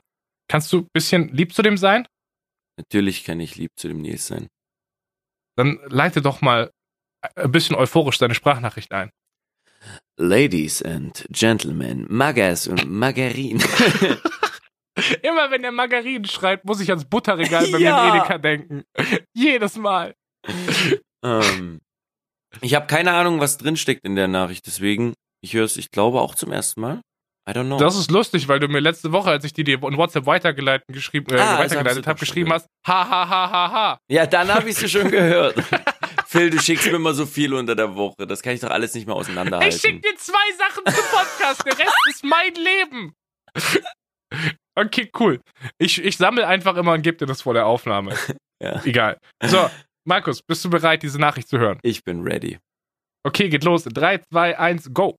[0.50, 2.06] Kannst du ein bisschen lieb zu dem sein?
[2.78, 4.48] Natürlich kann ich lieb zu dem Nils sein.
[5.56, 6.72] Dann leite doch mal
[7.36, 9.10] ein bisschen euphorisch deine Sprachnachricht ein.
[10.18, 13.64] Ladies and Gentlemen, Magas und Margarin.
[15.22, 18.10] Immer wenn der Margarinen schreibt, muss ich ans Butterregal bei mir Ja.
[18.10, 18.84] im Edeka denken.
[19.34, 20.16] Jedes Mal.
[21.24, 21.80] ähm,
[22.62, 26.22] ich habe keine Ahnung, was drinsteckt in der Nachricht, deswegen, ich höre es, ich glaube,
[26.22, 27.02] auch zum ersten Mal.
[27.48, 27.78] I don't know.
[27.78, 30.86] Das ist lustig, weil du mir letzte Woche, als ich die dir in WhatsApp weitergeleitet,
[30.90, 33.98] geschrieben, äh, Ah, das weitergeleitet habe, geschrieben hast, ha ha ha ha ha.
[34.08, 35.56] ja, dann habe ich es schon gehört.
[36.28, 38.28] Phil, du schickst mir immer so viel unter der Woche.
[38.28, 39.76] Das kann ich doch alles nicht mehr auseinanderhalten.
[39.76, 43.14] Ich schick dir zwei Sachen zum Podcast, der Rest ist mein Leben.
[44.86, 45.42] Okay, cool.
[45.78, 48.16] Ich, ich sammle einfach immer und gebe dir das vor der Aufnahme.
[48.62, 48.82] Ja.
[48.84, 49.18] Egal.
[49.46, 49.70] So,
[50.04, 51.80] Markus, bist du bereit, diese Nachricht zu hören?
[51.82, 52.58] Ich bin ready.
[53.24, 53.86] Okay, geht los.
[53.86, 55.16] 3, 2, 1, go.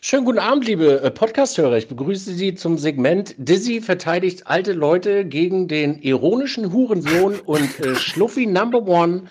[0.00, 1.76] Schönen guten Abend, liebe äh, Podcast-Hörer.
[1.76, 7.94] Ich begrüße Sie zum Segment Dizzy verteidigt alte Leute gegen den ironischen Hurensohn und äh,
[7.96, 9.24] Schluffi Number One,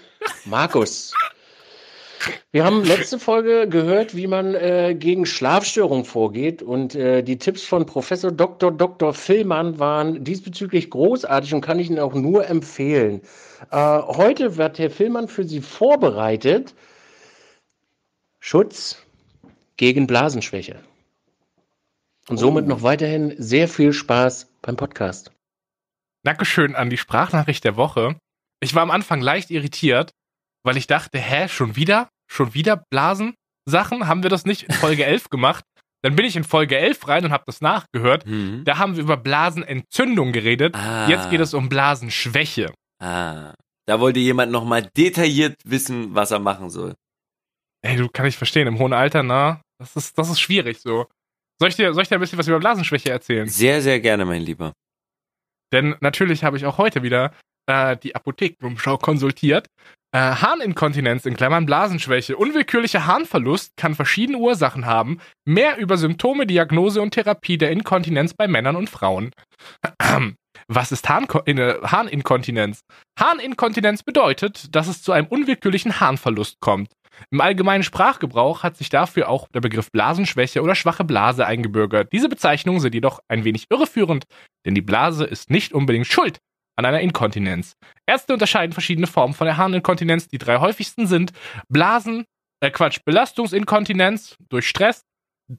[0.45, 1.15] Markus.
[2.51, 7.63] Wir haben letzte Folge gehört, wie man äh, gegen Schlafstörungen vorgeht und äh, die Tipps
[7.63, 8.71] von Professor Dr.
[8.71, 9.13] Dr.
[9.13, 13.21] Villmann waren diesbezüglich großartig und kann ich Ihnen auch nur empfehlen.
[13.71, 16.73] Äh, heute wird Herr Villmann für Sie vorbereitet.
[18.39, 19.03] Schutz
[19.77, 20.79] gegen Blasenschwäche.
[22.29, 25.31] Und somit noch weiterhin sehr viel Spaß beim Podcast.
[26.23, 28.15] Dankeschön an die Sprachnachricht der Woche.
[28.59, 30.11] Ich war am Anfang leicht irritiert,
[30.63, 32.09] weil ich dachte, hä, schon wieder?
[32.31, 34.07] Schon wieder Blasensachen?
[34.07, 35.63] Haben wir das nicht in Folge 11 gemacht?
[36.01, 38.25] Dann bin ich in Folge 11 rein und habe das nachgehört.
[38.25, 38.63] Hm?
[38.63, 40.75] Da haben wir über Blasenentzündung geredet.
[40.75, 41.07] Ah.
[41.09, 42.73] Jetzt geht es um Blasenschwäche.
[43.01, 43.53] Ah,
[43.85, 46.95] da wollte jemand nochmal detailliert wissen, was er machen soll.
[47.81, 51.07] Ey, du kann ich verstehen, im hohen Alter, na, das ist, das ist schwierig so.
[51.59, 53.47] Soll ich, dir, soll ich dir ein bisschen was über Blasenschwäche erzählen?
[53.47, 54.73] Sehr, sehr gerne, mein Lieber.
[55.73, 57.33] Denn natürlich habe ich auch heute wieder
[57.69, 59.67] äh, die Apothekenumschau konsultiert.
[60.11, 62.35] Äh, Harninkontinenz in Klammern Blasenschwäche.
[62.35, 65.19] Unwillkürlicher Harnverlust kann verschiedene Ursachen haben.
[65.45, 69.31] Mehr über Symptome, Diagnose und Therapie der Inkontinenz bei Männern und Frauen.
[70.67, 72.81] Was ist äh, Harninkontinenz?
[73.19, 76.91] Harninkontinenz bedeutet, dass es zu einem unwillkürlichen Harnverlust kommt.
[77.31, 82.13] Im allgemeinen Sprachgebrauch hat sich dafür auch der Begriff Blasenschwäche oder schwache Blase eingebürgert.
[82.13, 84.25] Diese Bezeichnungen sind jedoch ein wenig irreführend,
[84.65, 86.39] denn die Blase ist nicht unbedingt schuld
[86.79, 87.73] an einer Inkontinenz.
[88.07, 90.29] Ärzte unterscheiden verschiedene Formen von der Harninkontinenz.
[90.29, 91.33] Die drei häufigsten sind
[91.67, 92.25] Blasen,
[92.61, 95.03] äh Quatsch, Belastungsinkontinenz durch Stress,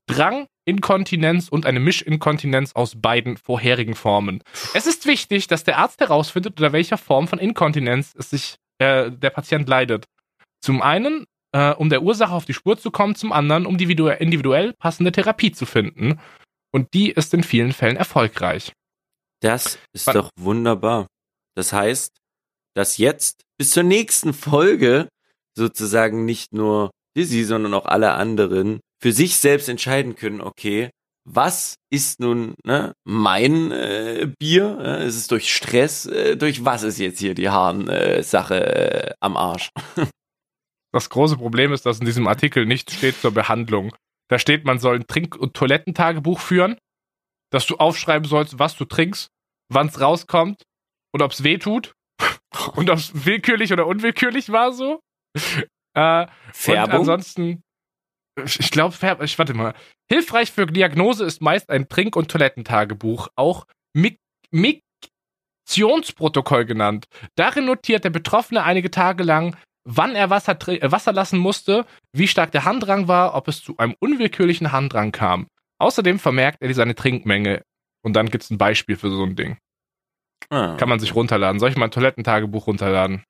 [0.07, 4.43] Dranginkontinenz und eine Mischinkontinenz aus beiden vorherigen Formen.
[4.75, 9.11] Es ist wichtig, dass der Arzt herausfindet, unter welcher Form von Inkontinenz es sich äh,
[9.11, 10.07] der Patient leidet.
[10.61, 13.87] Zum einen, äh, um der Ursache auf die Spur zu kommen, zum anderen, um die
[13.87, 16.19] individu- individuell passende Therapie zu finden.
[16.73, 18.73] Und die ist in vielen Fällen erfolgreich.
[19.41, 21.07] Das ist Wann- doch wunderbar.
[21.57, 22.17] Das heißt,
[22.75, 25.09] dass jetzt bis zur nächsten Folge
[25.57, 30.91] sozusagen nicht nur Dizzy, sondern auch alle anderen für sich selbst entscheiden können, okay,
[31.29, 34.79] was ist nun ne, mein äh, Bier?
[34.81, 36.07] Äh, ist es durch Stress?
[36.07, 39.71] Äh, durch was ist jetzt hier die Harnsache äh, am Arsch?
[40.93, 43.95] Das große Problem ist, dass in diesem Artikel nichts steht zur Behandlung.
[44.29, 46.79] Da steht, man soll ein Trink- und Toilettentagebuch führen,
[47.51, 49.31] dass du aufschreiben sollst, was du trinkst,
[49.69, 50.63] wann es rauskommt
[51.13, 51.95] und ob es weh tut
[52.75, 55.01] und ob es willkürlich oder unwillkürlich war so.
[55.93, 57.01] Äh, und Färbung?
[57.01, 57.65] ansonsten,
[58.45, 58.95] ich glaube,
[59.25, 59.75] ich warte mal.
[60.09, 64.21] Hilfreich für Diagnose ist meist ein Trink- und Toilettentagebuch, auch Mik
[64.53, 67.07] Miktionsprotokoll genannt.
[67.35, 72.29] Darin notiert der Betroffene einige Tage lang, wann er Wasser, äh, Wasser lassen musste, wie
[72.29, 75.49] stark der Harndrang war, ob es zu einem unwillkürlichen Harndrang kam.
[75.81, 77.63] Außerdem vermerkt er seine Trinkmenge.
[78.03, 79.59] Und dann gibt es ein Beispiel für so ein Ding.
[80.51, 80.77] Ah.
[80.77, 81.59] Kann man sich runterladen.
[81.59, 83.25] Soll ich mal ein Toilettentagebuch runterladen?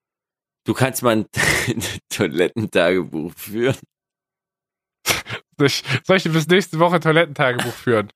[0.66, 1.26] Du kannst mal ein
[2.08, 3.76] Toilettentagebuch führen.
[5.58, 8.10] Soll ich, soll ich bis nächste Woche Toilettentagebuch führen?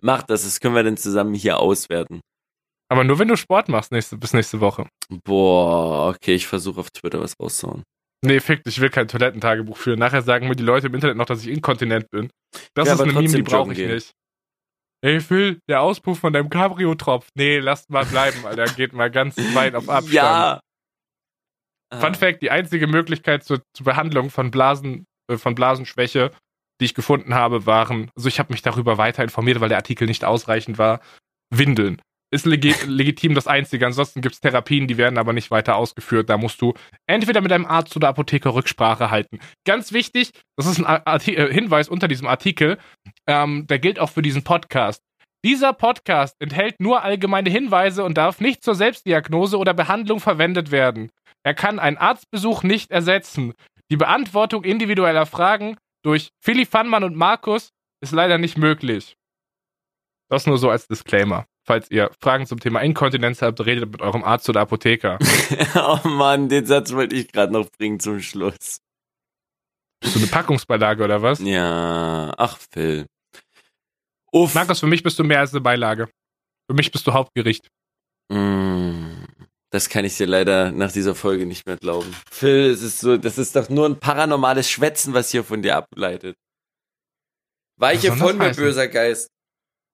[0.00, 2.20] Mach das, das können wir dann zusammen hier auswerten.
[2.88, 4.86] Aber nur wenn du Sport machst nächste, bis nächste Woche.
[5.24, 7.82] Boah, okay, ich versuche auf Twitter was rauszuhauen.
[8.24, 9.98] Nee, fick, ich will kein Toilettentagebuch führen.
[9.98, 12.30] Nachher sagen mir die Leute im Internet noch, dass ich inkontinent bin.
[12.74, 13.94] Das Ja, ist eine Meme, die brauche ich gehen.
[13.94, 14.12] nicht.
[15.04, 17.30] Ey Phil, der Auspuff von deinem Cabrio tropft.
[17.34, 18.66] Nee, lasst mal bleiben, Alter.
[18.66, 20.14] Geht mal ganz weit auf Abstand.
[20.14, 20.60] Ja.
[21.92, 26.30] Fun Fact, die einzige Möglichkeit zur, zur Behandlung von Blasen, äh, von Blasenschwäche,
[26.80, 30.06] die ich gefunden habe, waren, also ich habe mich darüber weiter informiert, weil der Artikel
[30.06, 31.00] nicht ausreichend war,
[31.50, 32.00] Windeln.
[32.34, 33.84] Ist legi legitim das Einzige.
[33.86, 36.30] Ansonsten gibt es Therapien, die werden aber nicht weiter ausgeführt.
[36.30, 36.72] Da musst du
[37.06, 39.38] entweder mit einem Arzt oder Apotheker Rücksprache halten.
[39.66, 42.78] Ganz wichtig, das ist ein Ar- Arti äh, Hinweis unter diesem Artikel,
[43.26, 45.02] ähm, der gilt auch für diesen Podcast.
[45.44, 51.10] Dieser Podcast enthält nur allgemeine Hinweise und darf nicht zur Selbstdiagnose oder Behandlung verwendet werden.
[51.44, 53.52] Er kann einen Arztbesuch nicht ersetzen.
[53.90, 59.16] Die Beantwortung individueller Fragen durch Philly Fannmann und Markus ist leider nicht möglich.
[60.30, 61.44] Das nur so als Disclaimer.
[61.64, 65.18] Falls ihr Fragen zum Thema Inkontinenz habt, redet mit eurem Arzt oder Apotheker.
[65.76, 68.80] oh Mann, den Satz wollte ich gerade noch bringen zum Schluss.
[70.00, 71.38] Bist du eine Packungsbeilage oder was?
[71.38, 73.06] Ja, ach Phil.
[74.32, 74.54] Uff.
[74.54, 76.08] Markus, für mich bist du mehr als eine Beilage.
[76.68, 77.68] Für mich bist du Hauptgericht.
[78.28, 79.24] Mm,
[79.70, 82.12] Das kann ich dir leider nach dieser Folge nicht mehr glauben.
[82.30, 85.76] Phil, es ist so, das ist doch nur ein paranormales Schwätzen, was hier von dir
[85.76, 86.36] ableitet.
[87.78, 89.28] Weiche von mir, böser Geist.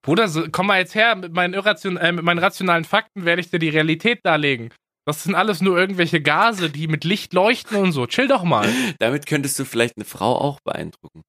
[0.03, 3.41] Bruder, so, komm mal jetzt her, mit meinen, irration äh, mit meinen rationalen Fakten werde
[3.41, 4.71] ich dir die Realität darlegen.
[5.07, 8.07] Das sind alles nur irgendwelche Gase, die mit Licht leuchten und so.
[8.07, 8.69] Chill doch mal.
[8.99, 11.23] Damit könntest du vielleicht eine Frau auch beeindrucken.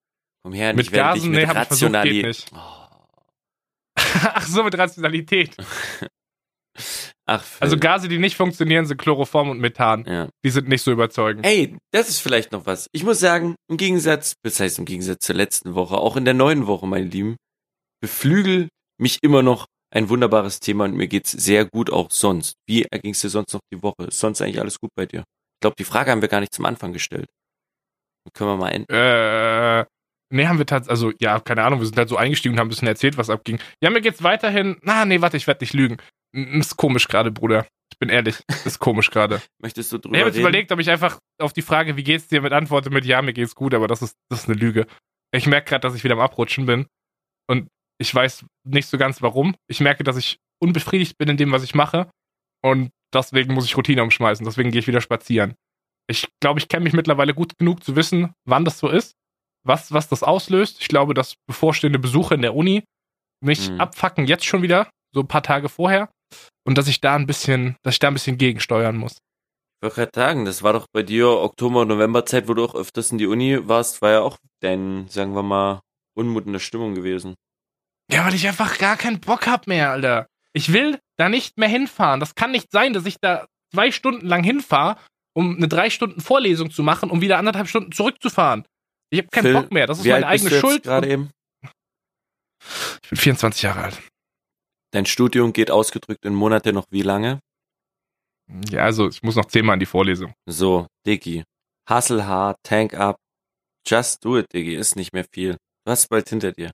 [0.44, 1.32] Komm her, Mit ich werde dich Gasen?
[1.32, 2.26] mit Nee, Rationalität.
[2.26, 2.52] nicht.
[2.54, 2.58] Oh.
[4.34, 5.56] Ach so, mit Rationalität.
[7.26, 7.58] Ach, Phil.
[7.62, 10.06] Also Gase, die nicht funktionieren, sind Chloroform und Methan.
[10.08, 10.30] ja.
[10.44, 11.46] Die sind nicht so überzeugend.
[11.46, 12.88] Ey, das ist vielleicht noch was.
[12.92, 16.34] Ich muss sagen, im Gegensatz, das heißt im Gegensatz zur letzten Woche, auch in der
[16.34, 17.36] neuen Woche, meine Lieben,
[18.02, 18.70] beflügelt
[19.00, 22.56] mich immer noch ein wunderbares Thema und mir geht's sehr gut auch sonst.
[22.68, 24.06] Wie erging's dir sonst noch die Woche?
[24.08, 25.20] Ist sonst eigentlich alles gut bei dir?
[25.20, 27.28] Ich glaube, die Frage haben wir gar nicht zum Anfang gestellt.
[28.24, 28.94] Dann können wir mal enden.
[28.94, 29.86] Äh,
[30.32, 32.68] nee, haben wir tatsächlich, also ja, keine Ahnung, wir sind halt so eingestiegen und haben
[32.68, 33.60] ein bisschen erzählt, was abging.
[33.82, 35.98] Ja, mir geht's weiterhin, na, nee, warte, ich werde nicht lügen.
[36.32, 37.66] Ist komisch gerade, Bruder.
[37.92, 39.42] Ich bin ehrlich, ist komisch gerade.
[39.62, 42.28] Möchtest du drüber Ich habe jetzt überlegt, ob ich einfach auf die Frage, wie geht's
[42.28, 44.86] dir, mit antworte mit ja, mir geht's gut, aber das ist, das ist eine Lüge.
[45.32, 46.86] Ich merke gerade, dass ich wieder am Abrutschen bin
[47.50, 47.68] und
[48.00, 49.56] ich weiß nicht so ganz warum.
[49.70, 52.10] Ich merke, dass ich unbefriedigt bin in dem, was ich mache
[52.64, 54.46] und deswegen muss ich Routine umschmeißen.
[54.46, 55.56] Deswegen gehe ich wieder spazieren.
[56.10, 59.14] Ich glaube, ich kenne mich mittlerweile gut genug zu wissen, wann das so ist,
[59.66, 60.82] was, was das auslöst.
[60.82, 62.84] Ich glaube, dass bevorstehende Besuche in der Uni
[63.42, 63.80] mich Mhm.
[63.80, 66.10] abfacken jetzt schon wieder, so ein paar Tage vorher
[66.66, 69.14] und dass ich da ein bisschen, dass ich da ein bisschen gegensteuern muss.
[69.82, 72.76] Ich wollte gerade sagen, das war doch bei dir Oktober, November Zeit, wo du auch
[72.76, 75.80] öfters in die Uni warst, war ja auch dein, sagen wir mal,
[76.18, 77.36] Unmut in der Stimmung gewesen.
[78.12, 80.28] Ja, weil ich einfach gar keinen Bock hab mehr, Alter.
[80.54, 82.20] Ich will da nicht mehr hinfahren.
[82.20, 85.00] Das kann nicht sein, dass ich da zwei Stunden lang hinfahre,
[85.34, 88.66] um eine drei Stunden Vorlesung zu machen, um wieder anderthalb Stunden zurückzufahren.
[89.12, 89.88] Ich habe keinen Phil, Bock mehr.
[89.88, 90.84] Das ist meine eigene Schuld.
[90.84, 91.32] gerade eben?
[93.04, 94.02] Ich bin 24 Jahre alt.
[94.92, 97.40] Dein Studium geht ausgedrückt in Monate noch wie lange?
[98.70, 100.34] Ja, also ich muss noch zehnmal in die Vorlesung.
[100.48, 101.44] So, Diggi.
[101.90, 103.18] Hustle hard, tank up.
[103.88, 104.76] Just do it, Diggi.
[104.76, 105.58] Ist nicht mehr viel.
[105.86, 106.72] Du hast bald hinter dir.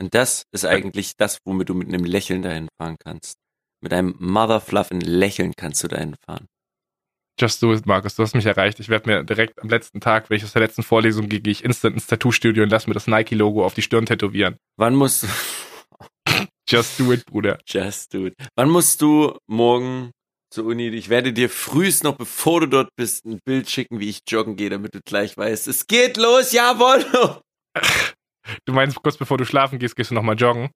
[0.00, 3.36] Und das ist eigentlich das, womit du mit einem Lächeln dahin fahren kannst.
[3.82, 6.46] Mit einem motherfluffen Lächeln kannst du dahin fahren.
[7.38, 8.14] Just do it, Markus.
[8.14, 8.80] Du hast mich erreicht.
[8.80, 11.52] Ich werde mir direkt am letzten Tag, wenn ich aus der letzten Vorlesung gehe, gehe
[11.52, 14.56] ich instant ins Tattoo-Studio und lass mir das Nike-Logo auf die Stirn tätowieren.
[14.78, 15.26] Wann musst du,
[16.68, 17.58] Just do it, Bruder.
[17.66, 18.34] just do it.
[18.56, 20.10] Wann musst du morgen
[20.50, 20.88] zur Uni?
[20.88, 24.56] Ich werde dir frühest noch, bevor du dort bist, ein Bild schicken, wie ich joggen
[24.56, 27.04] gehe, damit du gleich weißt, es geht los, jawohl!
[28.64, 30.70] Du meinst, kurz bevor du schlafen gehst, gehst du nochmal joggen?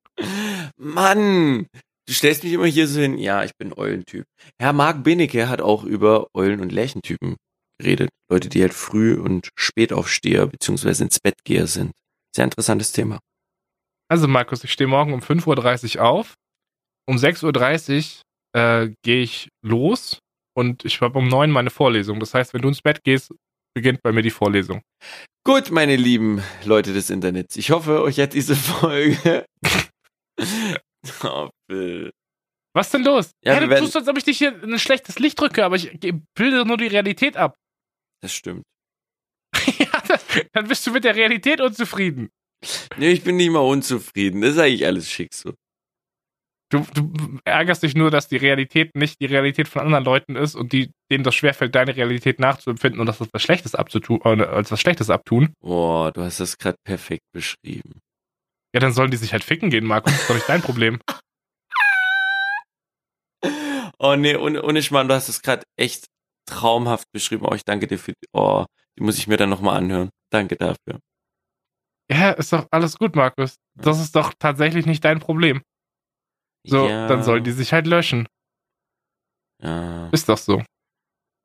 [0.76, 1.66] Mann,
[2.06, 3.18] du stellst mich immer hier so hin.
[3.18, 4.24] Ja, ich bin Eulentyp.
[4.60, 7.36] Herr Marc Benecke hat auch über Eulen- und Lärchentypen
[7.78, 8.10] geredet.
[8.30, 11.92] Leute, die halt früh und spät aufsteher beziehungsweise ins Bett geher sind.
[12.34, 13.18] Sehr interessantes Thema.
[14.08, 16.34] Also Markus, ich stehe morgen um 5.30 Uhr auf.
[17.08, 18.22] Um 6.30
[18.54, 20.18] Uhr äh, gehe ich los
[20.56, 22.20] und ich habe um 9 Uhr meine Vorlesung.
[22.20, 23.32] Das heißt, wenn du ins Bett gehst,
[23.74, 24.82] beginnt bei mir die Vorlesung.
[25.44, 27.56] Gut, meine lieben Leute des Internets.
[27.56, 29.46] Ich hoffe, euch hat diese Folge.
[31.24, 32.10] oh, Bill.
[32.74, 33.30] Was denn los?
[33.42, 35.64] Ja, hey, du werden- tust, als ob ich dich hier in ein schlechtes Licht drücke,
[35.64, 35.98] aber ich
[36.34, 37.56] bilde nur die Realität ab.
[38.22, 38.64] Das stimmt.
[39.78, 40.22] ja, das,
[40.52, 42.28] dann bist du mit der Realität unzufrieden.
[42.98, 44.42] Nee, ich bin nicht mal unzufrieden.
[44.42, 45.54] Das ist eigentlich alles schick so.
[46.70, 47.12] Du, du
[47.44, 50.92] ärgerst dich nur, dass die Realität nicht die Realität von anderen Leuten ist und die,
[51.10, 54.80] denen das schwerfällt, deine Realität nachzuempfinden und das als was Schlechtes abzutun, äh, als was
[54.80, 55.52] Schlechtes abtun.
[55.60, 58.00] Boah, du hast das gerade perfekt beschrieben.
[58.72, 60.12] Ja, dann sollen die sich halt ficken gehen, Markus.
[60.12, 60.98] Das ist doch nicht dein Problem.
[64.02, 66.06] Oh nee, ohne, ohne Schmarrn, du hast es gerade echt
[66.46, 67.44] traumhaft beschrieben.
[67.46, 68.64] Oh, ich danke dir für die, oh,
[68.98, 70.08] die muss ich mir dann nochmal anhören.
[70.32, 71.00] Danke dafür.
[72.10, 73.56] Ja, ist doch alles gut, Markus.
[73.74, 75.60] Das ist doch tatsächlich nicht dein Problem.
[76.66, 78.26] So, ja, dann sollen die sich halt löschen.
[79.62, 80.08] Ja.
[80.12, 80.62] Ist doch so.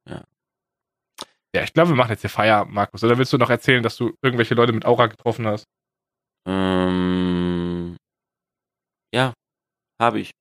[0.10, 0.24] Ja.
[1.56, 3.04] Ja, ich glaube, wir machen jetzt hier Feierabend, Markus.
[3.04, 5.66] Oder willst du noch erzählen, dass du irgendwelche Leute mit Aura getroffen hast?
[6.48, 7.96] Ähm,
[9.14, 9.34] ja,
[10.02, 10.32] habe ich.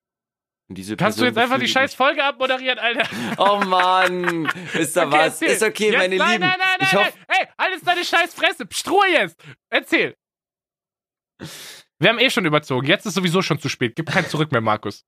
[0.97, 3.07] Kannst du jetzt einfach die scheiß Folge abmoderieren, Alter?
[3.39, 5.43] Oh Mann, ist da Okay, was?
[5.43, 5.49] erzähl.
[5.51, 6.41] Ist okay, Jetzt, meine nein, Lieben.
[6.41, 7.07] Nein, nein, nein, ich nein.
[7.07, 8.67] hoffe, Hey, alles deine scheiß Fresse.
[8.67, 9.37] Psst, Ruhe jetzt.
[9.71, 10.17] Erzähl.
[11.99, 12.87] Wir haben eh schon überzogen.
[12.87, 13.95] Jetzt ist sowieso schon zu spät.
[13.97, 15.03] Gib kein Zurück mehr, Markus.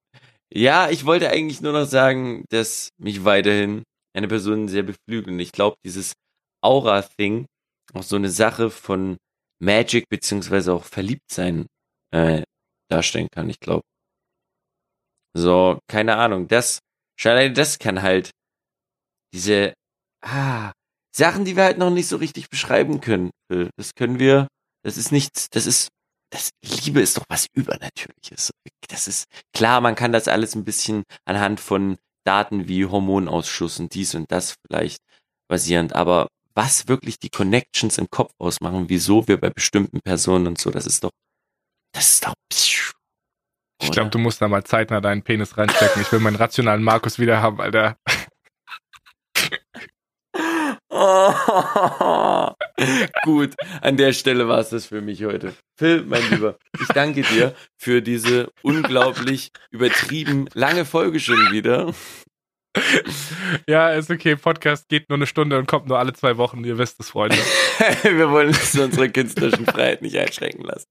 [0.52, 3.82] ja, ich wollte eigentlich nur noch sagen, dass mich weiterhin
[4.14, 5.28] eine Person sehr beflügelt.
[5.28, 6.12] Und ich glaube, dieses
[6.62, 7.46] Aura-Thing
[7.94, 9.16] auch so eine Sache von
[9.60, 11.66] Magic beziehungsweise auch Verliebtsein
[12.12, 12.42] äh,
[12.90, 13.48] darstellen kann.
[13.48, 13.82] Ich glaube.
[15.34, 16.48] So, keine Ahnung.
[16.48, 16.78] Das,
[17.22, 18.30] alleine das kann halt
[19.32, 19.74] diese
[20.24, 20.72] ah,
[21.14, 23.30] Sachen, die wir halt noch nicht so richtig beschreiben können.
[23.50, 23.70] Phil.
[23.76, 24.48] Das können wir.
[24.82, 25.48] Das ist nichts.
[25.50, 25.88] Das ist
[26.36, 26.50] das
[26.84, 28.50] Liebe ist doch was Übernatürliches.
[28.88, 33.94] Das ist klar, man kann das alles ein bisschen anhand von Daten wie Hormonausschuss und
[33.94, 35.00] dies und das vielleicht
[35.48, 40.58] basierend, aber was wirklich die Connections im Kopf ausmachen, wieso wir bei bestimmten Personen und
[40.58, 41.10] so, das ist doch,
[41.92, 42.34] das ist doch.
[43.82, 46.02] Ich glaube, du musst da mal zeitnah deinen Penis reinstecken.
[46.02, 47.96] Ich will meinen rationalen Markus wieder haben, Alter.
[50.88, 52.52] Oh,
[53.24, 55.54] gut, an der Stelle war es das für mich heute.
[55.78, 61.94] Phil, mein Lieber, ich danke dir für diese unglaublich übertrieben lange Folge schon wieder.
[63.66, 64.36] Ja, ist okay.
[64.36, 66.62] Podcast geht nur eine Stunde und kommt nur alle zwei Wochen.
[66.64, 67.36] Ihr wisst es, Freunde.
[68.02, 70.86] Wir wollen uns unsere künstlerischen Freiheit nicht einschränken lassen.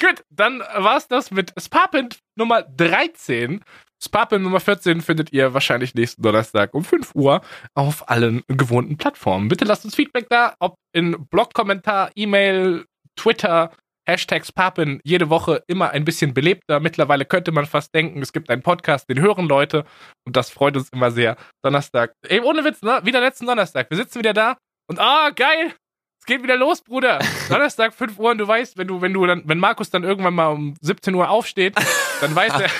[0.00, 3.64] Gut, dann war's das mit Sparpint Nummer 13.
[4.02, 7.40] Sparpint Nummer 14 findet ihr wahrscheinlich nächsten Donnerstag um 5 Uhr
[7.74, 9.48] auf allen gewohnten Plattformen.
[9.48, 12.84] Bitte lasst uns Feedback da, ob in Blog-Kommentar, E-Mail,
[13.16, 13.72] Twitter,
[14.08, 16.78] Hashtag Sparpin jede Woche immer ein bisschen belebter.
[16.78, 19.84] Mittlerweile könnte man fast denken, es gibt einen Podcast, den hören Leute
[20.24, 21.36] und das freut uns immer sehr.
[21.64, 23.00] Donnerstag, ey, ohne Witz, ne?
[23.02, 23.90] Wieder letzten Donnerstag.
[23.90, 24.56] Wir sitzen wieder da
[24.88, 25.74] und ah, geil!
[26.20, 27.18] Es geht wieder los, Bruder.
[27.48, 30.34] Donnerstag 5 Uhr und du weißt, wenn du, wenn du dann, wenn Markus dann irgendwann
[30.34, 31.74] mal um 17 Uhr aufsteht,
[32.20, 32.70] dann weiß er.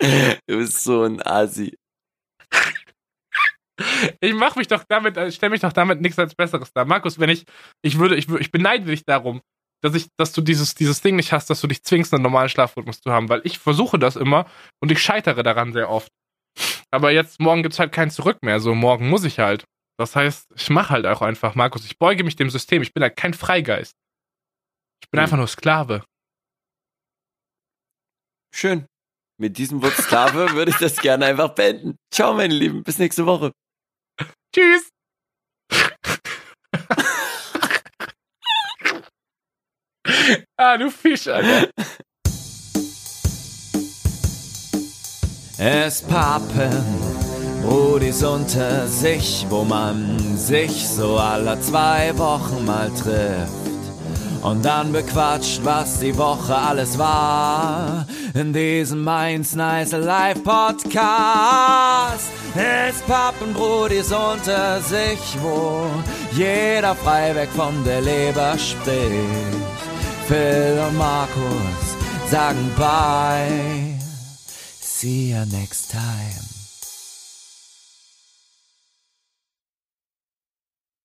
[0.46, 1.76] Du bist so ein Asi.
[4.20, 6.84] ich mach mich doch damit, äh, stell mich doch damit nichts als Besseres dar.
[6.84, 7.44] Markus, wenn ich,
[7.82, 9.40] ich würde, ich, ich beneide dich darum,
[9.82, 12.48] dass ich, dass du dieses, dieses Ding nicht hast, dass du dich zwingst, einen normalen
[12.48, 14.46] Schlafrhythmus zu haben, weil ich versuche das immer
[14.82, 16.08] und ich scheitere daran sehr oft.
[16.90, 19.64] Aber jetzt, morgen gibt's halt kein Zurück mehr, so morgen muss ich halt.
[19.98, 23.02] Das heißt, ich mache halt auch einfach, Markus, ich beuge mich dem System, ich bin
[23.02, 23.94] halt kein Freigeist.
[25.02, 25.24] Ich bin Hm.
[25.24, 26.04] einfach nur Sklave.
[28.54, 28.86] Schön.
[29.40, 31.96] Mit diesem Wort Sklave würde ich das gerne einfach beenden.
[32.12, 32.84] Ciao, meine Lieben.
[32.84, 33.50] Bis nächste Woche.
[34.54, 34.88] Tschüss!
[40.56, 41.68] ah, du Fisch, Alter.
[45.58, 46.84] Es pappen
[47.62, 53.73] Brudis unter sich, wo man sich so alle zwei Wochen mal trifft.
[54.44, 58.06] Und dann bequatscht, was die Woche alles war.
[58.34, 62.28] In diesem Mainz Nice Live Podcast.
[62.54, 65.86] Es pappen Brudis unter sich, wo
[66.32, 69.64] jeder frei weg von der Leber spricht.
[70.28, 71.96] Phil und Markus
[72.30, 73.98] sagen bye.
[74.78, 76.43] See you next time.